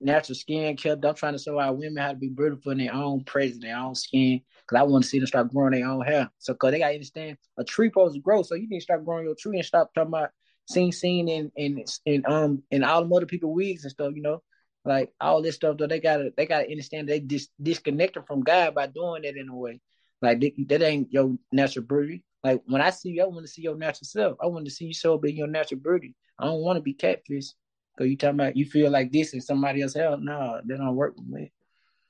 natural 0.00 0.36
skin 0.36 0.76
care. 0.76 0.96
I'm 1.02 1.14
trying 1.14 1.34
to 1.34 1.38
show 1.38 1.58
our 1.58 1.72
women 1.72 2.02
how 2.02 2.10
to 2.10 2.16
be 2.16 2.28
beautiful 2.28 2.72
in 2.72 2.78
their 2.78 2.94
own 2.94 3.24
presence, 3.24 3.62
their 3.62 3.76
own 3.76 3.94
skin. 3.94 4.40
Cause 4.66 4.78
I 4.78 4.82
want 4.82 5.04
to 5.04 5.10
see 5.10 5.18
them 5.18 5.26
start 5.26 5.52
growing 5.52 5.72
their 5.72 5.88
own 5.88 6.02
hair. 6.02 6.30
So, 6.38 6.54
cause 6.54 6.70
they 6.70 6.78
gotta 6.78 6.94
understand 6.94 7.36
a 7.58 7.64
tree 7.64 7.88
supposed 7.88 8.14
to 8.14 8.20
grow. 8.20 8.42
So 8.42 8.54
you 8.54 8.68
need 8.68 8.78
to 8.78 8.84
start 8.84 9.04
growing 9.04 9.24
your 9.24 9.34
tree 9.34 9.56
and 9.56 9.66
stop 9.66 9.92
talking 9.94 10.08
about 10.08 10.30
seeing 10.68 10.92
seen 10.92 11.28
in 11.28 11.50
in 11.56 11.84
in 12.06 12.22
um 12.26 12.62
in 12.70 12.84
all 12.84 13.04
the 13.04 13.14
other 13.14 13.26
people 13.26 13.52
wigs 13.52 13.84
and 13.84 13.90
stuff, 13.90 14.12
you 14.14 14.22
know, 14.22 14.42
like 14.84 15.12
all 15.20 15.42
this 15.42 15.56
stuff. 15.56 15.76
Though 15.76 15.88
they 15.88 16.00
gotta 16.00 16.32
they 16.36 16.46
gotta 16.46 16.70
understand 16.70 17.08
they 17.08 17.20
dis- 17.20 17.48
disconnected 17.60 18.24
from 18.26 18.42
God 18.42 18.74
by 18.74 18.86
doing 18.86 19.22
that 19.22 19.36
in 19.36 19.48
a 19.48 19.56
way. 19.56 19.80
Like 20.22 20.40
they, 20.40 20.54
that 20.68 20.82
ain't 20.82 21.12
your 21.12 21.36
natural 21.50 21.84
beauty. 21.84 22.24
Like 22.44 22.62
when 22.66 22.80
I 22.80 22.90
see 22.90 23.10
you, 23.10 23.22
I 23.22 23.26
want 23.26 23.44
to 23.44 23.52
see 23.52 23.62
your 23.62 23.76
natural 23.76 24.06
self. 24.06 24.38
I 24.42 24.46
want 24.46 24.64
to 24.66 24.70
see 24.70 24.92
you 24.92 25.12
up 25.12 25.24
in 25.24 25.36
your 25.36 25.46
natural 25.46 25.80
beauty. 25.80 26.14
I 26.38 26.46
don't 26.46 26.60
want 26.60 26.76
to 26.76 26.82
be 26.82 26.94
catfish. 26.94 27.52
Cause 27.98 28.08
you 28.08 28.16
talking 28.16 28.36
about 28.40 28.56
you 28.56 28.64
feel 28.64 28.90
like 28.90 29.12
this 29.12 29.32
and 29.32 29.42
somebody 29.42 29.82
else 29.82 29.94
hell. 29.94 30.18
No, 30.18 30.60
they 30.64 30.76
don't 30.76 30.96
work 30.96 31.14
with 31.16 31.26
me. 31.26 31.52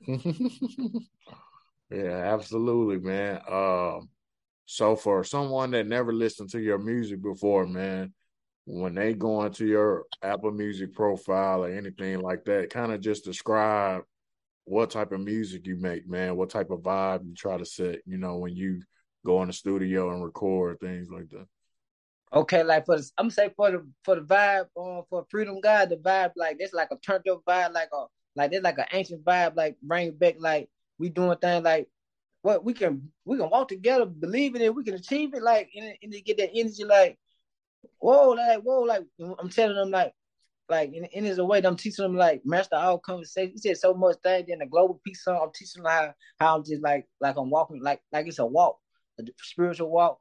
yeah, 1.91 2.33
absolutely, 2.33 2.99
man. 2.99 3.41
Um, 3.51 4.09
so 4.67 4.95
for 4.95 5.25
someone 5.25 5.73
that 5.73 5.87
never 5.89 6.13
listened 6.13 6.51
to 6.51 6.61
your 6.61 6.79
music 6.79 7.21
before, 7.23 7.67
man, 7.67 8.13
when 8.67 8.95
they 8.95 9.15
go 9.15 9.43
into 9.45 9.67
your 9.67 10.05
Apple 10.23 10.53
Music 10.53 10.95
profile 10.95 11.65
or 11.65 11.71
anything 11.71 12.21
like 12.21 12.45
that, 12.45 12.71
kind 12.71 12.93
of 12.93 13.01
just 13.01 13.25
describe 13.25 14.03
what 14.65 14.91
type 14.91 15.11
of 15.11 15.21
music 15.21 15.67
you 15.67 15.77
make, 15.77 16.09
man. 16.09 16.37
What 16.37 16.51
type 16.51 16.71
of 16.71 16.81
vibe 16.81 17.27
you 17.27 17.35
try 17.35 17.57
to 17.57 17.65
set, 17.65 17.99
you 18.07 18.19
know, 18.19 18.37
when 18.37 18.55
you 18.55 18.81
go 19.27 19.43
in 19.43 19.49
the 19.49 19.53
studio 19.53 20.13
and 20.13 20.23
record 20.23 20.79
things 20.81 21.09
like 21.11 21.29
that. 21.31 21.47
Okay, 22.33 22.63
like 22.63 22.87
for 22.87 22.97
the, 22.97 23.11
I'm 23.19 23.29
say 23.31 23.51
for 23.57 23.73
the 23.73 23.87
for 24.05 24.15
the 24.15 24.21
vibe 24.23 24.67
um, 24.77 25.03
for 25.11 25.27
Freedom 25.31 25.61
God, 25.61 25.89
the 25.89 25.97
vibe 25.97 26.33
like 26.37 26.59
that's 26.59 26.73
like 26.73 26.89
a 26.93 26.97
turned 26.97 27.29
up 27.29 27.43
vibe, 27.45 27.73
like 27.73 27.89
a 27.93 28.05
like 28.37 28.53
it's 28.53 28.63
like 28.63 28.79
an 28.79 28.85
ancient 28.93 29.25
vibe, 29.25 29.57
like 29.57 29.77
bring 29.83 30.13
back 30.13 30.37
like 30.39 30.69
we 30.99 31.09
doing 31.09 31.37
things 31.39 31.65
like 31.65 31.89
what 32.43 32.65
we 32.65 32.73
can 32.73 33.11
we 33.25 33.37
can 33.37 33.51
walk 33.51 33.67
together, 33.69 34.07
believe 34.07 34.55
in 34.55 34.63
it, 34.63 34.75
we 34.75 34.85
can 34.85 34.95
achieve 34.95 35.35
it, 35.35 35.43
like 35.43 35.71
and, 35.75 35.95
and 36.03 36.25
get 36.25 36.39
that 36.39 36.51
energy, 36.55 36.85
like 36.85 37.19
whoa, 37.99 38.31
like 38.31 38.61
whoa, 38.63 38.83
like 38.83 39.03
I'm 39.39 39.49
telling 39.49 39.77
them 39.77 39.91
like 39.91 40.13
like 40.69 40.93
in, 40.95 41.05
in 41.07 41.25
his 41.25 41.41
way, 41.41 41.61
I'm 41.65 41.77
teaching 41.77 42.05
them 42.05 42.17
like 42.17 42.43
master 42.45 42.77
all 42.77 42.99
conversation. 42.99 43.55
He 43.55 43.59
said 43.59 43.79
so 43.79 43.93
much 43.93 44.19
things 44.23 44.47
in 44.49 44.61
the 44.61 44.67
global 44.67 45.01
peace 45.05 45.25
song. 45.25 45.41
I'm 45.43 45.53
teaching 45.53 45.83
them 45.83 45.91
how 45.91 46.15
how 46.39 46.57
I'm 46.59 46.65
just 46.65 46.81
like 46.83 47.09
like 47.21 47.37
I'm 47.37 47.51
walking 47.51 47.83
like 47.83 48.01
like 48.13 48.29
it's 48.29 48.39
a 48.39 48.47
walk, 48.47 48.79
a 49.19 49.25
spiritual 49.43 49.91
walk, 49.91 50.21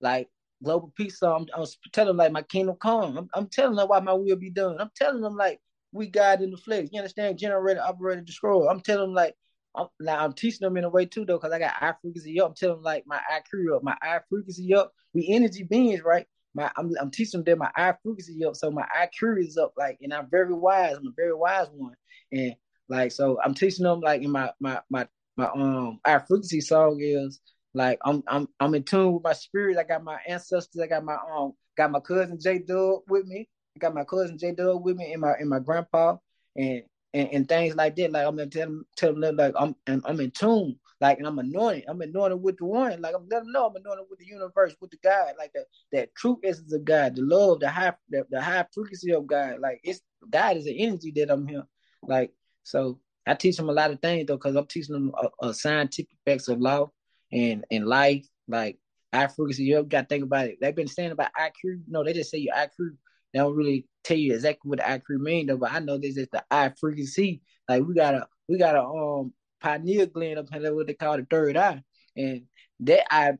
like 0.00 0.28
global 0.64 0.92
peace 0.96 1.18
song. 1.18 1.48
I'm, 1.54 1.62
I'm 1.62 1.68
telling 1.92 2.08
them 2.08 2.16
like 2.16 2.32
my 2.32 2.42
kingdom 2.42 2.76
come. 2.80 3.16
I'm, 3.16 3.28
I'm 3.34 3.48
telling 3.48 3.76
them 3.76 3.88
why 3.88 4.00
my 4.00 4.12
will 4.12 4.36
be 4.36 4.50
done. 4.50 4.80
I'm 4.80 4.90
telling 4.96 5.22
them 5.22 5.36
like 5.36 5.60
we 5.92 6.08
God 6.08 6.42
in 6.42 6.50
the 6.50 6.56
flesh. 6.56 6.88
You 6.92 7.00
understand? 7.00 7.38
Generator, 7.38 7.80
operator, 7.80 8.22
destroyer. 8.22 8.68
I'm 8.68 8.80
telling 8.80 9.08
them 9.08 9.14
like 9.14 9.34
I'm, 9.76 9.86
now 10.00 10.24
I'm 10.24 10.32
teaching 10.32 10.60
them 10.66 10.76
in 10.76 10.84
a 10.84 10.88
way 10.88 11.06
too 11.06 11.24
though, 11.24 11.38
because 11.38 11.52
I 11.52 11.58
got 11.58 11.74
eye 11.80 11.94
frequency 12.00 12.40
up. 12.40 12.48
I'm 12.48 12.54
telling 12.54 12.76
them 12.76 12.84
like 12.84 13.04
my 13.06 13.20
IQ 13.32 13.76
up, 13.76 13.82
my 13.82 13.96
eye 14.02 14.20
frequency 14.28 14.74
up. 14.74 14.92
We 15.12 15.28
energy 15.30 15.64
beings, 15.64 16.02
right? 16.02 16.26
my 16.54 16.70
I'm, 16.76 16.92
I'm 17.00 17.10
teaching 17.10 17.42
them 17.42 17.44
that 17.44 17.58
my 17.58 17.70
eye 17.76 17.94
frequency 18.02 18.44
up, 18.44 18.56
so 18.56 18.70
my 18.70 18.86
IQ 18.96 19.40
is 19.40 19.58
up. 19.58 19.72
Like, 19.76 19.98
and 20.00 20.14
I'm 20.14 20.28
very 20.30 20.54
wise. 20.54 20.96
I'm 20.96 21.06
a 21.06 21.12
very 21.16 21.34
wise 21.34 21.66
one, 21.72 21.94
and 22.32 22.54
like 22.88 23.12
so 23.12 23.38
I'm 23.44 23.54
teaching 23.54 23.84
them 23.84 24.00
like 24.00 24.22
in 24.22 24.30
my 24.30 24.50
my 24.60 24.80
my 24.90 25.06
my 25.36 25.46
um 25.46 25.98
eye 26.04 26.18
frequency 26.18 26.60
song 26.60 26.98
is 27.00 27.40
like 27.74 27.98
I'm 28.04 28.22
I'm 28.26 28.48
I'm 28.60 28.74
in 28.74 28.84
tune 28.84 29.14
with 29.14 29.22
my 29.22 29.32
spirit. 29.32 29.78
I 29.78 29.84
got 29.84 30.04
my 30.04 30.18
ancestors. 30.26 30.80
I 30.80 30.86
got 30.86 31.04
my 31.04 31.16
um 31.34 31.54
got 31.76 31.90
my 31.90 32.00
cousin 32.00 32.38
J 32.40 32.58
Dub 32.58 33.00
with 33.08 33.26
me. 33.26 33.48
I 33.76 33.78
got 33.78 33.94
my 33.94 34.04
cousin 34.04 34.38
J 34.38 34.52
Dub 34.52 34.84
with 34.84 34.96
me 34.96 35.12
and 35.12 35.20
my 35.20 35.32
and 35.32 35.48
my 35.48 35.58
grandpa 35.58 36.16
and 36.56 36.82
and, 37.12 37.28
and 37.32 37.48
things 37.48 37.74
like 37.74 37.96
that. 37.96 38.12
Like 38.12 38.26
I'm 38.26 38.36
gonna 38.36 38.50
tell 38.50 38.66
them 38.66 38.86
tell 38.96 39.14
them 39.14 39.36
like 39.36 39.54
I'm 39.58 39.74
and 39.86 40.02
I'm 40.06 40.20
in 40.20 40.30
tune 40.30 40.78
like, 41.04 41.18
and 41.18 41.26
I'm 41.26 41.38
anointed. 41.38 41.84
I'm 41.88 42.00
anointed 42.00 42.42
with 42.42 42.56
the 42.56 42.64
one. 42.64 43.02
Like, 43.02 43.14
I'm 43.14 43.28
letting 43.28 43.46
them 43.46 43.52
know 43.52 43.66
I'm 43.66 43.76
anointed 43.76 44.06
with 44.08 44.20
the 44.20 44.26
universe, 44.26 44.74
with 44.80 44.90
the 44.90 44.96
God. 45.02 45.34
Like 45.38 45.52
that 45.52 45.66
that 45.92 46.14
true 46.14 46.40
essence 46.42 46.72
of 46.72 46.84
God, 46.84 47.16
the 47.16 47.22
love, 47.22 47.60
the 47.60 47.68
high 47.68 47.92
the, 48.08 48.24
the 48.30 48.40
high 48.40 48.64
frequency 48.72 49.12
of 49.12 49.26
God. 49.26 49.60
Like 49.60 49.80
it's 49.84 50.00
God 50.30 50.56
is 50.56 50.64
the 50.64 50.82
energy 50.82 51.12
that 51.16 51.30
I'm 51.30 51.46
here. 51.46 51.64
Like 52.02 52.32
so, 52.62 53.00
I 53.26 53.34
teach 53.34 53.58
them 53.58 53.68
a 53.68 53.72
lot 53.72 53.90
of 53.90 54.00
things 54.00 54.26
though, 54.26 54.36
because 54.36 54.56
I'm 54.56 54.66
teaching 54.66 54.94
them 54.94 55.12
a, 55.20 55.48
a, 55.48 55.52
scientific 55.52 56.16
facts 56.24 56.48
of 56.48 56.60
law 56.60 56.90
and 57.34 57.64
and 57.70 57.86
life. 57.86 58.26
Like 58.48 58.78
high 59.12 59.26
frequency, 59.26 59.64
you 59.64 59.82
got 59.82 60.02
to 60.02 60.06
think 60.06 60.24
about 60.24 60.46
it. 60.46 60.58
They've 60.60 60.74
been 60.74 60.88
saying 60.88 61.12
about 61.12 61.32
IQ. 61.38 61.82
No, 61.88 62.04
they 62.04 62.12
just 62.12 62.30
say 62.30 62.38
your 62.38 62.54
IQ. 62.54 62.96
They 63.32 63.40
don't 63.40 63.56
really 63.56 63.86
tell 64.04 64.16
you 64.16 64.34
exactly 64.34 64.68
what 64.68 64.78
the 64.78 64.84
IQ 64.84 65.20
mean 65.20 65.46
though. 65.46 65.56
But 65.56 65.72
I 65.72 65.80
know 65.80 65.98
this 65.98 66.16
is 66.16 66.28
the 66.32 66.44
eye 66.50 66.72
frequency. 66.80 67.42
Like 67.68 67.82
we 67.82 67.94
gotta 67.94 68.26
we 68.48 68.58
gotta 68.58 68.82
um 68.82 69.32
pineal 69.60 70.06
gland 70.06 70.38
up 70.38 70.46
here, 70.52 70.74
what 70.74 70.86
they 70.86 70.94
call 70.94 71.16
the 71.16 71.26
third 71.28 71.56
eye. 71.56 71.82
And 72.16 72.42
that 72.80 73.12
eye 73.12 73.32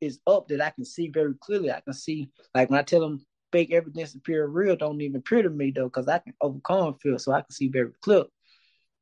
is 0.00 0.20
up 0.26 0.48
that 0.48 0.60
I 0.60 0.70
can 0.70 0.84
see 0.84 1.08
very 1.08 1.34
clearly. 1.40 1.70
I 1.70 1.80
can 1.80 1.94
see, 1.94 2.30
like 2.54 2.68
when 2.70 2.78
I 2.78 2.82
tell 2.82 3.00
them 3.00 3.24
fake 3.52 3.72
evidence 3.72 4.14
appear 4.14 4.46
real, 4.46 4.76
don't 4.76 5.00
even 5.00 5.16
appear 5.16 5.42
to 5.42 5.50
me 5.50 5.70
though, 5.70 5.84
because 5.84 6.08
I 6.08 6.18
can 6.18 6.34
overcome 6.40 6.96
fear, 7.02 7.18
so 7.18 7.32
I 7.32 7.40
can 7.40 7.50
see 7.50 7.68
very 7.68 7.92
clear. 8.02 8.24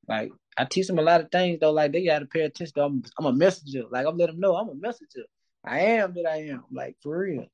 Like 0.09 0.33
I 0.57 0.65
teach 0.65 0.87
them 0.87 0.99
a 0.99 1.03
lot 1.03 1.21
of 1.21 1.31
things 1.31 1.59
though, 1.61 1.73
like 1.73 1.93
they 1.93 2.05
gotta 2.05 2.27
pay 2.27 2.43
attention. 2.43 2.75
To, 2.75 2.85
I'm, 2.85 3.03
I'm 3.19 3.27
a 3.27 3.33
messenger. 3.33 3.85
Like 3.91 4.07
I'm 4.07 4.17
letting 4.17 4.37
them 4.37 4.41
know 4.41 4.57
I'm 4.57 4.69
a 4.69 4.75
messenger. 4.75 5.25
I 5.65 5.81
am 5.81 6.15
that 6.15 6.27
I 6.27 6.49
am, 6.49 6.65
like 6.73 6.97
for 7.03 7.19
real. 7.19 7.47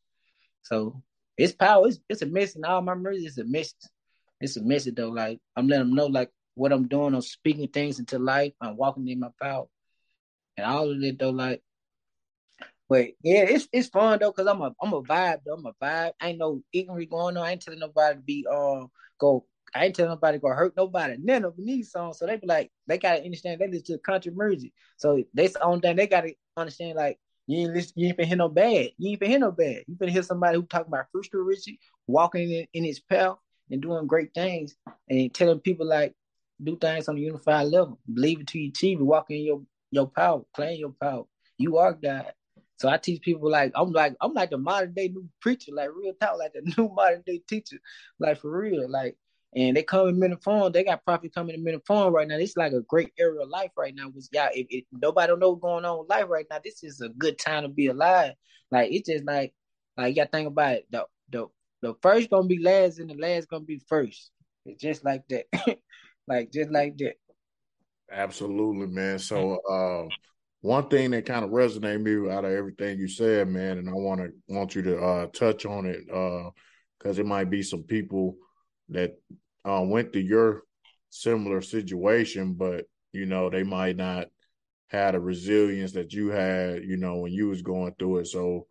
So 0.62 1.02
it's 1.36 1.52
power. 1.52 1.88
It's, 1.88 1.98
it's 2.08 2.22
a 2.22 2.26
message. 2.26 2.62
All 2.64 2.80
my 2.80 2.94
music 2.94 3.28
is 3.28 3.38
a 3.38 3.44
message. 3.44 3.76
It's 4.40 4.56
a 4.56 4.62
message 4.62 4.94
though. 4.94 5.08
Like 5.08 5.40
I'm 5.56 5.66
letting 5.66 5.88
them 5.88 5.96
know, 5.96 6.06
like 6.06 6.30
what 6.54 6.72
I'm 6.72 6.86
doing. 6.86 7.14
I'm 7.14 7.22
speaking 7.22 7.68
things 7.68 7.98
into 7.98 8.18
life. 8.18 8.52
I'm 8.60 8.76
walking 8.76 9.08
in 9.08 9.20
my 9.20 9.30
power, 9.40 9.66
and 10.56 10.66
all 10.66 10.90
of 10.90 11.02
it 11.02 11.18
though. 11.18 11.30
Like, 11.30 11.60
but 12.88 13.08
yeah, 13.22 13.42
it's 13.48 13.68
it's 13.72 13.88
fun 13.88 14.18
though 14.20 14.30
because 14.30 14.46
I'm 14.46 14.60
a 14.62 14.72
I'm 14.80 14.92
a 14.92 15.02
vibe 15.02 15.40
though. 15.44 15.54
I'm 15.54 15.66
a 15.66 15.72
vibe. 15.82 16.12
Ain't 16.22 16.38
no 16.38 16.62
ignorant 16.72 17.10
going 17.10 17.36
on. 17.36 17.44
I 17.44 17.52
ain't 17.52 17.62
telling 17.62 17.80
nobody 17.80 18.16
to 18.16 18.22
be 18.22 18.46
uh 18.50 18.86
go. 19.18 19.44
I 19.74 19.87
ain't 19.87 19.96
telling 19.96 20.10
nobody 20.10 20.38
to 20.38 20.42
go 20.42 20.48
hurt 20.48 20.74
nobody. 20.76 21.16
None 21.20 21.44
of 21.44 21.54
these 21.56 21.90
songs. 21.90 22.18
So 22.18 22.26
they 22.26 22.37
be 22.37 22.46
like, 22.46 22.70
they 22.87 22.98
gotta 22.98 23.24
understand 23.24 23.60
they 23.60 23.68
listen 23.68 23.96
to 23.96 23.98
country 23.98 24.32
music. 24.34 24.72
So 24.96 25.22
that's 25.34 25.54
the 25.54 25.62
only 25.62 25.80
thing 25.80 25.96
they 25.96 26.06
gotta 26.06 26.34
understand. 26.56 26.96
Like 26.96 27.18
you 27.46 27.62
ain't 27.62 27.74
listen, 27.74 27.92
you 27.96 28.08
ain't 28.08 28.16
been 28.16 28.28
hear 28.28 28.37
no 28.37 28.48
bad. 28.48 28.90
You 28.98 29.10
ain't 29.10 29.20
been 29.20 29.30
hear 29.30 29.38
no 29.40 29.50
bad. 29.50 29.82
You 29.87 29.96
been 29.96 30.08
hear 30.08 30.22
somebody 30.22 30.56
who 30.56 30.62
talking 30.62 30.88
about 30.88 31.06
first 31.12 31.30
Richie 31.32 31.80
walking 32.06 32.50
in, 32.50 32.66
in 32.72 32.84
his 32.84 33.00
path 33.00 33.37
and 33.70 33.82
doing 33.82 34.06
great 34.06 34.32
things 34.34 34.76
and 35.08 35.34
telling 35.34 35.58
people 35.60 35.87
like 35.87 36.14
do 36.62 36.76
things 36.76 37.08
on 37.08 37.16
a 37.16 37.20
unified 37.20 37.66
level. 37.66 37.98
Believe 38.12 38.40
it 38.40 38.46
to 38.48 38.58
you 38.60 38.68
achieve 38.68 39.00
it. 39.00 39.04
Walk 39.04 39.30
in 39.30 39.42
your 39.42 39.62
your 39.90 40.06
power. 40.06 40.42
Claim 40.54 40.78
your 40.78 40.94
power. 41.00 41.25
You 41.58 41.79
are 41.79 41.92
God. 41.92 42.33
So 42.77 42.88
I 42.88 42.96
teach 42.98 43.22
people 43.22 43.50
like 43.50 43.72
I'm 43.75 43.90
like 43.90 44.14
I'm 44.20 44.35
like 44.35 44.50
the 44.50 44.58
modern 44.58 44.94
day 44.94 45.08
new 45.08 45.29
preacher, 45.40 45.72
like 45.75 45.90
real 45.94 46.12
talk, 46.20 46.38
like 46.38 46.52
the 46.52 46.62
new 46.79 46.88
modern 46.94 47.22
day 47.27 47.42
teacher, 47.48 47.79
like 48.20 48.38
for 48.38 48.56
real, 48.56 48.88
like. 48.88 49.16
And 49.57 49.77
they 49.77 49.85
come 49.85 50.09
in 50.09 50.19
minute 50.19 50.42
form. 50.42 50.73
They 50.73 50.83
got 50.83 51.05
prophet 51.05 51.33
coming 51.33 51.55
in 51.55 51.63
minute 51.63 51.87
form 51.87 52.13
right 52.13 52.27
now. 52.27 52.37
It's 52.37 52.57
like 52.57 52.73
a 52.73 52.81
great 52.81 53.13
area 53.19 53.40
of 53.40 53.48
life 53.48 53.71
right 53.77 53.94
now. 53.94 54.09
Was 54.09 54.29
y'all, 54.33 54.48
if, 54.52 54.67
if 54.69 54.85
nobody 54.90 55.29
don't 55.29 55.38
know 55.38 55.50
what's 55.50 55.63
going 55.63 55.85
on 55.85 56.00
with 56.00 56.09
life 56.09 56.27
right 56.29 56.46
now, 56.50 56.59
this 56.63 56.83
is 56.83 57.00
a 57.00 57.09
good 57.09 57.38
time 57.38 57.63
to 57.63 57.69
be 57.69 57.87
alive. 57.87 58.33
Like 58.71 58.90
it's 58.92 59.09
just 59.09 59.25
like, 59.25 59.55
like 59.96 60.11
you 60.11 60.17
got 60.17 60.33
to 60.33 60.37
think 60.37 60.48
about 60.48 60.73
it. 60.73 60.87
The 60.90 61.07
the 61.31 61.46
the 61.83 61.94
first 62.02 62.31
gonna 62.31 62.48
be 62.48 62.59
last, 62.59 62.98
and 62.98 63.11
the 63.11 63.15
last 63.15 63.48
gonna 63.48 63.65
be 63.65 63.81
first. 63.87 64.31
It's 64.67 64.83
just 64.83 65.05
like 65.05 65.23
that. 65.29 65.44
like 66.27 66.50
just 66.50 66.71
like 66.71 66.96
that. 66.98 67.15
Absolutely, 68.11 68.87
man. 68.87 69.19
So 69.19 69.59
uh, 69.71 70.09
one 70.63 70.88
thing 70.88 71.11
that 71.13 71.27
kind 71.27 71.44
of 71.44 71.50
resonated 71.50 72.02
me 72.02 72.33
out 72.33 72.44
of 72.44 72.52
everything 72.52 72.98
you 72.98 73.07
said, 73.07 73.48
man, 73.48 73.79
and 73.79 73.88
I 73.88 73.92
want 73.92 74.21
to 74.21 74.33
want 74.48 74.75
you 74.75 74.83
to 74.83 74.98
uh, 74.98 75.27
touch 75.27 75.65
on 75.67 75.87
it 75.87 76.07
because 76.07 77.19
uh, 77.19 77.21
it 77.21 77.27
might 77.27 77.50
be 77.50 77.63
some 77.63 77.83
people 77.83 78.37
that 78.88 79.17
uh, 79.65 79.83
went 79.85 80.12
to 80.12 80.21
your 80.21 80.62
similar 81.10 81.60
situation, 81.60 82.54
but 82.54 82.85
you 83.12 83.27
know 83.27 83.50
they 83.50 83.62
might 83.62 83.96
not 83.96 84.27
had 84.88 85.15
a 85.15 85.21
resilience 85.21 85.92
that 85.92 86.12
you 86.12 86.29
had, 86.29 86.85
you 86.85 86.96
know, 86.96 87.17
when 87.17 87.33
you 87.33 87.48
was 87.48 87.62
going 87.62 87.94
through 87.98 88.19
it. 88.19 88.27
So 88.27 88.67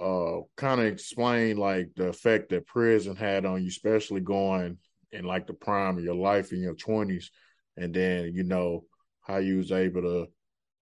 uh 0.00 0.42
kind 0.56 0.80
of 0.80 0.86
explain 0.86 1.56
like 1.56 1.88
the 1.96 2.06
effect 2.06 2.50
that 2.50 2.66
prison 2.66 3.16
had 3.16 3.44
on 3.44 3.62
you, 3.62 3.68
especially 3.68 4.20
going 4.20 4.78
in 5.10 5.24
like 5.24 5.46
the 5.46 5.54
prime 5.54 5.98
of 5.98 6.04
your 6.04 6.14
life 6.14 6.52
in 6.52 6.60
your 6.60 6.74
twenties, 6.74 7.30
and 7.76 7.92
then 7.92 8.32
you 8.34 8.44
know 8.44 8.84
how 9.22 9.38
you 9.38 9.56
was 9.56 9.72
able 9.72 10.02
to 10.02 10.26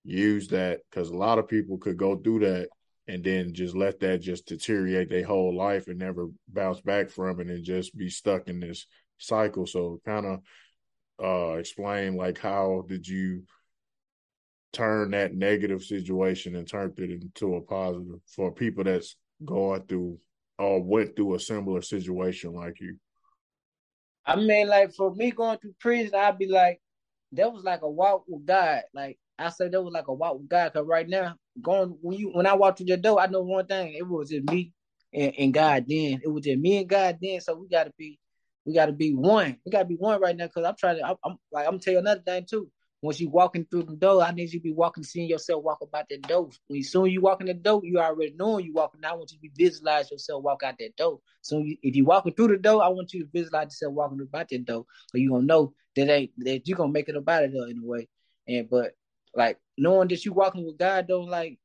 use 0.03 0.47
that 0.47 0.79
because 0.89 1.09
a 1.09 1.15
lot 1.15 1.39
of 1.39 1.47
people 1.47 1.77
could 1.77 1.97
go 1.97 2.15
through 2.15 2.39
that 2.39 2.69
and 3.07 3.23
then 3.23 3.53
just 3.53 3.75
let 3.75 3.99
that 3.99 4.21
just 4.21 4.47
deteriorate 4.47 5.09
their 5.09 5.25
whole 5.25 5.55
life 5.55 5.87
and 5.87 5.99
never 5.99 6.27
bounce 6.47 6.81
back 6.81 7.09
from 7.09 7.39
it 7.39 7.47
and 7.47 7.63
just 7.63 7.95
be 7.97 8.09
stuck 8.09 8.47
in 8.47 8.59
this 8.59 8.87
cycle. 9.21 9.65
So 9.65 10.01
kind 10.05 10.25
of 10.25 10.39
uh 11.23 11.57
explain 11.57 12.15
like 12.15 12.39
how 12.39 12.83
did 12.87 13.07
you 13.07 13.43
turn 14.73 15.11
that 15.11 15.33
negative 15.33 15.83
situation 15.83 16.55
and 16.55 16.67
turn 16.67 16.93
it 16.97 17.11
into 17.11 17.55
a 17.55 17.61
positive 17.61 18.19
for 18.25 18.51
people 18.51 18.83
that's 18.83 19.15
going 19.43 19.81
through 19.83 20.17
or 20.57 20.81
went 20.81 21.15
through 21.15 21.35
a 21.35 21.39
similar 21.39 21.81
situation 21.81 22.53
like 22.53 22.79
you? 22.79 22.97
I 24.25 24.35
mean, 24.35 24.67
like 24.67 24.93
for 24.93 25.13
me 25.13 25.31
going 25.31 25.57
through 25.57 25.75
prison, 25.79 26.15
I'd 26.15 26.37
be 26.37 26.47
like, 26.47 26.79
that 27.33 27.51
was 27.51 27.63
like 27.63 27.81
a 27.81 27.89
walk 27.89 28.23
with 28.27 28.45
God. 28.45 28.83
Like 28.93 29.17
I 29.39 29.49
said, 29.49 29.71
that 29.71 29.81
was 29.81 29.93
like 29.93 30.07
a 30.07 30.13
walk 30.13 30.37
with 30.37 30.49
God. 30.49 30.73
Cause 30.73 30.85
right 30.85 31.07
now, 31.07 31.35
going 31.61 31.97
when 32.01 32.17
you 32.17 32.29
when 32.29 32.45
I 32.45 32.53
walked 32.53 32.77
through 32.77 32.87
the 32.87 32.97
door, 32.97 33.19
I 33.19 33.27
know 33.27 33.41
one 33.41 33.65
thing. 33.65 33.93
It 33.93 34.07
was 34.07 34.29
just 34.29 34.49
me 34.49 34.73
and, 35.13 35.33
and 35.37 35.53
God. 35.53 35.85
Then 35.87 36.21
it 36.23 36.27
was 36.31 36.43
just 36.43 36.59
me 36.59 36.77
and 36.77 36.89
God. 36.89 37.17
Then 37.21 37.41
so 37.41 37.55
we 37.55 37.67
got 37.67 37.85
to 37.85 37.93
be, 37.97 38.19
we 38.65 38.73
got 38.73 38.87
to 38.87 38.93
be 38.93 39.13
one. 39.13 39.57
We 39.65 39.71
got 39.71 39.79
to 39.79 39.85
be 39.85 39.95
one 39.95 40.21
right 40.21 40.35
now. 40.35 40.47
Cause 40.47 40.65
I'm 40.65 40.75
trying 40.75 40.97
to. 40.97 41.07
I'm, 41.07 41.15
I'm 41.23 41.37
like 41.51 41.67
I'm 41.67 41.79
tell 41.79 41.93
you 41.93 41.99
another 41.99 42.21
thing 42.21 42.45
too. 42.49 42.69
Once 43.03 43.19
you 43.19 43.29
walking 43.29 43.65
through 43.65 43.81
the 43.83 43.95
door, 43.95 44.21
I 44.21 44.31
need 44.31 44.53
you 44.53 44.59
to 44.59 44.63
be 44.63 44.73
walking, 44.73 45.03
seeing 45.03 45.27
yourself 45.27 45.63
walk 45.63 45.79
about 45.81 46.05
that 46.09 46.21
door. 46.21 46.51
When 46.67 46.83
soon 46.83 47.09
you 47.09 47.19
walk 47.19 47.41
in 47.41 47.47
the 47.47 47.55
door, 47.55 47.81
you 47.83 47.97
already 47.99 48.35
knowing 48.37 48.63
you 48.63 48.73
walking. 48.73 49.03
I 49.03 49.13
want 49.13 49.31
you 49.31 49.37
to 49.37 49.41
be 49.41 49.51
visualize 49.55 50.11
yourself 50.11 50.43
walk 50.43 50.61
out 50.61 50.75
that 50.77 50.95
door. 50.97 51.19
So 51.41 51.59
you, 51.59 51.77
if 51.81 51.95
you 51.95 52.05
walking 52.05 52.33
through 52.33 52.49
the 52.49 52.57
door, 52.57 52.83
I 52.83 52.89
want 52.89 53.11
you 53.11 53.23
to 53.23 53.29
visualize 53.33 53.65
yourself 53.65 53.93
walking 53.93 54.21
about 54.21 54.49
that 54.49 54.65
door. 54.65 54.85
So 55.09 55.17
you 55.17 55.31
gonna 55.31 55.45
know 55.45 55.73
that 55.95 56.09
ain't 56.09 56.31
that 56.37 56.67
you 56.67 56.75
gonna 56.75 56.91
make 56.91 57.09
it 57.09 57.15
about 57.15 57.43
it 57.43 57.53
though 57.53 57.65
in 57.65 57.79
a 57.79 57.85
way. 57.85 58.07
And 58.47 58.69
but 58.69 58.91
like 59.33 59.57
knowing 59.79 60.09
that 60.09 60.23
you 60.23 60.33
walking 60.33 60.63
with 60.63 60.77
God 60.77 61.07
though, 61.07 61.21
like 61.21 61.57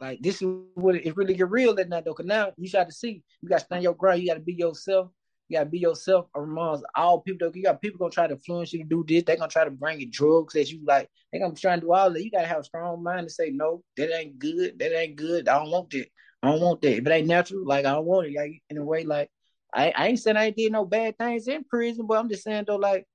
like 0.00 0.20
this 0.20 0.42
is 0.42 0.48
what 0.74 0.96
it, 0.96 1.16
really 1.16 1.34
get 1.34 1.50
real 1.50 1.78
at 1.78 1.88
night 1.88 2.04
though. 2.04 2.14
Cause 2.14 2.26
now 2.26 2.50
you 2.56 2.70
got 2.70 2.88
to 2.88 2.92
see, 2.92 3.22
you 3.40 3.48
got 3.48 3.58
to 3.58 3.64
stand 3.64 3.84
your 3.84 3.94
ground. 3.94 4.22
You 4.22 4.28
got 4.28 4.34
to 4.34 4.40
be 4.40 4.54
yourself. 4.54 5.10
You 5.50 5.58
gotta 5.58 5.68
be 5.68 5.80
yourself 5.80 6.26
amongst 6.36 6.84
all 6.94 7.20
people. 7.20 7.50
You 7.52 7.64
got 7.64 7.82
people 7.82 7.98
gonna 7.98 8.12
try 8.12 8.28
to 8.28 8.34
influence 8.34 8.72
you 8.72 8.84
to 8.84 8.88
do 8.88 9.04
this. 9.06 9.24
They're 9.24 9.36
gonna 9.36 9.50
try 9.50 9.64
to 9.64 9.70
bring 9.72 9.98
you 9.98 10.08
drugs 10.08 10.54
that 10.54 10.70
you 10.70 10.80
like. 10.86 11.10
They're 11.32 11.40
gonna 11.40 11.56
try 11.56 11.74
to 11.74 11.80
do 11.80 11.92
all 11.92 12.12
that. 12.12 12.24
You 12.24 12.30
gotta 12.30 12.46
have 12.46 12.60
a 12.60 12.64
strong 12.64 13.02
mind 13.02 13.26
to 13.26 13.34
say 13.34 13.50
no. 13.50 13.82
That 13.96 14.16
ain't 14.16 14.38
good. 14.38 14.78
That 14.78 14.96
ain't 14.96 15.16
good. 15.16 15.48
I 15.48 15.58
don't 15.58 15.72
want 15.72 15.90
that. 15.90 16.06
I 16.44 16.52
don't 16.52 16.60
want 16.60 16.82
that. 16.82 16.98
If 16.98 17.04
it 17.04 17.10
ain't 17.10 17.26
natural, 17.26 17.66
like 17.66 17.84
I 17.84 17.92
don't 17.92 18.06
want 18.06 18.28
it. 18.28 18.34
Like 18.36 18.62
in 18.70 18.78
a 18.78 18.84
way, 18.84 19.02
like 19.02 19.28
I, 19.74 19.92
I 19.96 20.06
ain't 20.08 20.20
saying 20.20 20.36
I 20.36 20.46
ain't 20.46 20.56
did 20.56 20.70
no 20.70 20.84
bad 20.84 21.18
things 21.18 21.48
in 21.48 21.64
prison, 21.64 22.06
but 22.06 22.18
I'm 22.18 22.28
just 22.28 22.44
saying 22.44 22.64
though, 22.68 22.76
like 22.76 23.08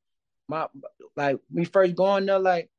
my 0.49 0.67
like 1.15 1.37
we 1.49 1.63
first 1.63 1.95
going 1.95 2.25
there, 2.25 2.39
like 2.39 2.69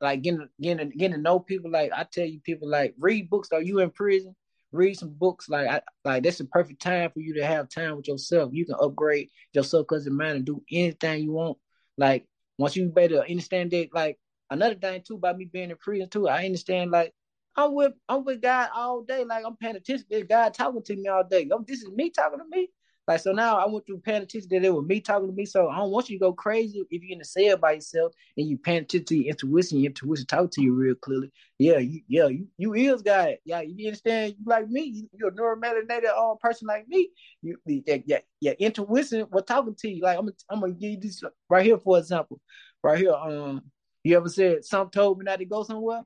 like 0.00 0.22
getting 0.22 0.48
getting 0.60 0.90
getting 0.90 1.16
to 1.16 1.22
know 1.22 1.38
people. 1.38 1.70
Like 1.70 1.92
I 1.96 2.04
tell 2.10 2.26
you, 2.26 2.40
people 2.40 2.68
like 2.68 2.94
read 2.98 3.30
books. 3.30 3.50
Are 3.52 3.62
you 3.62 3.78
in 3.78 3.90
prison? 3.90 4.34
Read 4.72 4.98
some 4.98 5.10
books. 5.10 5.48
Like 5.48 5.68
I 5.68 5.80
like 6.04 6.22
that's 6.22 6.38
the 6.38 6.44
perfect 6.44 6.82
time 6.82 7.10
for 7.10 7.20
you 7.20 7.34
to 7.34 7.46
have 7.46 7.68
time 7.68 7.96
with 7.96 8.08
yourself. 8.08 8.50
You 8.52 8.66
can 8.66 8.76
upgrade 8.80 9.28
your 9.52 9.64
subconscious 9.64 10.10
mind 10.10 10.36
and 10.36 10.44
do 10.44 10.62
anything 10.70 11.24
you 11.24 11.32
want. 11.32 11.58
Like 11.96 12.26
once 12.58 12.76
you 12.76 12.88
better 12.88 13.20
understand 13.20 13.70
that, 13.72 13.88
like 13.92 14.18
another 14.50 14.74
thing 14.74 15.02
too 15.06 15.16
about 15.16 15.38
me 15.38 15.46
being 15.46 15.70
in 15.70 15.76
prison 15.76 16.08
too, 16.08 16.28
I 16.28 16.44
understand 16.44 16.90
like 16.90 17.12
I'm 17.56 17.74
with 17.74 17.92
I'm 18.08 18.24
with 18.24 18.40
God 18.42 18.70
all 18.74 19.02
day. 19.02 19.24
Like 19.24 19.44
I'm 19.46 19.56
paying 19.56 19.76
attention 19.76 20.06
to 20.10 20.22
God 20.24 20.54
talking 20.54 20.82
to 20.82 20.96
me 20.96 21.08
all 21.08 21.24
day. 21.24 21.48
This 21.66 21.82
is 21.82 21.90
me 21.90 22.10
talking 22.10 22.38
to 22.38 22.44
me. 22.50 22.68
Like 23.10 23.18
so 23.18 23.32
now 23.32 23.58
I 23.58 23.66
went 23.66 23.86
through 23.86 23.98
paying 23.98 24.22
attention 24.22 24.48
that 24.52 24.64
it 24.64 24.72
was 24.72 24.86
me 24.86 25.00
talking 25.00 25.26
to 25.26 25.34
me. 25.34 25.44
So 25.44 25.68
I 25.68 25.78
don't 25.78 25.90
want 25.90 26.08
you 26.08 26.16
to 26.16 26.22
go 26.22 26.32
crazy 26.32 26.84
if 26.92 27.02
you're 27.02 27.12
in 27.14 27.18
the 27.18 27.24
cell 27.24 27.56
by 27.56 27.72
yourself 27.72 28.12
and 28.36 28.46
you 28.46 28.56
paying 28.56 28.84
attention 28.84 29.04
to 29.06 29.16
your 29.16 29.30
intuition, 29.30 29.80
your 29.80 29.88
intuition 29.88 30.26
talk 30.26 30.52
to 30.52 30.62
you 30.62 30.72
real 30.72 30.94
clearly. 30.94 31.32
Yeah, 31.58 31.78
you 31.78 32.02
yeah, 32.06 32.28
you 32.28 32.46
you 32.56 32.72
is 32.74 33.02
God. 33.02 33.34
Yeah, 33.44 33.62
you 33.62 33.88
understand 33.88 34.36
you 34.38 34.44
like 34.46 34.68
me, 34.68 35.08
you, 35.12 35.26
are 35.26 35.30
a 35.30 35.32
neuromelanated 35.32 36.16
um, 36.16 36.36
person 36.40 36.68
like 36.68 36.86
me. 36.86 37.08
You 37.42 37.56
yeah, 37.66 37.96
yeah, 38.06 38.20
yeah, 38.40 38.52
intuition 38.60 39.26
was 39.32 39.42
talking 39.44 39.74
to 39.74 39.88
you. 39.90 40.02
Like 40.02 40.16
I'm 40.16 40.28
I'm 40.48 40.60
gonna 40.60 40.74
give 40.74 40.90
you 40.92 41.00
this 41.00 41.20
right 41.48 41.66
here 41.66 41.78
for 41.78 41.98
example. 41.98 42.40
Right 42.80 42.96
here, 42.96 43.12
um, 43.12 43.62
you 44.04 44.16
ever 44.16 44.28
said 44.28 44.64
something 44.64 44.92
told 44.92 45.18
me 45.18 45.24
not 45.24 45.40
to 45.40 45.44
go 45.46 45.64
somewhere? 45.64 46.02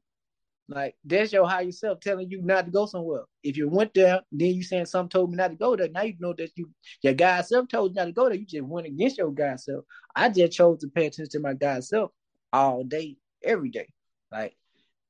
Like 0.68 0.94
that's 1.04 1.32
your 1.32 1.46
higher 1.46 1.70
self 1.72 2.00
telling 2.00 2.30
you 2.30 2.40
not 2.40 2.64
to 2.64 2.70
go 2.70 2.86
somewhere. 2.86 3.24
If 3.42 3.56
you 3.56 3.68
went 3.68 3.92
there, 3.92 4.22
then 4.32 4.54
you 4.54 4.62
saying 4.62 4.86
something 4.86 5.10
told 5.10 5.30
me 5.30 5.36
not 5.36 5.48
to 5.48 5.56
go 5.56 5.76
there. 5.76 5.88
Now 5.88 6.02
you 6.02 6.14
know 6.18 6.32
that 6.38 6.52
you 6.56 6.70
your 7.02 7.12
God 7.12 7.42
self 7.44 7.68
told 7.68 7.90
you 7.90 7.96
not 7.96 8.06
to 8.06 8.12
go 8.12 8.28
there. 8.28 8.38
You 8.38 8.46
just 8.46 8.64
went 8.64 8.86
against 8.86 9.18
your 9.18 9.30
God 9.30 9.60
self. 9.60 9.84
I 10.16 10.30
just 10.30 10.52
chose 10.52 10.80
to 10.80 10.88
pay 10.88 11.06
attention 11.06 11.30
to 11.32 11.40
my 11.40 11.52
God 11.52 11.84
self 11.84 12.12
all 12.52 12.82
day, 12.82 13.16
every 13.44 13.68
day. 13.68 13.88
Like, 14.32 14.56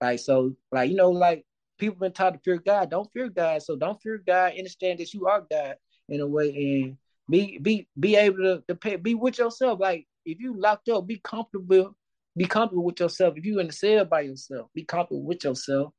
like 0.01 0.19
so, 0.19 0.57
like 0.73 0.91
you 0.91 0.97
know, 0.97 1.11
like 1.11 1.45
people 1.79 1.99
been 2.01 2.13
taught 2.13 2.35
to 2.35 2.41
fear 2.41 2.59
God. 2.59 2.91
Don't 2.91 3.11
fear 3.13 3.29
God. 3.29 3.63
So 3.63 3.77
don't 3.77 4.01
fear 4.03 4.21
God. 4.27 4.55
Understand 4.59 4.99
that 4.99 5.15
you 5.15 5.29
are 5.29 5.47
God 5.49 5.77
in 6.09 6.21
a 6.21 6.27
way, 6.27 6.49
and 6.49 6.97
be 7.31 7.59
be 7.59 7.87
be 7.99 8.17
able 8.17 8.39
to, 8.39 8.65
to 8.67 8.75
pay, 8.75 8.97
be 8.97 9.15
with 9.15 9.39
yourself. 9.39 9.79
Like 9.79 10.09
if 10.25 10.41
you 10.41 10.59
locked 10.59 10.89
up, 10.89 11.07
be 11.07 11.21
comfortable 11.23 11.95
be 12.37 12.47
comfortable 12.47 12.85
with 12.85 13.01
yourself. 13.01 13.35
If 13.37 13.45
you 13.45 13.61
in 13.61 13.69
the 13.69 13.73
cell 13.73 14.05
by 14.05 14.23
yourself, 14.23 14.69
be 14.75 14.85
comfortable 14.85 15.23
with 15.23 15.45
yourself. 15.45 15.93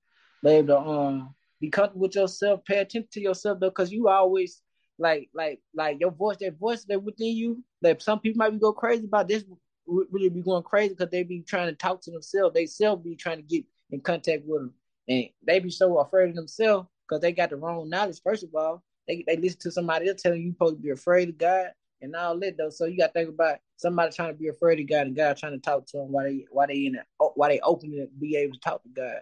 To 0.44 0.78
um 0.78 1.34
be 1.60 1.70
comfortable 1.70 2.02
with 2.02 2.16
yourself. 2.16 2.64
Pay 2.66 2.80
attention 2.80 3.08
to 3.14 3.22
yourself 3.22 3.60
though, 3.60 3.70
because 3.70 3.92
you 3.92 4.08
always 4.08 4.62
like 5.00 5.30
like 5.34 5.60
like 5.74 6.00
your 6.00 6.12
voice, 6.12 6.38
that 6.42 6.60
voice 6.60 6.86
that 6.86 7.02
within 7.02 7.36
you. 7.36 7.64
That 7.82 8.02
some 8.02 8.20
people 8.20 8.38
might 8.38 8.52
be 8.52 8.60
go 8.60 8.74
crazy 8.74 9.06
about 9.06 9.28
this. 9.28 9.44
Would 9.88 10.08
really 10.12 10.30
be 10.30 10.42
going 10.42 10.64
crazy 10.64 10.90
because 10.90 11.12
they 11.12 11.24
be 11.24 11.42
trying 11.42 11.68
to 11.68 11.76
talk 11.76 12.02
to 12.02 12.12
themselves. 12.12 12.54
They 12.54 12.66
self 12.66 13.04
be 13.04 13.16
trying 13.16 13.38
to 13.38 13.44
get 13.44 13.66
in 13.92 14.02
contact 14.02 14.44
with 14.46 14.62
them, 14.62 14.74
and 15.08 15.26
they 15.46 15.60
be 15.60 15.70
so 15.70 15.98
afraid 16.00 16.30
of 16.30 16.36
themselves 16.36 16.88
because 17.08 17.22
they 17.22 17.32
got 17.32 17.52
the 17.52 17.56
wrong 17.56 17.90
knowledge. 17.90 18.20
First 18.24 18.44
of 18.44 18.50
all, 18.56 18.84
they 19.08 19.24
they 19.28 19.38
listen 19.38 19.60
to 19.62 19.72
somebody 19.72 20.10
else 20.10 20.22
telling 20.22 20.42
you 20.42 20.52
supposed 20.52 20.78
to 20.78 20.82
be 20.82 20.90
afraid 20.90 21.30
of 21.30 21.38
God 21.38 21.70
and 22.02 22.16
all 22.16 22.40
that 22.40 22.58
though. 22.58 22.70
So 22.70 22.86
you 22.86 22.98
got 22.98 23.08
to 23.08 23.14
think 23.14 23.30
about 23.30 23.58
somebody 23.78 24.12
trying 24.12 24.34
to 24.34 24.40
be 24.40 24.48
afraid 24.48 24.80
of 24.80 24.90
God 24.90 25.08
and 25.08 25.16
God 25.16 25.38
trying 25.38 25.54
to 25.54 25.60
talk 25.60 25.86
to 25.88 25.98
them 25.98 26.12
while 26.12 26.26
they 26.26 26.46
while 26.52 26.68
they 26.68 26.86
in 26.86 26.96
it, 26.96 27.04
oh, 27.20 27.32
while 27.36 27.50
they 27.50 27.60
open 27.62 27.92
to 27.92 28.08
be 28.20 28.36
able 28.36 28.54
to 28.54 28.60
talk 28.60 28.84
to 28.84 28.90
God. 28.90 29.22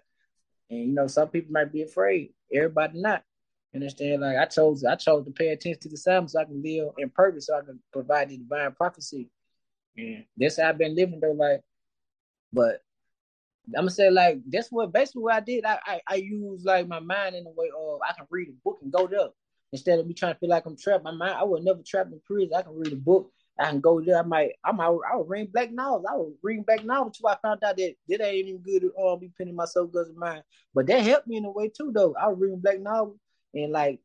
And 0.70 0.80
you 0.80 0.94
know, 0.94 1.08
some 1.08 1.30
people 1.30 1.52
might 1.52 1.72
be 1.72 1.84
afraid. 1.84 2.34
Everybody 2.54 3.02
not. 3.02 3.24
understand? 3.76 4.22
Like 4.22 4.38
I 4.38 4.46
chose, 4.46 4.84
I 4.84 4.96
chose 4.96 5.26
to 5.26 5.32
pay 5.32 5.50
attention 5.50 5.82
to 5.82 5.90
the 5.90 5.98
Psalms 5.98 6.34
so 6.34 6.40
I 6.40 6.46
can 6.46 6.62
live 6.62 6.90
in 6.98 7.10
purpose, 7.10 7.48
so 7.48 7.58
I 7.58 7.62
can 7.62 7.80
provide 7.92 8.30
the 8.30 8.38
divine 8.38 8.74
prophecy. 8.74 9.30
And 9.98 10.26
that's 10.38 10.60
how 10.60 10.70
I've 10.70 10.78
been 10.78 10.96
living 10.96 11.20
though. 11.20 11.32
Like, 11.32 11.62
but 12.52 12.82
I'm 13.68 13.84
gonna 13.84 13.92
say 13.92 14.10
like 14.10 14.40
that's 14.48 14.72
what 14.72 14.92
basically 14.92 15.24
what 15.24 15.36
I 15.36 15.40
did. 15.40 15.66
I 15.66 15.80
I, 15.86 16.02
I 16.08 16.16
use 16.16 16.66
like 16.66 16.88
my 16.88 17.00
mind 17.00 17.36
in 17.36 17.46
a 17.46 17.52
way 17.52 17.70
of 17.78 18.00
I 18.08 18.14
can 18.14 18.26
read 18.30 18.50
a 18.50 18.54
book 18.64 18.80
and 18.82 18.92
go 18.92 19.08
there 19.08 19.30
instead 19.74 20.00
of 20.00 20.08
me 20.08 20.14
trying 20.14 20.34
to 20.34 20.40
feel 20.40 20.50
like 20.50 20.66
I'm 20.66 20.78
trapped. 20.78 21.04
My 21.04 21.12
mind, 21.12 21.34
I 21.34 21.44
would 21.44 21.64
never 21.64 21.82
trap 21.86 22.08
in 22.12 22.22
prison. 22.26 22.54
I 22.56 22.62
can 22.62 22.78
read 22.78 22.94
a 22.94 22.96
book. 22.96 23.32
I 23.60 23.66
can 23.70 23.82
go 23.82 24.00
there. 24.00 24.20
I 24.20 24.22
might, 24.22 24.52
I 24.64 24.72
might, 24.72 24.86
I 24.86 25.16
would 25.16 25.30
read 25.30 25.52
black 25.52 25.72
novels. 25.72 26.06
I 26.10 26.16
would 26.16 26.34
read 26.42 26.66
black 26.66 26.86
novels 26.86 27.18
too. 27.18 27.28
I 27.28 27.38
found 27.42 27.64
out 27.64 27.78
that 27.78 27.96
that 28.08 28.22
ain't 28.22 28.48
even 28.48 28.62
good 28.62 28.82
to 28.82 28.94
uh, 28.94 29.16
be 29.16 29.32
pinning 29.38 29.56
myself 29.56 29.92
because 29.92 30.10
of 30.10 30.16
mine. 30.16 30.44
But 30.74 30.88
that 30.88 31.04
helped 31.04 31.28
me 31.28 31.38
in 31.38 31.46
a 31.46 31.52
way 31.52 31.70
too, 31.70 31.92
though. 31.94 32.16
I 32.16 32.28
was 32.28 32.40
reading 32.40 32.60
black 32.60 32.80
novels 32.80 33.18
and 33.54 33.72
like, 33.72 34.00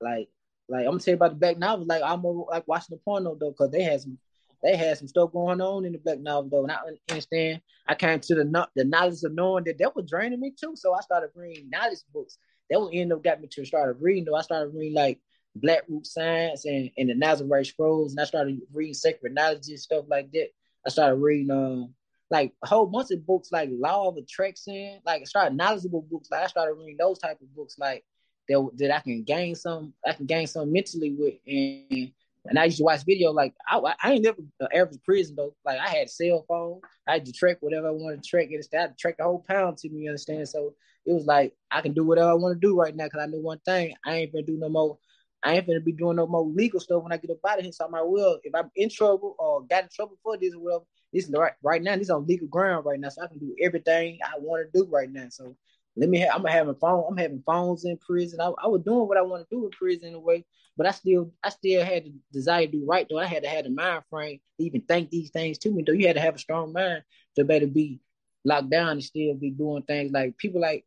like, 0.00 0.28
like 0.68 0.86
I'm 0.86 0.98
tell 0.98 1.12
you 1.12 1.16
about 1.16 1.30
the 1.30 1.36
black 1.36 1.58
novels. 1.58 1.88
Like 1.88 2.02
I'm 2.04 2.20
more 2.20 2.46
like 2.50 2.68
watching 2.68 2.96
the 2.96 3.00
porno 3.02 3.36
though, 3.40 3.50
because 3.50 3.70
they 3.70 3.82
had 3.82 4.02
some, 4.02 4.18
they 4.62 4.76
had 4.76 4.98
some 4.98 5.08
stuff 5.08 5.32
going 5.32 5.60
on 5.60 5.84
in 5.86 5.92
the 5.92 5.98
black 5.98 6.20
novel 6.20 6.50
though. 6.50 6.62
And 6.64 6.72
I 6.72 6.78
understand. 7.10 7.62
I 7.86 7.94
came 7.94 8.20
to 8.20 8.34
the 8.34 8.68
the 8.74 8.84
knowledge 8.84 9.22
of 9.22 9.32
knowing 9.32 9.64
that 9.64 9.78
that 9.78 9.94
was 9.94 10.10
draining 10.10 10.40
me 10.40 10.52
too. 10.58 10.74
So 10.74 10.92
I 10.92 11.00
started 11.00 11.30
reading 11.34 11.70
knowledge 11.70 12.00
books 12.12 12.38
that 12.70 12.80
will 12.80 12.90
end 12.92 13.12
up 13.12 13.22
got 13.22 13.40
me 13.40 13.48
to 13.52 13.64
start 13.64 13.98
reading 14.00 14.24
though. 14.24 14.36
I 14.36 14.42
started 14.42 14.74
reading 14.74 14.94
like 14.94 15.20
Black 15.54 15.82
Root 15.88 16.06
Science 16.06 16.64
and, 16.64 16.90
and 16.96 17.10
the 17.10 17.14
Nazarite 17.14 17.66
Scrolls, 17.66 18.12
and 18.12 18.20
I 18.20 18.24
started 18.24 18.60
reading 18.72 18.94
sacred 18.94 19.34
knowledge 19.34 19.68
and 19.68 19.80
stuff 19.80 20.04
like 20.08 20.30
that. 20.32 20.48
I 20.86 20.90
started 20.90 21.16
reading 21.16 21.50
um 21.50 21.94
like 22.30 22.52
a 22.62 22.66
whole 22.66 22.86
bunch 22.86 23.10
of 23.12 23.24
books 23.24 23.52
like 23.52 23.68
Law 23.72 24.08
of 24.08 24.16
Attraction, 24.16 25.00
like 25.04 25.22
I 25.22 25.24
started 25.24 25.56
knowledgeable 25.56 26.02
books. 26.02 26.28
Like 26.30 26.42
I 26.42 26.46
started 26.48 26.74
reading 26.74 26.96
those 26.98 27.18
type 27.18 27.40
of 27.40 27.54
books 27.54 27.76
like 27.78 28.04
that 28.48 28.70
that 28.76 28.94
I 28.94 29.00
can 29.00 29.22
gain 29.22 29.54
some 29.54 29.92
I 30.04 30.12
can 30.12 30.26
gain 30.26 30.46
some 30.46 30.72
mentally 30.72 31.12
with 31.12 31.34
and 31.46 32.12
and 32.48 32.58
I 32.58 32.64
used 32.64 32.78
to 32.78 32.84
watch 32.84 33.04
video 33.04 33.32
like 33.32 33.54
I, 33.68 33.78
I 34.02 34.12
ain't 34.12 34.24
never 34.24 34.38
uh, 34.60 34.68
average 34.72 35.02
prison 35.04 35.36
though. 35.36 35.54
Like 35.64 35.78
I 35.78 35.88
had 35.88 36.10
cell 36.10 36.44
phone, 36.46 36.80
I 37.06 37.14
had 37.14 37.26
to 37.26 37.32
track 37.32 37.58
whatever 37.60 37.88
I 37.88 37.92
wanted 37.92 38.22
to 38.22 38.28
track. 38.28 38.48
It 38.50 38.66
I 38.72 38.76
had 38.76 38.90
to 38.90 38.96
track 38.96 39.16
the 39.18 39.24
whole 39.24 39.44
pound 39.46 39.78
to 39.78 39.88
me. 39.88 40.02
You 40.02 40.10
understand? 40.10 40.48
So 40.48 40.74
it 41.06 41.12
was 41.12 41.26
like 41.26 41.54
I 41.70 41.80
can 41.80 41.92
do 41.92 42.04
whatever 42.04 42.30
I 42.30 42.34
want 42.34 42.60
to 42.60 42.66
do 42.66 42.76
right 42.78 42.94
now 42.94 43.04
because 43.04 43.22
I 43.22 43.26
know 43.26 43.38
one 43.38 43.60
thing: 43.64 43.94
I 44.04 44.16
ain't 44.16 44.32
gonna 44.32 44.44
do 44.44 44.58
no 44.58 44.68
more. 44.68 44.98
I 45.42 45.54
ain't 45.54 45.66
gonna 45.66 45.80
be 45.80 45.92
doing 45.92 46.16
no 46.16 46.26
more 46.26 46.44
legal 46.44 46.80
stuff 46.80 47.02
when 47.02 47.12
I 47.12 47.16
get 47.16 47.30
up 47.30 47.38
out 47.48 47.58
of 47.58 47.64
here. 47.64 47.72
So 47.72 47.84
I 47.86 48.02
well, 48.02 48.38
if 48.42 48.54
I'm 48.54 48.70
in 48.74 48.90
trouble 48.90 49.36
or 49.38 49.62
got 49.62 49.84
in 49.84 49.88
trouble 49.94 50.18
for 50.22 50.36
this 50.36 50.54
or 50.54 50.60
whatever, 50.60 50.84
this 51.12 51.26
is 51.26 51.32
right 51.32 51.52
right 51.62 51.82
now. 51.82 51.94
This 51.94 52.06
is 52.06 52.10
on 52.10 52.26
legal 52.26 52.48
ground 52.48 52.84
right 52.84 52.98
now, 52.98 53.08
so 53.08 53.22
I 53.22 53.28
can 53.28 53.38
do 53.38 53.54
everything 53.62 54.18
I 54.24 54.38
want 54.38 54.66
to 54.66 54.78
do 54.78 54.88
right 54.90 55.10
now. 55.10 55.26
So 55.30 55.56
let 55.96 56.08
me. 56.08 56.26
I'm 56.26 56.44
having 56.44 56.74
phone. 56.74 57.04
I'm 57.08 57.16
having 57.16 57.42
phones 57.46 57.84
in 57.84 57.96
prison. 57.98 58.40
I, 58.40 58.52
I 58.62 58.66
was 58.66 58.82
doing 58.82 59.06
what 59.08 59.16
I 59.16 59.22
want 59.22 59.48
to 59.48 59.54
do 59.54 59.64
in 59.64 59.70
prison 59.70 60.08
in 60.08 60.14
a 60.14 60.20
way, 60.20 60.44
but 60.76 60.86
I 60.86 60.90
still, 60.90 61.32
I 61.42 61.50
still 61.50 61.84
had 61.84 62.04
the 62.04 62.12
desire 62.32 62.66
to 62.66 62.72
do 62.72 62.84
right. 62.84 63.06
Though 63.08 63.18
I 63.18 63.26
had 63.26 63.44
to 63.44 63.48
have 63.48 63.64
the 63.64 63.70
mind 63.70 64.02
frame 64.10 64.40
to 64.58 64.66
even 64.66 64.82
think 64.82 65.10
these 65.10 65.30
things 65.30 65.58
to 65.58 65.70
me. 65.70 65.84
Though 65.86 65.92
you 65.92 66.06
had 66.06 66.16
to 66.16 66.22
have 66.22 66.34
a 66.34 66.38
strong 66.38 66.72
mind 66.72 67.02
to 67.36 67.44
better 67.44 67.66
be 67.66 68.00
locked 68.44 68.70
down 68.70 68.90
and 68.90 69.04
still 69.04 69.34
be 69.34 69.50
doing 69.50 69.82
things 69.82 70.12
like 70.12 70.36
people 70.38 70.60
like, 70.60 70.84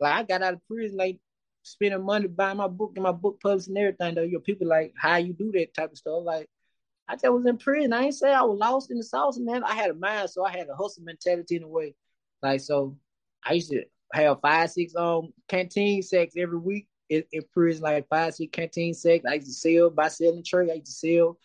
like 0.00 0.14
I 0.14 0.22
got 0.22 0.42
out 0.42 0.54
of 0.54 0.66
prison 0.66 0.96
like 0.96 1.18
spending 1.62 2.04
money 2.04 2.26
buying 2.28 2.56
my 2.56 2.68
book 2.68 2.92
and 2.94 3.02
my 3.02 3.12
book 3.12 3.40
pubs 3.42 3.68
and 3.68 3.78
everything. 3.78 4.14
Though 4.14 4.22
your 4.22 4.40
people 4.40 4.66
like 4.66 4.92
how 4.96 5.16
you 5.16 5.32
do 5.32 5.52
that 5.52 5.74
type 5.74 5.92
of 5.92 5.98
stuff. 5.98 6.22
Like 6.22 6.48
I 7.08 7.14
just 7.14 7.32
was 7.32 7.46
in 7.46 7.58
prison. 7.58 7.92
I 7.92 8.04
ain't 8.04 8.14
say 8.14 8.32
I 8.32 8.42
was 8.42 8.58
lost 8.58 8.90
in 8.90 8.98
the 8.98 9.02
sauce, 9.02 9.38
man. 9.38 9.64
I 9.64 9.74
had 9.74 9.90
a 9.90 9.94
mind, 9.94 10.30
so 10.30 10.44
I 10.44 10.50
had 10.50 10.68
a 10.68 10.76
hustle 10.76 11.04
mentality 11.04 11.56
in 11.56 11.62
a 11.62 11.68
way. 11.68 11.94
Like 12.42 12.60
so, 12.60 12.96
I 13.44 13.54
used 13.54 13.70
to 13.70 13.84
have 14.12 14.40
five, 14.40 14.70
six 14.70 14.94
um 14.94 15.32
canteen 15.48 16.02
sex 16.02 16.34
every 16.36 16.58
week 16.58 16.86
in, 17.08 17.24
in 17.32 17.42
prison, 17.52 17.82
like 17.82 18.06
five, 18.08 18.34
six 18.34 18.50
canteen 18.52 18.94
sex. 18.94 19.24
I 19.28 19.34
used 19.34 19.46
to 19.46 19.52
sell 19.52 19.90
by 19.90 20.08
selling 20.08 20.44
trade. 20.44 20.70
I 20.70 20.74
used 20.74 20.86
to 20.86 20.92
sell 20.92 21.38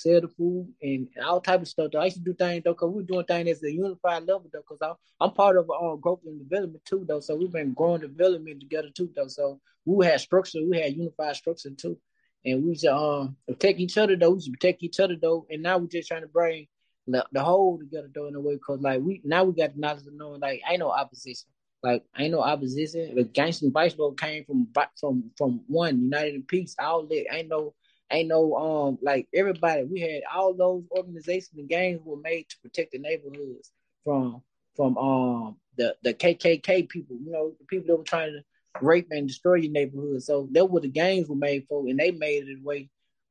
sell 0.00 0.20
the 0.20 0.28
food 0.28 0.72
and 0.82 1.08
all 1.24 1.40
type 1.40 1.62
of 1.62 1.68
stuff. 1.68 1.90
Though 1.92 2.00
I 2.00 2.06
used 2.06 2.16
to 2.16 2.22
do 2.22 2.34
things 2.34 2.62
though, 2.64 2.74
cause 2.74 2.90
we 2.90 3.02
are 3.02 3.06
doing 3.06 3.24
things 3.26 3.58
at 3.58 3.64
a 3.64 3.72
unified 3.72 4.26
level 4.26 4.46
though. 4.52 4.62
Cause 4.62 4.78
I'm, 4.82 4.94
I'm 5.20 5.32
part 5.32 5.56
of 5.56 5.70
uh, 5.70 5.96
growth 5.96 6.20
and 6.26 6.38
development 6.38 6.84
too 6.84 7.04
though. 7.06 7.20
So 7.20 7.36
we've 7.36 7.52
been 7.52 7.74
growing 7.74 8.00
development 8.00 8.60
together 8.60 8.88
too 8.94 9.10
though. 9.14 9.28
So 9.28 9.60
we 9.84 10.06
had 10.06 10.20
structure, 10.20 10.60
we 10.68 10.80
had 10.80 10.94
unified 10.94 11.36
structure 11.36 11.70
too, 11.70 11.98
and 12.44 12.62
we 12.62 12.70
used 12.70 12.82
to 12.82 12.94
um 12.94 13.36
protect 13.46 13.80
each 13.80 13.98
other 13.98 14.16
though. 14.16 14.30
We 14.30 14.36
used 14.36 14.46
to 14.46 14.52
protect 14.52 14.82
each 14.82 15.00
other 15.00 15.16
though, 15.20 15.46
and 15.50 15.62
now 15.62 15.78
we're 15.78 15.88
just 15.88 16.08
trying 16.08 16.22
to 16.22 16.28
bring 16.28 16.66
the, 17.06 17.24
the 17.32 17.42
whole 17.42 17.78
together 17.78 18.10
though 18.14 18.26
in 18.26 18.34
a 18.34 18.40
way. 18.40 18.58
Cause 18.58 18.80
like 18.80 19.00
we 19.00 19.20
now 19.24 19.44
we 19.44 19.52
got 19.54 19.74
the 19.74 19.80
knowledge 19.80 20.06
of 20.06 20.14
knowing 20.14 20.40
like 20.40 20.62
ain't 20.68 20.80
no 20.80 20.90
opposition. 20.90 21.48
Like 21.82 22.04
ain't 22.18 22.32
no 22.32 22.40
opposition. 22.40 23.14
The 23.14 23.24
gangster 23.24 23.70
baseball 23.70 24.12
came 24.12 24.44
from 24.44 24.68
from 24.98 25.30
from 25.36 25.62
one 25.66 26.02
United 26.02 26.34
in 26.34 26.42
Peace 26.42 26.74
outlet. 26.78 27.26
Ain't 27.30 27.48
no 27.48 27.74
ain't 28.10 28.28
no 28.28 28.54
um 28.56 28.98
like 29.02 29.28
everybody. 29.34 29.84
We 29.84 30.00
had 30.00 30.22
all 30.32 30.54
those 30.54 30.84
organizations 30.96 31.56
and 31.56 31.68
gangs 31.68 32.00
were 32.04 32.16
made 32.16 32.48
to 32.48 32.58
protect 32.60 32.92
the 32.92 32.98
neighborhoods 32.98 33.70
from 34.04 34.42
from 34.76 34.96
um 34.98 35.56
the 35.76 35.96
the 36.02 36.14
KKK 36.14 36.88
people. 36.88 37.16
You 37.16 37.32
know 37.32 37.52
the 37.58 37.64
people 37.66 37.86
that 37.88 37.96
were 37.96 38.04
trying 38.04 38.32
to 38.32 38.42
rape 38.80 39.08
and 39.10 39.28
destroy 39.28 39.54
your 39.54 39.72
neighborhood. 39.72 40.22
So 40.22 40.48
that 40.52 40.66
what 40.66 40.82
the 40.82 40.88
gangs 40.88 41.28
were 41.28 41.36
made 41.36 41.66
for, 41.68 41.86
and 41.86 41.98
they 41.98 42.10
made 42.10 42.48
it 42.48 42.58
a 42.60 42.64
way. 42.64 42.90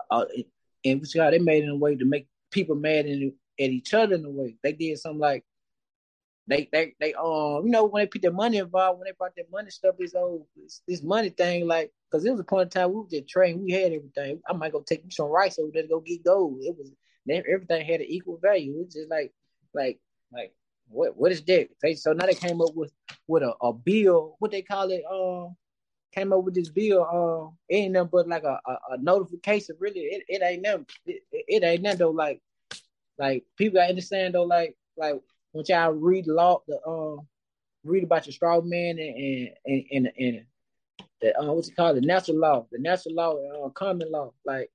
Uh, 0.10 0.26
and 0.86 1.02
which 1.02 1.16
how 1.18 1.30
they 1.30 1.40
made 1.40 1.64
it 1.64 1.70
a 1.70 1.76
way 1.76 1.96
to 1.96 2.06
make 2.06 2.28
people 2.52 2.76
mad 2.76 3.06
in, 3.06 3.34
at 3.60 3.70
each 3.70 3.94
other 3.94 4.16
in 4.16 4.26
a 4.26 4.30
way. 4.30 4.56
They 4.64 4.72
did 4.72 4.98
something 4.98 5.20
like 5.20 5.44
they 6.48 6.68
they 6.72 6.96
they 7.00 7.14
um 7.14 7.66
you 7.66 7.72
know 7.72 7.86
when 7.86 8.04
they 8.04 8.08
put 8.08 8.22
their 8.22 8.32
money 8.32 8.58
involved 8.58 9.00
when 9.00 9.06
they 9.06 9.14
brought 9.18 9.36
their 9.36 9.46
money 9.52 9.70
stuff 9.70 9.96
this 9.98 10.16
old 10.16 10.46
this, 10.56 10.82
this 10.88 11.04
money 11.04 11.30
thing 11.30 11.68
like 11.68 11.92
because 12.10 12.26
it 12.26 12.32
was 12.32 12.40
a 12.40 12.44
point 12.44 12.64
in 12.64 12.70
time 12.70 12.90
we 12.90 13.02
was 13.02 13.12
just 13.12 13.28
trained 13.28 13.62
we 13.62 13.72
had 13.72 13.94
everything. 13.94 14.42
I 14.48 14.54
might 14.54 14.72
go 14.72 14.82
take 14.82 15.04
some 15.12 15.28
rice 15.28 15.60
over 15.60 15.70
there 15.74 15.84
to 15.84 15.88
go 15.88 16.00
get 16.00 16.24
gold. 16.24 16.60
It 16.62 16.76
was 16.78 16.92
everything 17.30 17.86
had 17.86 18.02
an 18.02 18.08
equal 18.10 18.40
value. 18.42 18.82
It's 18.82 18.96
just 18.96 19.10
like 19.10 19.32
like 19.74 20.00
like 20.34 20.54
what 20.88 21.16
what 21.16 21.32
is 21.32 21.44
that? 21.44 21.70
So 21.98 22.14
now 22.14 22.26
they 22.26 22.34
came 22.34 22.62
up 22.62 22.76
with 22.76 22.92
with 23.28 23.44
a, 23.44 23.54
a 23.62 23.74
bill. 23.74 24.36
What 24.40 24.52
they 24.52 24.62
call 24.62 24.90
it 24.92 25.04
um 25.12 25.56
came 26.14 26.34
up 26.34 26.44
with 26.44 26.56
this 26.56 26.70
bill 26.70 27.06
um 27.06 27.58
it 27.70 27.76
ain't 27.76 27.94
nothing 27.94 28.10
but 28.12 28.28
like 28.28 28.44
a, 28.44 28.60
a, 28.66 28.78
a 28.92 28.98
notification 29.00 29.76
really. 29.80 30.02
It, 30.02 30.24
it 30.28 30.42
ain't 30.44 30.64
nothing 30.64 30.86
it, 31.06 31.24
it 31.32 31.64
ain't 31.64 31.84
nothing 31.84 32.00
though 32.00 32.12
like 32.12 32.42
like 33.20 33.44
people 33.58 33.76
gotta 33.76 33.90
understand 33.90 34.34
though 34.34 34.44
like 34.44 34.76
like 34.98 35.16
when 35.52 35.66
y'all 35.68 35.92
read 35.92 36.28
law, 36.28 36.62
the 36.68 36.80
um, 36.86 37.28
read 37.84 38.04
about 38.04 38.26
your 38.26 38.34
straw 38.34 38.62
man 38.62 39.00
and 39.00 39.50
and 39.66 39.86
and 39.92 40.12
and, 40.18 40.46
the 41.22 41.40
uh, 41.40 41.52
what's 41.52 41.70
it 41.70 41.76
called, 41.76 41.98
the 41.98 42.02
natural 42.02 42.38
law, 42.38 42.66
the 42.72 42.80
natural 42.80 43.16
law, 43.16 43.66
uh, 43.66 43.70
common 43.70 44.12
law, 44.12 44.32
like 44.46 44.72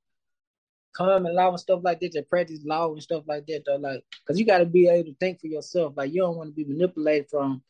common 0.95 1.35
law 1.35 1.51
and 1.51 1.61
stuff 1.61 1.81
like 1.83 2.01
that, 2.01 2.13
the 2.13 2.23
practice 2.23 2.61
law 2.65 2.93
and 2.93 3.03
stuff 3.03 3.25
like 3.27 3.47
that. 3.47 3.65
Though, 3.67 3.77
like, 3.77 4.05
cause 4.27 4.39
you 4.39 4.47
got 4.47 4.59
to 4.59 4.67
be 4.67 4.89
able 4.89 5.11
to 5.11 5.17
think 5.19 5.41
for 5.41 5.49
yourself. 5.49 5.95
Like, 5.97 6.13
you 6.13 6.23
don't 6.23 6.37
want 6.37 6.51
to 6.51 6.55
be 6.55 6.65
manipulated 6.65 7.29
from 7.31 7.63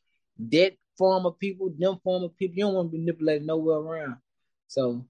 that 0.50 0.74
form 0.96 1.26
of 1.26 1.38
people, 1.38 1.70
them 1.76 1.98
form 2.04 2.24
of 2.24 2.36
people. 2.36 2.56
You 2.56 2.64
don't 2.64 2.74
want 2.74 2.88
to 2.88 2.92
be 2.92 2.98
manipulated 2.98 3.46
nowhere 3.46 3.78
around. 3.78 4.16
So, 4.68 5.04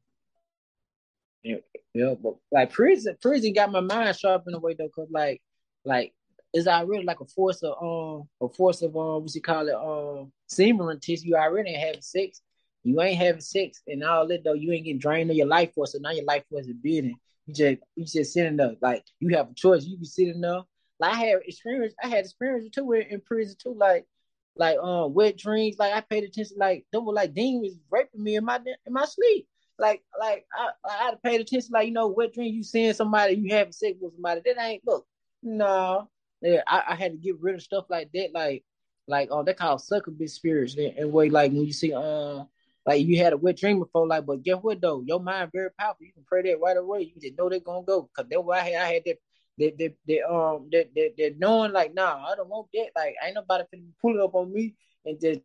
yeah, 1.43 1.57
yeah, 1.93 2.15
but 2.23 2.37
like 2.51 2.73
prison, 2.73 3.17
prison 3.21 3.53
got 3.53 3.73
my 3.73 3.81
mind 3.81 4.17
sharp 4.17 4.45
in 4.47 4.55
a 4.55 4.59
way 4.59 4.75
though, 4.75 4.89
cause 4.89 5.09
like, 5.11 5.43
like 5.85 6.15
is 6.55 6.69
already 6.69 7.05
like 7.05 7.21
a 7.21 7.27
force 7.27 7.63
of 7.63 7.75
um 7.83 8.29
a 8.41 8.49
force 8.49 8.81
of 8.83 8.97
um 8.97 9.23
what 9.23 9.35
you 9.35 9.43
call 9.43 9.69
it 9.69 9.75
um 9.75 10.33
semen 10.47 11.01
tissue. 11.01 11.27
You 11.27 11.37
already 11.37 11.75
having 11.75 12.01
sex. 12.01 12.41
You 12.85 13.01
ain't 13.01 13.19
having 13.19 13.41
sex 13.41 13.83
and 13.87 14.05
all 14.05 14.29
that 14.29 14.45
though. 14.45 14.53
You 14.53 14.73
ain't 14.73 14.85
getting 14.85 14.99
drained 14.99 15.31
of 15.31 15.37
your 15.37 15.47
life 15.47 15.75
force, 15.75 15.93
so 15.93 15.99
now 15.99 16.11
your 16.11 16.25
life 16.25 16.45
force 16.51 16.67
is 16.67 16.75
building. 16.75 17.17
You 17.47 17.55
just 17.55 17.79
you 17.97 18.05
just 18.05 18.33
sitting 18.33 18.57
there 18.57 18.75
like 18.81 19.05
you 19.21 19.37
have 19.37 19.51
a 19.51 19.55
choice. 19.55 19.85
You 19.85 19.97
be 19.97 20.05
sitting 20.05 20.41
there. 20.41 20.63
Like 21.01 21.15
I 21.15 21.17
had 21.17 21.39
experience. 21.47 21.95
I 22.03 22.09
had 22.09 22.25
experience 22.25 22.69
too 22.75 22.93
in, 22.93 23.03
in 23.03 23.21
prison 23.21 23.57
too. 23.59 23.75
Like 23.75 24.07
like 24.57 24.79
um 24.79 25.15
wet 25.15 25.39
dreams. 25.39 25.77
Like 25.79 25.95
I 25.95 26.01
paid 26.03 26.25
attention. 26.25 26.59
Like 26.59 26.87
they 26.93 26.99
were 26.99 27.13
like 27.13 27.35
demons 27.35 27.77
raping 27.91 28.23
me 28.23 28.37
in 28.37 28.45
my 28.45 28.57
in 28.57 28.93
my 28.93 29.07
sleep. 29.07 29.49
Like 29.79 30.03
like 30.21 30.47
I 30.55 30.71
I 30.89 31.05
had 31.05 31.23
pay 31.23 31.37
attention. 31.37 31.71
Like 31.73 31.87
you 31.87 31.93
know 31.93 32.09
wet 32.09 32.35
dreams. 32.35 32.55
You 32.55 32.63
seeing 32.63 32.93
somebody. 32.93 33.35
You 33.35 33.55
having 33.55 33.73
sex 33.73 33.97
with 34.01 34.13
somebody. 34.15 34.43
That 34.45 34.61
ain't 34.61 34.87
look. 34.87 35.07
No, 35.43 36.09
yeah, 36.41 36.63
I, 36.67 36.83
I, 36.89 36.95
had 36.95 37.13
to 37.13 37.19
get 37.19 37.39
rid 37.41 37.55
of 37.55 37.63
stuff 37.63 37.85
like 37.91 38.11
that, 38.15 38.33
like 38.33 38.65
like 39.07 39.29
oh, 39.31 39.43
they 39.43 39.53
call 39.55 39.79
succubus 39.79 40.35
spirits. 40.35 40.77
And 40.77 41.13
way 41.13 41.29
like 41.29 41.53
when 41.53 41.67
you 41.67 41.73
see 41.73 41.93
um 41.93 42.49
like 42.87 43.07
you 43.07 43.19
had 43.19 43.33
a 43.33 43.37
wet 43.37 43.57
dream 43.57 43.79
before, 43.79 44.07
like 44.07 44.27
but 44.27 44.43
guess 44.43 44.59
what 44.61 44.81
though, 44.81 45.03
your 45.07 45.21
mind 45.21 45.51
very 45.53 45.71
powerful. 45.79 46.05
You 46.07 46.13
can 46.13 46.25
pray 46.27 46.43
that 46.43 46.61
right 46.61 46.77
away. 46.77 47.13
You 47.15 47.21
just 47.21 47.39
know 47.39 47.49
they're 47.49 47.61
gonna 47.61 47.85
go 47.85 48.03
because 48.03 48.29
that's 48.31 48.43
why 48.43 48.59
I 48.59 48.63
had 48.63 48.75
I 48.75 48.93
had 48.95 49.03
that. 49.07 49.17
That, 49.57 49.79
that, 49.79 49.95
that 50.09 50.29
um 50.29 50.69
that, 50.73 50.93
that 50.97 51.39
knowing 51.39 51.71
like 51.71 51.95
nah 51.95 52.27
I 52.27 52.35
don't 52.35 52.49
want 52.49 52.67
that 52.75 52.89
like 52.97 53.15
ain't 53.25 53.37
nobody 53.37 53.63
finna 53.73 53.85
pull 54.03 54.21
up 54.21 54.35
on 54.35 54.53
me 54.53 54.75
and 55.05 55.21
just 55.21 55.39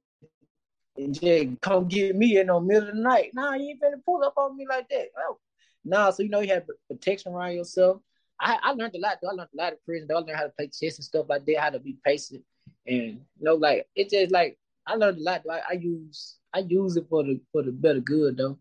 and 0.98 1.14
just 1.14 1.62
come 1.62 1.88
get 1.88 2.16
me 2.16 2.38
in 2.38 2.48
the 2.48 2.60
middle 2.60 2.90
of 2.90 2.96
the 2.96 3.02
night. 3.02 3.32
Nah, 3.34 3.54
you 3.54 3.70
ain't 3.70 3.82
finna 3.82 4.04
pull 4.06 4.24
up 4.24 4.34
on 4.38 4.58
me 4.58 4.66
like 4.68 4.90
that. 4.90 5.08
Oh. 5.18 5.38
Nah, 5.86 6.12
so 6.12 6.24
you 6.24 6.30
know 6.30 6.42
you 6.42 6.54
have 6.54 6.66
protection 6.90 7.34
around 7.34 7.54
yourself. 7.54 8.02
I, 8.40 8.58
I 8.62 8.72
learned 8.72 8.96
a 8.96 9.00
lot. 9.00 9.18
Though. 9.22 9.30
I 9.30 9.34
learned 9.34 9.50
a 9.54 9.58
lot 9.58 9.74
of 9.74 9.84
prison. 9.86 10.08
Though. 10.08 10.18
I 10.18 10.20
learned 10.20 10.38
how 10.38 10.44
to 10.44 10.50
play 10.50 10.68
chess 10.68 10.98
and 10.98 11.06
stuff 11.06 11.28
like 11.30 11.46
that, 11.46 11.60
how 11.60 11.70
to 11.70 11.80
be 11.80 11.98
patient, 12.06 12.44
and 12.86 12.96
you 12.98 13.20
know, 13.40 13.56
like 13.56 13.88
it 13.96 14.10
just 14.10 14.32
like 14.32 14.58
I 14.90 14.96
learned 14.96 15.20
a 15.20 15.22
lot. 15.22 15.46
Like 15.46 15.62
I 15.70 15.74
use 15.74 16.38
I 16.52 16.60
use 16.60 16.98
it 16.98 17.06
for 17.10 17.24
the 17.24 17.40
for 17.52 17.62
the 17.62 17.72
better 17.72 18.00
good 18.00 18.38
though, 18.38 18.58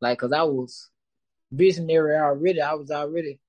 like 0.00 0.18
because 0.18 0.32
I 0.32 0.42
was 0.44 0.90
visionary 1.50 2.16
already. 2.16 2.60
I 2.60 2.74
was 2.74 2.90
already 2.92 3.40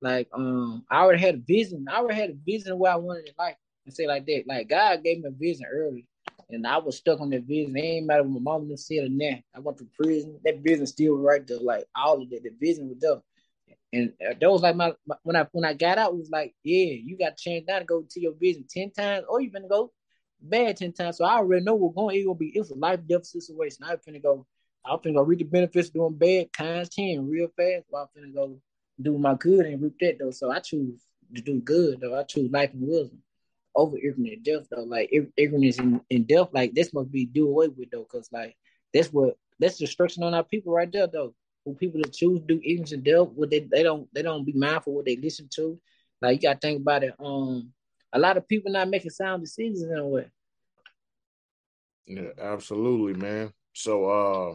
like 0.00 0.28
um 0.32 0.84
I 0.90 1.02
already 1.02 1.22
had 1.22 1.36
a 1.36 1.38
vision. 1.38 1.86
I 1.88 1.98
already 1.98 2.20
had 2.20 2.30
a 2.30 2.36
vision 2.44 2.72
of 2.72 2.78
where 2.78 2.92
I 2.92 2.96
wanted 2.96 3.28
in 3.28 3.34
life 3.38 3.54
and 3.86 3.94
say 3.94 4.08
like 4.08 4.26
that. 4.26 4.44
Like 4.48 4.68
God 4.68 5.04
gave 5.04 5.20
me 5.20 5.28
a 5.28 5.30
vision 5.30 5.66
early. 5.72 6.06
And 6.50 6.66
I 6.66 6.78
was 6.78 6.96
stuck 6.96 7.20
on 7.20 7.30
that 7.30 7.44
vision. 7.44 7.76
It 7.76 7.80
ain't 7.80 8.06
matter 8.06 8.24
what 8.24 8.42
my 8.42 8.52
mom 8.58 8.76
said 8.76 9.04
or 9.04 9.08
not. 9.08 9.38
I 9.54 9.60
went 9.60 9.78
to 9.78 9.86
prison. 9.98 10.38
That 10.44 10.58
vision 10.58 10.86
still 10.86 11.16
right 11.16 11.46
there. 11.46 11.60
Like 11.60 11.86
all 11.94 12.20
of 12.20 12.28
that. 12.28 12.42
The 12.42 12.50
vision 12.60 12.88
was 12.88 12.98
there. 12.98 13.22
And 13.94 14.12
that 14.20 14.50
was 14.50 14.62
like 14.62 14.74
my, 14.74 14.92
my, 15.06 15.16
when 15.22 15.36
I 15.36 15.46
when 15.52 15.64
I 15.64 15.74
got 15.74 15.98
out, 15.98 16.12
it 16.12 16.18
was 16.18 16.30
like, 16.30 16.54
yeah, 16.64 16.92
you 16.92 17.16
got 17.16 17.36
to 17.36 17.42
change 17.42 17.66
down 17.66 17.80
to 17.80 17.86
go 17.86 18.04
to 18.10 18.20
your 18.20 18.34
vision 18.34 18.64
ten 18.68 18.90
times, 18.90 19.24
or 19.28 19.40
you 19.40 19.50
gonna 19.50 19.68
go 19.68 19.92
bad 20.42 20.76
ten 20.76 20.92
times. 20.92 21.18
So 21.18 21.24
I 21.24 21.36
already 21.36 21.64
know 21.64 21.74
we're 21.74 21.92
going. 21.92 22.16
It's 22.16 22.26
gonna 22.26 22.38
be 22.38 22.52
it's 22.54 22.70
a 22.70 22.74
life 22.74 23.00
death 23.08 23.26
situation. 23.26 23.84
I'm 23.84 23.98
finna 23.98 24.22
go. 24.22 24.46
I'm 24.84 24.98
finna 24.98 25.14
go 25.14 25.22
read 25.22 25.40
the 25.40 25.44
benefits 25.44 25.88
of 25.88 25.94
doing 25.94 26.14
bad 26.14 26.52
times 26.52 26.88
ten 26.88 27.28
real 27.28 27.48
fast. 27.56 27.86
So 27.90 27.96
I'm 27.96 28.06
finna 28.16 28.34
go 28.34 28.58
do 29.00 29.18
my 29.18 29.34
good 29.34 29.66
and 29.66 29.82
reap 29.82 29.94
that 30.00 30.18
though. 30.18 30.30
So 30.30 30.50
I 30.50 30.60
choose 30.60 31.00
to 31.34 31.42
do 31.42 31.60
good 31.60 32.00
though. 32.00 32.18
I 32.18 32.24
choose 32.24 32.50
life 32.50 32.72
and 32.72 32.86
wisdom 32.86 33.22
over 33.74 33.96
ignorance 33.96 34.34
and 34.34 34.44
death 34.44 34.66
though. 34.70 34.82
Like 34.84 35.10
ignorance 35.36 35.78
and, 35.78 36.00
and 36.10 36.26
death, 36.26 36.48
like 36.52 36.74
this 36.74 36.92
must 36.92 37.10
be 37.10 37.26
do 37.26 37.48
away 37.48 37.68
with 37.68 37.90
though, 37.90 38.04
cause 38.04 38.28
like 38.32 38.56
that's 38.92 39.12
what 39.12 39.36
that's 39.58 39.78
destruction 39.78 40.22
on 40.22 40.34
our 40.34 40.44
people 40.44 40.72
right 40.72 40.90
there 40.90 41.06
though 41.06 41.34
for 41.64 41.74
people 41.74 42.00
that 42.02 42.12
choose 42.12 42.40
do 42.46 42.60
ignorance 42.64 42.92
and 42.92 43.04
death, 43.04 43.28
what 43.34 43.50
they 43.50 43.60
they 43.60 43.82
don't 43.82 44.08
they 44.14 44.22
don't 44.22 44.44
be 44.44 44.52
mindful 44.52 44.94
what 44.94 45.04
they 45.04 45.16
listen 45.16 45.48
to. 45.54 45.78
Like 46.20 46.42
you 46.42 46.48
gotta 46.48 46.58
think 46.58 46.80
about 46.80 47.04
it. 47.04 47.14
Um, 47.18 47.72
a 48.12 48.18
lot 48.18 48.36
of 48.36 48.46
people 48.48 48.72
not 48.72 48.88
making 48.88 49.10
sound 49.10 49.42
decisions 49.42 49.82
in 49.82 49.96
a 49.96 50.06
way. 50.06 50.26
Yeah, 52.06 52.30
absolutely, 52.38 53.14
man. 53.14 53.52
So 53.72 54.08
uh 54.08 54.54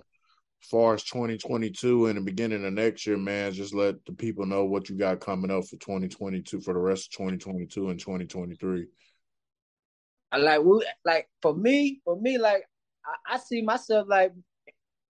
as 0.63 0.69
far 0.69 0.95
as 0.95 1.03
2022 1.03 2.07
and 2.07 2.17
the 2.17 2.21
beginning 2.21 2.65
of 2.65 2.73
next 2.73 3.05
year, 3.05 3.17
man, 3.17 3.53
just 3.53 3.73
let 3.73 4.03
the 4.05 4.11
people 4.11 4.45
know 4.45 4.65
what 4.65 4.89
you 4.89 4.97
got 4.97 5.19
coming 5.19 5.51
up 5.51 5.65
for 5.65 5.77
2022 5.77 6.61
for 6.61 6.73
the 6.73 6.79
rest 6.79 7.07
of 7.07 7.11
2022 7.11 7.89
and 7.89 7.99
2023. 7.99 8.87
I 10.31 10.37
like 10.37 10.61
we 10.61 10.85
like 11.05 11.29
for 11.41 11.55
me, 11.55 12.01
for 12.03 12.19
me, 12.19 12.37
like 12.37 12.67
I, 13.05 13.35
I 13.35 13.37
see 13.37 13.61
myself 13.61 14.07
like 14.09 14.33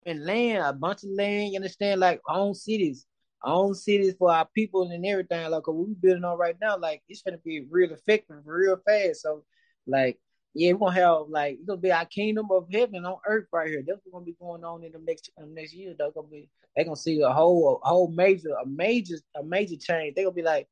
in 0.06 0.26
land, 0.26 0.64
a 0.66 0.74
bunch 0.74 1.04
of 1.04 1.10
land. 1.12 1.52
You 1.52 1.58
understand? 1.58 2.00
Like 2.00 2.22
own 2.28 2.54
cities, 2.56 3.06
own 3.44 3.74
cities 3.76 4.16
for 4.18 4.32
our 4.32 4.48
people 4.54 4.90
and 4.90 5.06
everything. 5.06 5.50
Like 5.50 5.68
what 5.68 5.76
we 5.76 5.94
building 5.94 6.24
on 6.24 6.38
right 6.38 6.56
now, 6.62 6.78
like 6.78 7.02
it's 7.08 7.22
gonna 7.22 7.38
be 7.38 7.66
real 7.70 7.92
effective, 7.92 8.38
real 8.46 8.78
fast. 8.86 9.22
So, 9.22 9.44
like, 9.88 10.20
yeah, 10.54 10.74
we're 10.74 10.80
gonna 10.90 11.02
have 11.02 11.30
like 11.30 11.56
it's 11.56 11.66
gonna 11.66 11.82
be 11.82 11.92
our 11.92 12.06
kingdom 12.06 12.48
of 12.52 12.68
heaven 12.72 13.06
on 13.06 13.18
earth 13.28 13.48
right 13.52 13.70
here. 13.70 13.84
That's 13.86 14.02
gonna 14.12 14.26
be 14.26 14.36
going 14.40 14.64
on 14.64 14.84
in 14.84 14.92
the 14.92 15.00
next 15.00 15.30
um, 15.42 15.54
next 15.54 15.74
year. 15.74 15.96
They're 15.98 16.12
gonna 16.12 16.28
be 16.28 16.50
they 16.76 16.84
gonna 16.84 16.96
see 16.96 17.22
a 17.22 17.32
whole 17.32 17.82
a 17.84 17.90
whole 17.90 18.12
major 18.12 18.50
a 18.62 18.66
major 18.66 19.16
a 19.36 19.44
major 19.44 19.76
change. 19.76 20.16
They're 20.16 20.26
gonna 20.26 20.36
be 20.36 20.42
like 20.42 20.68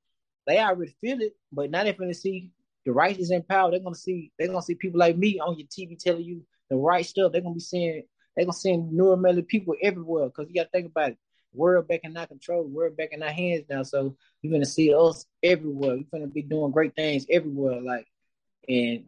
they 0.47 0.59
already 0.59 0.93
feel 1.01 1.21
it, 1.21 1.35
but 1.51 1.69
now 1.69 1.83
they're 1.83 1.93
gonna 1.93 2.13
see 2.13 2.51
the 2.85 2.91
righteous 2.91 3.31
in 3.31 3.43
power. 3.43 3.71
They're 3.71 3.79
gonna 3.79 3.95
see 3.95 4.31
they're 4.37 4.47
gonna 4.47 4.61
see 4.61 4.75
people 4.75 4.99
like 4.99 5.17
me 5.17 5.39
on 5.39 5.57
your 5.57 5.67
TV 5.67 5.97
telling 5.97 6.23
you 6.23 6.43
the 6.69 6.77
right 6.77 7.05
stuff. 7.05 7.31
They're 7.31 7.41
gonna 7.41 7.55
be 7.55 7.59
seeing 7.59 8.03
they're 8.35 8.45
gonna 8.45 8.53
send 8.53 8.91
neuromelodic 8.91 9.47
people 9.47 9.75
everywhere 9.81 10.27
because 10.27 10.47
you 10.49 10.55
gotta 10.55 10.69
think 10.69 10.87
about 10.87 11.11
it. 11.11 11.17
World 11.53 11.87
back 11.87 12.01
in 12.03 12.15
our 12.15 12.27
control, 12.27 12.63
world 12.63 12.95
back 12.95 13.09
in 13.11 13.23
our 13.23 13.31
hands 13.31 13.65
now. 13.69 13.83
So 13.83 14.15
you're 14.41 14.53
gonna 14.53 14.65
see 14.65 14.93
us 14.93 15.25
everywhere. 15.43 15.95
You're 15.95 16.05
gonna 16.11 16.27
be 16.27 16.41
doing 16.41 16.71
great 16.71 16.95
things 16.95 17.25
everywhere. 17.29 17.81
Like 17.81 18.07
and 18.67 19.05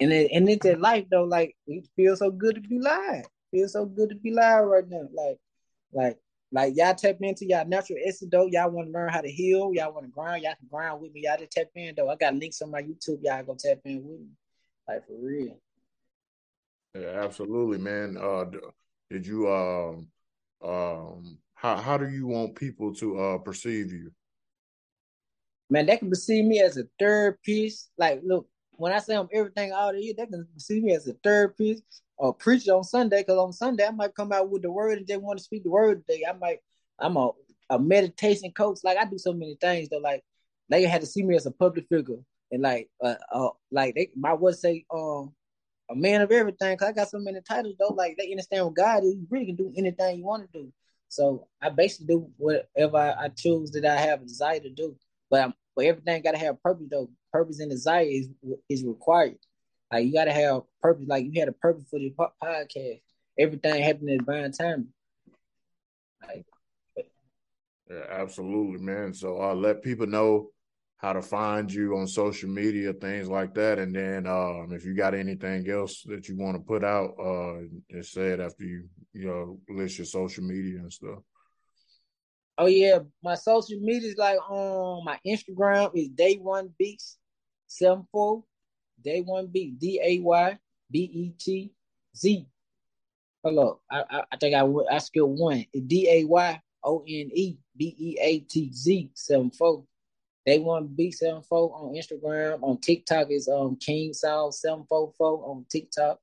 and 0.00 0.12
it, 0.12 0.30
and 0.32 0.48
it's 0.48 0.64
that 0.64 0.80
life 0.80 1.06
though. 1.10 1.24
Like 1.24 1.56
it 1.66 1.86
feels 1.96 2.20
so 2.20 2.30
good 2.30 2.54
to 2.56 2.60
be 2.60 2.78
live. 2.78 3.24
Feels 3.50 3.72
so 3.72 3.84
good 3.84 4.10
to 4.10 4.14
be 4.14 4.32
live 4.32 4.64
right 4.64 4.88
now. 4.88 5.08
Like 5.12 5.38
like 5.92 6.18
like 6.52 6.74
y'all 6.76 6.94
tap 6.94 7.16
into 7.20 7.46
y'all 7.46 7.66
natural 7.66 7.98
essence 8.04 8.30
though. 8.30 8.46
Y'all 8.46 8.70
want 8.70 8.88
to 8.88 8.92
learn 8.92 9.10
how 9.10 9.20
to 9.20 9.30
heal. 9.30 9.70
Y'all 9.74 9.92
want 9.92 10.06
to 10.06 10.12
grind. 10.12 10.42
Y'all 10.42 10.54
can 10.58 10.68
grind 10.68 11.00
with 11.00 11.12
me. 11.12 11.22
Y'all 11.24 11.38
just 11.38 11.52
tap 11.52 11.68
in 11.74 11.94
though. 11.96 12.08
I 12.08 12.16
got 12.16 12.34
links 12.34 12.62
on 12.62 12.70
my 12.70 12.82
YouTube. 12.82 13.18
Y'all 13.22 13.42
go 13.44 13.56
tap 13.58 13.78
in 13.84 14.02
with 14.04 14.20
me. 14.20 14.28
Like 14.88 15.06
for 15.06 15.14
real. 15.20 15.56
Yeah, 16.94 17.22
absolutely, 17.22 17.78
man. 17.78 18.16
Uh, 18.16 18.46
did 19.10 19.26
you 19.26 19.48
um 19.48 20.08
um 20.62 21.38
how 21.60 21.76
how 21.76 21.98
do 21.98 22.08
you 22.08 22.26
want 22.26 22.54
people 22.54 22.94
to 22.94 23.18
uh 23.18 23.38
perceive 23.38 23.92
you? 23.92 24.10
Man, 25.68 25.86
they 25.86 25.98
can 25.98 26.08
perceive 26.08 26.46
me 26.46 26.60
as 26.60 26.78
a 26.78 26.84
third 26.98 27.40
piece. 27.42 27.90
Like, 27.98 28.22
look, 28.24 28.48
when 28.72 28.92
I 28.92 28.98
say 28.98 29.14
I'm 29.14 29.28
everything 29.30 29.70
out 29.70 29.94
of 29.94 30.00
you, 30.00 30.14
they 30.14 30.26
can 30.26 30.48
perceive 30.54 30.82
me 30.82 30.94
as 30.94 31.06
a 31.06 31.12
third 31.22 31.58
piece 31.58 31.82
or 32.16 32.32
preacher 32.32 32.74
on 32.74 32.82
Sunday. 32.82 33.20
Because 33.20 33.36
on 33.38 33.52
Sunday 33.52 33.86
I 33.86 33.90
might 33.90 34.14
come 34.14 34.32
out 34.32 34.48
with 34.48 34.62
the 34.62 34.72
word 34.72 34.98
and 34.98 35.06
they 35.06 35.18
want 35.18 35.38
to 35.38 35.44
speak 35.44 35.62
the 35.62 35.70
word 35.70 36.02
today. 36.06 36.24
I 36.26 36.32
might 36.32 36.60
I'm 36.98 37.18
a 37.18 37.30
a 37.68 37.78
meditation 37.78 38.52
coach. 38.52 38.78
Like 38.82 38.96
I 38.96 39.04
do 39.04 39.18
so 39.18 39.34
many 39.34 39.56
things 39.60 39.90
though. 39.90 39.98
Like 39.98 40.24
they 40.70 40.84
had 40.84 41.02
to 41.02 41.06
see 41.06 41.22
me 41.22 41.36
as 41.36 41.44
a 41.44 41.50
public 41.50 41.88
figure 41.90 42.20
and 42.50 42.62
like 42.62 42.88
uh, 43.04 43.16
uh 43.30 43.50
like 43.70 43.94
they 43.96 44.08
might 44.16 44.40
well 44.40 44.54
say 44.54 44.86
um 44.90 45.34
a 45.90 45.94
man 45.94 46.22
of 46.22 46.32
everything. 46.32 46.78
Cause 46.78 46.88
I 46.88 46.92
got 46.92 47.10
so 47.10 47.18
many 47.18 47.40
titles 47.42 47.74
though. 47.78 47.94
Like 47.94 48.16
they 48.16 48.30
understand 48.30 48.64
what 48.64 48.76
God 48.76 49.04
is. 49.04 49.14
You 49.14 49.26
really 49.28 49.44
can 49.44 49.56
do 49.56 49.74
anything 49.76 50.16
you 50.16 50.24
want 50.24 50.50
to 50.50 50.58
do. 50.58 50.72
So 51.10 51.48
I 51.60 51.70
basically 51.70 52.06
do 52.06 52.30
whatever 52.36 52.96
I, 52.96 53.24
I 53.24 53.28
choose 53.28 53.72
that 53.72 53.84
I 53.84 53.96
have 53.96 54.22
a 54.22 54.24
desire 54.24 54.60
to 54.60 54.70
do. 54.70 54.96
But 55.28 55.42
I'm, 55.42 55.54
but 55.74 55.84
everything 55.84 56.22
got 56.22 56.32
to 56.32 56.38
have 56.38 56.62
purpose 56.62 56.86
though. 56.90 57.10
Purpose 57.32 57.58
and 57.58 57.70
desire 57.70 58.06
is 58.06 58.28
is 58.68 58.84
required. 58.84 59.38
Like 59.92 60.06
you 60.06 60.12
got 60.12 60.24
to 60.24 60.32
have 60.32 60.62
purpose. 60.80 61.06
Like 61.08 61.24
you 61.24 61.38
had 61.38 61.48
a 61.48 61.52
purpose 61.52 61.84
for 61.90 61.98
the 61.98 62.14
podcast. 62.16 63.00
Everything 63.38 63.82
happened 63.82 64.10
at 64.10 64.18
divine 64.18 64.52
time. 64.52 64.88
Like, 66.26 66.46
yeah, 67.90 68.04
absolutely, 68.08 68.78
man. 68.78 69.12
So 69.12 69.42
uh, 69.42 69.54
let 69.54 69.82
people 69.82 70.06
know 70.06 70.50
how 71.00 71.14
to 71.14 71.22
find 71.22 71.72
you 71.72 71.96
on 71.96 72.06
social 72.06 72.50
media, 72.50 72.92
things 72.92 73.26
like 73.26 73.54
that. 73.54 73.78
And 73.78 73.94
then 73.96 74.26
um, 74.26 74.68
if 74.70 74.84
you 74.84 74.94
got 74.94 75.14
anything 75.14 75.68
else 75.70 76.02
that 76.02 76.28
you 76.28 76.36
want 76.36 76.56
to 76.56 76.62
put 76.62 76.84
out, 76.84 77.14
uh, 77.18 77.62
just 77.90 78.12
say 78.12 78.28
it 78.28 78.40
after 78.40 78.64
you, 78.64 78.86
you 79.14 79.26
know, 79.26 79.58
list 79.70 79.96
your 79.96 80.04
social 80.04 80.44
media 80.44 80.78
and 80.78 80.92
stuff. 80.92 81.20
Oh 82.58 82.66
yeah, 82.66 82.98
my 83.24 83.34
social 83.34 83.80
media 83.80 84.10
is 84.10 84.18
like 84.18 84.38
on 84.50 84.98
um, 84.98 85.04
my 85.06 85.18
Instagram 85.26 85.90
is 85.94 86.10
day 86.10 86.36
one 86.36 86.68
beats 86.78 87.16
seven 87.66 88.06
four 88.12 88.44
day 89.02 89.22
one 89.22 89.46
beat 89.46 89.78
D 89.78 89.98
A 90.04 90.18
Y 90.20 90.58
B 90.90 90.98
E 90.98 91.32
T 91.38 91.72
Z. 92.14 92.46
Hello, 93.42 93.80
I, 93.90 94.04
I, 94.10 94.22
I 94.32 94.36
think 94.36 94.54
I 94.54 94.94
I 94.94 94.98
skill 94.98 95.28
one 95.28 95.64
D 95.86 96.06
A 96.10 96.24
Y 96.24 96.60
O 96.84 96.98
N 96.98 97.30
E 97.32 97.56
B 97.74 97.96
E 97.98 98.18
A 98.20 98.40
T 98.40 98.70
Z 98.74 99.10
seven 99.14 99.50
four. 99.50 99.84
They 100.50 100.58
want 100.58 100.96
B74 100.96 101.44
on 101.52 101.94
Instagram. 101.94 102.60
On 102.64 102.76
TikTok 102.76 103.30
is 103.30 103.46
um 103.46 103.76
King 103.76 104.12
Saul 104.12 104.50
744 104.50 105.48
on 105.48 105.64
TikTok. 105.70 106.18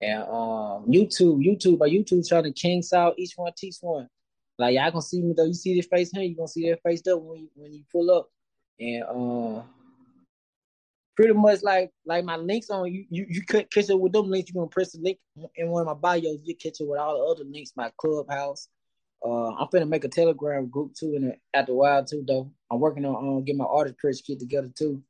And 0.00 0.22
um 0.22 0.86
YouTube, 0.86 1.44
YouTube, 1.44 1.76
by 1.76 1.88
YouTube 1.88 2.28
trying 2.28 2.44
to 2.44 2.52
King 2.52 2.82
Saul, 2.82 3.14
each 3.18 3.32
one 3.34 3.52
teach 3.56 3.78
one. 3.80 4.08
Like 4.60 4.76
y'all 4.76 4.92
gonna 4.92 5.02
see 5.02 5.20
me 5.20 5.34
though. 5.36 5.46
You 5.46 5.54
see 5.54 5.74
this 5.74 5.88
face 5.88 6.12
here, 6.12 6.22
you 6.22 6.36
gonna 6.36 6.46
see 6.46 6.70
that 6.70 6.82
face 6.84 7.04
up 7.08 7.20
when 7.20 7.40
you 7.40 7.48
when 7.56 7.72
you 7.72 7.82
pull 7.90 8.12
up. 8.12 8.28
And 8.78 9.02
um 9.08 9.64
pretty 11.16 11.32
much 11.32 11.64
like 11.64 11.90
like 12.06 12.24
my 12.24 12.36
links 12.36 12.70
on 12.70 12.92
you 12.92 13.06
you, 13.10 13.26
you 13.28 13.42
could 13.42 13.68
catch 13.72 13.90
it 13.90 13.98
with 13.98 14.12
them 14.12 14.30
links, 14.30 14.52
you're 14.54 14.62
gonna 14.62 14.70
press 14.70 14.92
the 14.92 15.00
link 15.00 15.18
in 15.56 15.68
one 15.68 15.80
of 15.80 15.86
my 15.88 15.94
bios, 15.94 16.42
you 16.44 16.54
catch 16.54 16.80
it 16.80 16.86
with 16.88 17.00
all 17.00 17.18
the 17.18 17.24
other 17.24 17.50
links, 17.50 17.72
my 17.74 17.90
clubhouse, 17.96 18.68
uh, 19.24 19.54
I'm 19.54 19.68
finna 19.68 19.88
make 19.88 20.04
a 20.04 20.08
Telegram 20.08 20.68
group 20.68 20.94
too, 20.94 21.14
and 21.14 21.34
after 21.54 21.72
a 21.72 21.74
while 21.74 22.04
too, 22.04 22.24
though. 22.26 22.50
I'm 22.70 22.80
working 22.80 23.04
on 23.04 23.16
um, 23.16 23.44
get 23.44 23.56
my 23.56 23.66
artist 23.66 23.98
press 23.98 24.20
kit 24.20 24.40
together 24.40 24.70
too. 24.76 25.02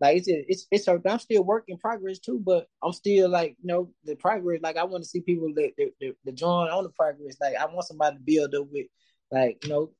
Like 0.00 0.18
it's 0.18 0.28
it's 0.28 0.66
it's 0.70 0.88
I'm 0.88 1.18
still 1.18 1.42
work 1.42 1.64
in 1.66 1.76
progress 1.76 2.20
too, 2.20 2.40
but 2.44 2.68
I'm 2.82 2.92
still 2.92 3.28
like 3.28 3.56
you 3.60 3.66
know 3.66 3.90
the 4.04 4.14
progress. 4.14 4.60
Like 4.62 4.76
I 4.76 4.84
want 4.84 5.02
to 5.02 5.08
see 5.08 5.20
people 5.20 5.52
that 5.54 5.72
that 5.76 6.34
join 6.34 6.68
on 6.68 6.84
the 6.84 6.90
progress. 6.90 7.36
Like 7.40 7.56
I 7.56 7.66
want 7.66 7.86
somebody 7.86 8.16
to 8.16 8.22
build 8.22 8.54
up 8.54 8.68
with, 8.70 8.86
like 9.32 9.64
you 9.64 9.70
know, 9.70 9.90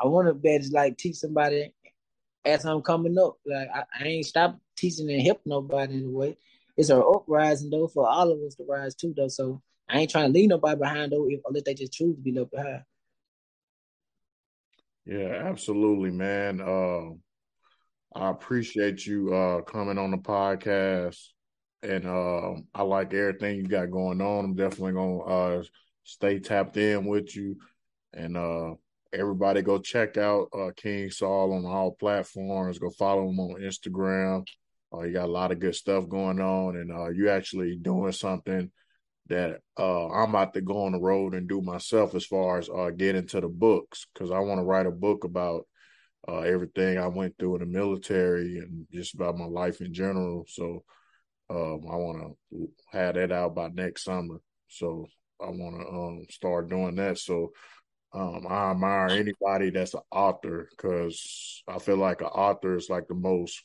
I 0.00 0.06
want 0.06 0.28
to 0.28 0.34
be 0.34 0.58
like 0.72 0.96
teach 0.96 1.16
somebody 1.16 1.74
as 2.46 2.64
I'm 2.64 2.80
coming 2.80 3.18
up. 3.18 3.36
Like 3.44 3.68
I, 3.74 3.84
I 4.00 4.04
ain't 4.04 4.26
stop 4.26 4.58
teaching 4.76 5.10
and 5.10 5.22
help 5.22 5.42
nobody 5.44 5.96
in 5.96 6.06
a 6.06 6.10
way. 6.10 6.38
It's 6.78 6.88
a 6.88 6.98
uprising 6.98 7.68
though 7.68 7.88
for 7.88 8.08
all 8.08 8.32
of 8.32 8.40
us 8.40 8.54
to 8.54 8.64
rise 8.66 8.94
too 8.94 9.12
though. 9.14 9.28
So 9.28 9.60
I 9.86 9.98
ain't 9.98 10.10
trying 10.10 10.32
to 10.32 10.38
leave 10.38 10.48
nobody 10.48 10.78
behind 10.78 11.12
though, 11.12 11.28
if, 11.28 11.40
unless 11.46 11.64
they 11.64 11.74
just 11.74 11.92
choose 11.92 12.16
to 12.16 12.22
be 12.22 12.32
left 12.32 12.52
behind. 12.52 12.84
Yeah, 15.04 15.42
absolutely, 15.46 16.10
man. 16.10 16.60
Uh, 16.60 17.10
I 18.14 18.30
appreciate 18.30 19.04
you 19.06 19.34
uh, 19.34 19.62
coming 19.62 19.98
on 19.98 20.10
the 20.10 20.18
podcast, 20.18 21.18
and 21.82 22.06
uh, 22.06 22.54
I 22.74 22.82
like 22.82 23.12
everything 23.14 23.56
you 23.56 23.66
got 23.66 23.90
going 23.90 24.20
on. 24.20 24.44
I'm 24.44 24.54
definitely 24.54 24.92
gonna 24.92 25.18
uh, 25.20 25.62
stay 26.04 26.38
tapped 26.38 26.76
in 26.76 27.06
with 27.06 27.34
you, 27.34 27.56
and 28.12 28.36
uh, 28.36 28.74
everybody 29.12 29.62
go 29.62 29.78
check 29.78 30.18
out 30.18 30.48
uh, 30.56 30.70
King 30.76 31.10
Saul 31.10 31.54
on 31.54 31.64
all 31.66 31.92
platforms. 31.98 32.78
Go 32.78 32.90
follow 32.90 33.28
him 33.28 33.40
on 33.40 33.60
Instagram. 33.60 34.46
You 34.94 35.10
got 35.12 35.24
a 35.24 35.32
lot 35.32 35.52
of 35.52 35.58
good 35.58 35.74
stuff 35.74 36.06
going 36.08 36.38
on, 36.38 36.76
and 36.76 36.92
uh, 36.92 37.08
you 37.08 37.30
actually 37.30 37.76
doing 37.76 38.12
something 38.12 38.70
that 39.28 39.60
uh, 39.78 40.08
I'm 40.08 40.30
about 40.30 40.54
to 40.54 40.60
go 40.60 40.84
on 40.84 40.92
the 40.92 41.00
road 41.00 41.34
and 41.34 41.48
do 41.48 41.60
myself 41.60 42.14
as 42.14 42.26
far 42.26 42.58
as 42.58 42.68
uh, 42.68 42.90
get 42.90 43.14
into 43.14 43.40
the 43.40 43.48
books 43.48 44.06
because 44.12 44.30
I 44.30 44.40
want 44.40 44.58
to 44.58 44.64
write 44.64 44.86
a 44.86 44.90
book 44.90 45.24
about 45.24 45.66
uh, 46.28 46.40
everything 46.40 46.98
I 46.98 47.06
went 47.08 47.36
through 47.38 47.56
in 47.56 47.60
the 47.60 47.66
military 47.66 48.58
and 48.58 48.86
just 48.92 49.14
about 49.14 49.38
my 49.38 49.46
life 49.46 49.80
in 49.80 49.92
general. 49.92 50.44
So 50.48 50.84
um, 51.50 51.80
I 51.90 51.96
want 51.96 52.36
to 52.52 52.68
have 52.92 53.14
that 53.14 53.32
out 53.32 53.54
by 53.54 53.68
next 53.68 54.04
summer. 54.04 54.40
So 54.68 55.06
I 55.40 55.46
want 55.50 55.80
to 55.80 55.88
um, 55.88 56.24
start 56.30 56.70
doing 56.70 56.96
that. 56.96 57.18
So 57.18 57.52
um, 58.14 58.46
I 58.48 58.70
admire 58.70 59.08
anybody 59.08 59.70
that's 59.70 59.94
an 59.94 60.00
author 60.10 60.68
because 60.70 61.62
I 61.66 61.78
feel 61.78 61.96
like 61.96 62.20
an 62.20 62.28
author 62.28 62.76
is 62.76 62.90
like 62.90 63.08
the 63.08 63.14
most 63.14 63.62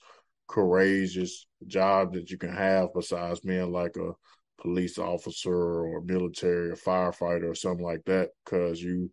courageous 0.47 1.45
job 1.68 2.14
that 2.14 2.32
you 2.32 2.38
can 2.38 2.53
have 2.53 2.93
besides 2.93 3.41
being 3.41 3.72
like 3.72 3.97
a 3.97 4.12
police 4.60 4.97
officer 4.97 5.53
or 5.53 6.01
military 6.01 6.72
or 6.72 6.76
firefighter 6.76 7.49
or 7.49 7.55
something 7.55 7.86
like 7.86 8.03
that 8.05 8.30
because 8.43 8.82
you 8.82 9.12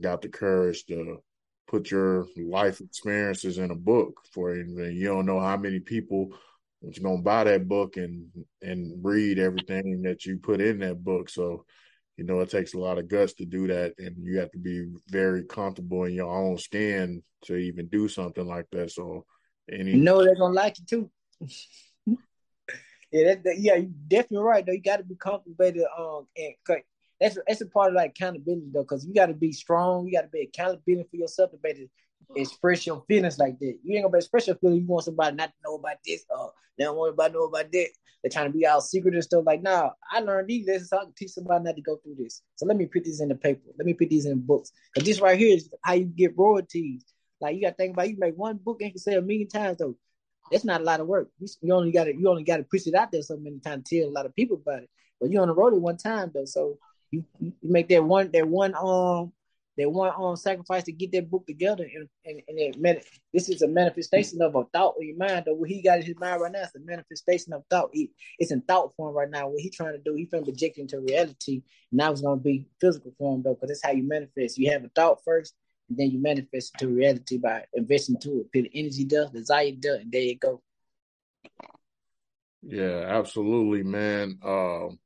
got 0.00 0.22
the 0.22 0.28
courage 0.28 0.84
to 0.86 1.18
put 1.66 1.90
your 1.90 2.26
life 2.36 2.80
experiences 2.80 3.58
in 3.58 3.70
a 3.70 3.76
book 3.76 4.20
for 4.32 4.52
anything. 4.52 4.96
You 4.96 5.08
don't 5.08 5.26
know 5.26 5.40
how 5.40 5.56
many 5.56 5.80
people 5.80 6.30
going 7.02 7.16
to 7.16 7.22
buy 7.22 7.44
that 7.44 7.66
book 7.66 7.96
and 7.96 8.26
and 8.62 9.04
read 9.04 9.38
everything 9.38 10.02
that 10.02 10.26
you 10.26 10.38
put 10.38 10.60
in 10.60 10.80
that 10.80 11.02
book. 11.02 11.28
So, 11.28 11.64
you 12.16 12.24
know, 12.24 12.40
it 12.40 12.50
takes 12.50 12.74
a 12.74 12.78
lot 12.78 12.98
of 12.98 13.08
guts 13.08 13.34
to 13.34 13.46
do 13.46 13.66
that, 13.68 13.94
and 13.98 14.16
you 14.18 14.38
have 14.38 14.50
to 14.52 14.58
be 14.58 14.86
very 15.08 15.44
comfortable 15.44 16.04
in 16.04 16.12
your 16.12 16.30
own 16.30 16.58
skin 16.58 17.22
to 17.44 17.56
even 17.56 17.88
do 17.88 18.08
something 18.08 18.46
like 18.46 18.66
that. 18.72 18.90
So, 18.90 19.24
any 19.70 19.92
you 19.92 19.98
know 19.98 20.22
they're 20.22 20.36
gonna 20.36 20.54
like 20.54 20.76
you 20.78 20.84
too. 20.86 21.10
Yeah, 23.14 23.28
that, 23.28 23.44
that, 23.44 23.60
yeah, 23.60 23.76
you 23.76 23.94
definitely 24.08 24.38
right 24.38 24.66
though. 24.66 24.72
You 24.72 24.82
got 24.82 24.96
to 24.96 25.04
be 25.04 25.14
comfortable, 25.14 25.64
um, 25.96 26.26
and 26.36 26.54
that's 27.20 27.38
that's 27.46 27.60
a 27.60 27.66
part 27.66 27.90
of 27.90 27.94
like 27.94 28.10
accountability 28.10 28.70
though, 28.72 28.82
because 28.82 29.06
you 29.06 29.14
got 29.14 29.26
to 29.26 29.34
be 29.34 29.52
strong. 29.52 30.04
You 30.06 30.14
got 30.14 30.22
to 30.22 30.28
be 30.28 30.40
accountable 30.40 31.04
for 31.08 31.16
yourself 31.16 31.52
to 31.52 31.56
better 31.58 31.84
express 32.34 32.84
your 32.84 33.04
feelings 33.06 33.38
like 33.38 33.60
that. 33.60 33.78
You 33.84 33.94
ain't 33.94 34.04
gonna 34.04 34.16
express 34.16 34.48
your 34.48 34.56
feelings. 34.56 34.80
You 34.80 34.88
want 34.88 35.04
somebody 35.04 35.36
not 35.36 35.50
to 35.50 35.54
know 35.64 35.76
about 35.76 35.98
this, 36.04 36.24
or 36.28 36.54
they 36.76 36.82
don't 36.82 36.96
want 36.96 37.10
anybody 37.10 37.34
to 37.34 37.38
know 37.38 37.44
about 37.44 37.70
that. 37.70 37.88
They're 38.24 38.30
trying 38.32 38.52
to 38.52 38.58
be 38.58 38.66
all 38.66 38.80
secret 38.80 39.14
and 39.14 39.22
stuff. 39.22 39.44
Like, 39.46 39.62
nah, 39.62 39.90
I 40.10 40.18
learned 40.18 40.48
these 40.48 40.66
lessons. 40.66 40.88
So 40.88 40.98
I 40.98 41.04
can 41.04 41.12
teach 41.16 41.30
somebody 41.30 41.62
not 41.62 41.76
to 41.76 41.82
go 41.82 41.98
through 41.98 42.16
this. 42.18 42.42
So 42.56 42.66
let 42.66 42.76
me 42.76 42.86
put 42.86 43.04
these 43.04 43.20
in 43.20 43.28
the 43.28 43.36
paper. 43.36 43.70
Let 43.78 43.86
me 43.86 43.94
put 43.94 44.08
these 44.08 44.26
in 44.26 44.40
books. 44.40 44.72
Cause 44.92 45.04
this 45.04 45.20
right 45.20 45.38
here 45.38 45.56
is 45.56 45.72
how 45.84 45.92
you 45.92 46.06
get 46.06 46.36
royalties. 46.36 47.04
Like 47.40 47.54
you 47.54 47.62
got 47.62 47.70
to 47.70 47.74
think 47.76 47.92
about. 47.92 48.08
You 48.08 48.16
make 48.18 48.34
one 48.36 48.56
book 48.56 48.78
and 48.80 48.88
you 48.88 48.92
can 48.94 48.98
say 48.98 49.14
a 49.14 49.22
million 49.22 49.46
times 49.46 49.78
though. 49.78 49.94
That's 50.50 50.64
not 50.64 50.80
a 50.80 50.84
lot 50.84 51.00
of 51.00 51.06
work. 51.06 51.28
You 51.62 51.74
only 51.74 51.92
got 51.92 52.04
to 52.04 52.16
you 52.16 52.28
only 52.28 52.44
got 52.44 52.58
to 52.58 52.64
push 52.64 52.86
it 52.86 52.94
out 52.94 53.10
there 53.12 53.22
so 53.22 53.36
many 53.36 53.58
times 53.60 53.88
tell 53.88 54.08
a 54.08 54.10
lot 54.10 54.26
of 54.26 54.34
people 54.34 54.56
about 54.56 54.82
it. 54.82 54.90
But 55.20 55.30
you 55.30 55.40
on 55.40 55.48
the 55.48 55.54
road 55.54 55.74
at 55.74 55.80
one 55.80 55.96
time 55.96 56.30
though, 56.34 56.44
so 56.44 56.78
you, 57.10 57.24
you 57.40 57.52
make 57.62 57.88
that 57.88 58.04
one 58.04 58.30
that 58.32 58.46
one 58.46 58.74
um 58.74 59.32
that 59.76 59.90
one 59.90 60.12
um 60.16 60.36
sacrifice 60.36 60.84
to 60.84 60.92
get 60.92 61.12
that 61.12 61.30
book 61.30 61.46
together 61.46 61.84
and 61.84 62.08
and, 62.24 62.42
and 62.46 62.58
it, 62.58 63.06
this 63.32 63.48
is 63.48 63.62
a 63.62 63.68
manifestation 63.68 64.42
of 64.42 64.54
a 64.54 64.64
thought 64.72 64.94
in 65.00 65.08
your 65.08 65.16
mind 65.16 65.44
though. 65.46 65.54
What 65.54 65.70
he 65.70 65.82
got 65.82 66.00
in 66.00 66.04
his 66.04 66.18
mind 66.18 66.40
right 66.40 66.52
now 66.52 66.62
is 66.62 66.74
a 66.76 66.80
manifestation 66.80 67.52
of 67.52 67.64
thought. 67.70 67.90
He, 67.92 68.10
it's 68.38 68.52
in 68.52 68.60
thought 68.62 68.94
form 68.96 69.14
right 69.14 69.30
now. 69.30 69.48
What 69.48 69.60
he 69.60 69.70
trying 69.70 69.92
to 69.92 69.98
do 69.98 70.14
he 70.14 70.26
trying 70.26 70.44
to 70.44 70.52
project 70.52 70.78
into 70.78 71.00
reality. 71.00 71.62
Now 71.90 72.12
it's 72.12 72.20
going 72.20 72.38
to 72.38 72.44
be 72.44 72.66
physical 72.80 73.12
form 73.18 73.42
though 73.42 73.54
because 73.54 73.68
that's 73.68 73.84
how 73.84 73.92
you 73.92 74.06
manifest. 74.06 74.58
You 74.58 74.70
have 74.72 74.84
a 74.84 74.90
thought 74.94 75.20
first 75.24 75.54
and 75.88 75.98
then 75.98 76.10
you 76.10 76.20
manifest 76.20 76.74
into 76.74 76.94
reality 76.94 77.38
by 77.38 77.64
investing 77.74 78.18
to 78.18 78.40
it 78.40 78.52
put 78.52 78.70
energy 78.74 79.04
there 79.04 79.28
desire 79.32 79.72
there 79.80 79.96
and 79.96 80.10
there 80.10 80.22
you 80.22 80.36
go 80.36 80.62
yeah 82.62 83.04
absolutely 83.08 83.82
man 83.82 84.38
um 84.44 84.98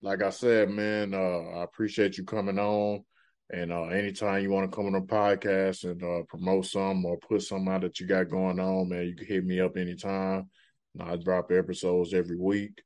like 0.00 0.22
i 0.22 0.30
said 0.30 0.70
man 0.70 1.12
uh 1.14 1.58
i 1.58 1.64
appreciate 1.64 2.16
you 2.16 2.24
coming 2.24 2.58
on 2.58 3.04
and 3.52 3.70
uh, 3.70 3.84
anytime 3.84 4.42
you 4.42 4.50
want 4.50 4.70
to 4.70 4.74
come 4.74 4.86
on 4.86 4.94
a 4.94 5.02
podcast 5.02 5.84
and 5.84 6.02
uh, 6.02 6.22
promote 6.26 6.64
some 6.64 7.04
or 7.04 7.18
put 7.18 7.42
something 7.42 7.70
out 7.70 7.82
that 7.82 8.00
you 8.00 8.06
got 8.06 8.30
going 8.30 8.58
on, 8.58 8.88
man, 8.88 9.06
you 9.06 9.14
can 9.14 9.26
hit 9.26 9.44
me 9.44 9.60
up 9.60 9.76
anytime. 9.76 10.48
I 10.98 11.16
drop 11.16 11.50
episodes 11.52 12.14
every 12.14 12.38
week. 12.38 12.82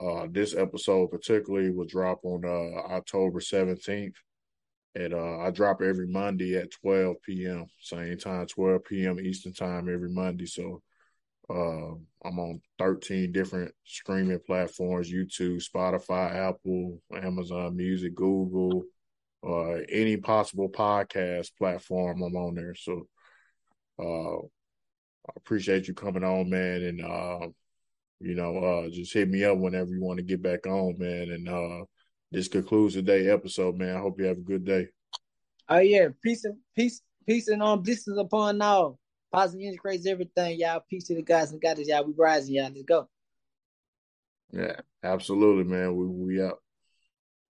Uh, 0.00 0.26
this 0.30 0.54
episode 0.56 1.10
particularly 1.10 1.70
will 1.70 1.84
drop 1.84 2.20
on 2.22 2.44
uh, 2.44 2.94
October 2.94 3.40
17th. 3.40 4.14
And 4.94 5.14
uh, 5.14 5.38
I 5.38 5.50
drop 5.50 5.80
every 5.82 6.06
Monday 6.06 6.56
at 6.56 6.70
12 6.70 7.16
p.m. 7.22 7.66
Same 7.80 8.18
time, 8.18 8.46
12 8.46 8.84
p.m. 8.84 9.20
Eastern 9.20 9.52
time 9.52 9.88
every 9.92 10.10
Monday. 10.10 10.46
So 10.46 10.82
uh, 11.50 11.94
I'm 12.24 12.38
on 12.38 12.60
13 12.78 13.32
different 13.32 13.72
streaming 13.84 14.40
platforms 14.46 15.10
YouTube, 15.10 15.62
Spotify, 15.62 16.34
Apple, 16.34 17.00
Amazon 17.14 17.76
Music, 17.76 18.14
Google, 18.14 18.84
uh, 19.46 19.80
any 19.88 20.16
possible 20.16 20.68
podcast 20.68 21.50
platform 21.56 22.22
I'm 22.22 22.36
on 22.36 22.54
there. 22.54 22.74
So 22.74 23.06
uh, 23.98 24.38
I 24.38 25.32
appreciate 25.36 25.88
you 25.88 25.94
coming 25.94 26.24
on, 26.24 26.50
man, 26.50 26.82
and 26.82 27.04
uh, 27.04 27.48
you 28.20 28.34
know, 28.34 28.56
uh, 28.58 28.88
just 28.90 29.12
hit 29.12 29.28
me 29.28 29.44
up 29.44 29.58
whenever 29.58 29.90
you 29.90 30.02
want 30.02 30.18
to 30.18 30.24
get 30.24 30.42
back 30.42 30.66
on, 30.66 30.98
man. 30.98 31.30
And 31.30 31.48
uh, 31.48 31.84
this 32.30 32.48
concludes 32.48 32.94
today's 32.94 33.28
episode, 33.28 33.76
man. 33.76 33.96
I 33.96 34.00
hope 34.00 34.18
you 34.18 34.26
have 34.26 34.38
a 34.38 34.42
good 34.42 34.64
day. 34.64 34.88
Oh 35.68 35.78
yeah, 35.78 36.08
peace 36.22 36.44
and 36.44 36.56
peace, 36.74 37.02
peace 37.26 37.48
and 37.48 37.62
um 37.62 37.82
blessings 37.82 38.18
upon 38.18 38.60
all. 38.62 38.98
Positive 39.30 39.60
energy 39.60 39.68
integrates 39.68 40.06
everything, 40.06 40.58
y'all. 40.58 40.82
Peace 40.88 41.04
to 41.04 41.14
the 41.14 41.22
guys 41.22 41.52
and 41.52 41.60
guys, 41.60 41.86
y'all. 41.86 42.04
We 42.04 42.14
rising, 42.16 42.54
y'all. 42.54 42.70
Let's 42.70 42.82
go. 42.82 43.08
Yeah, 44.52 44.80
absolutely, 45.02 45.64
man. 45.64 45.94
We 45.94 46.06
we 46.06 46.42
up. 46.42 46.60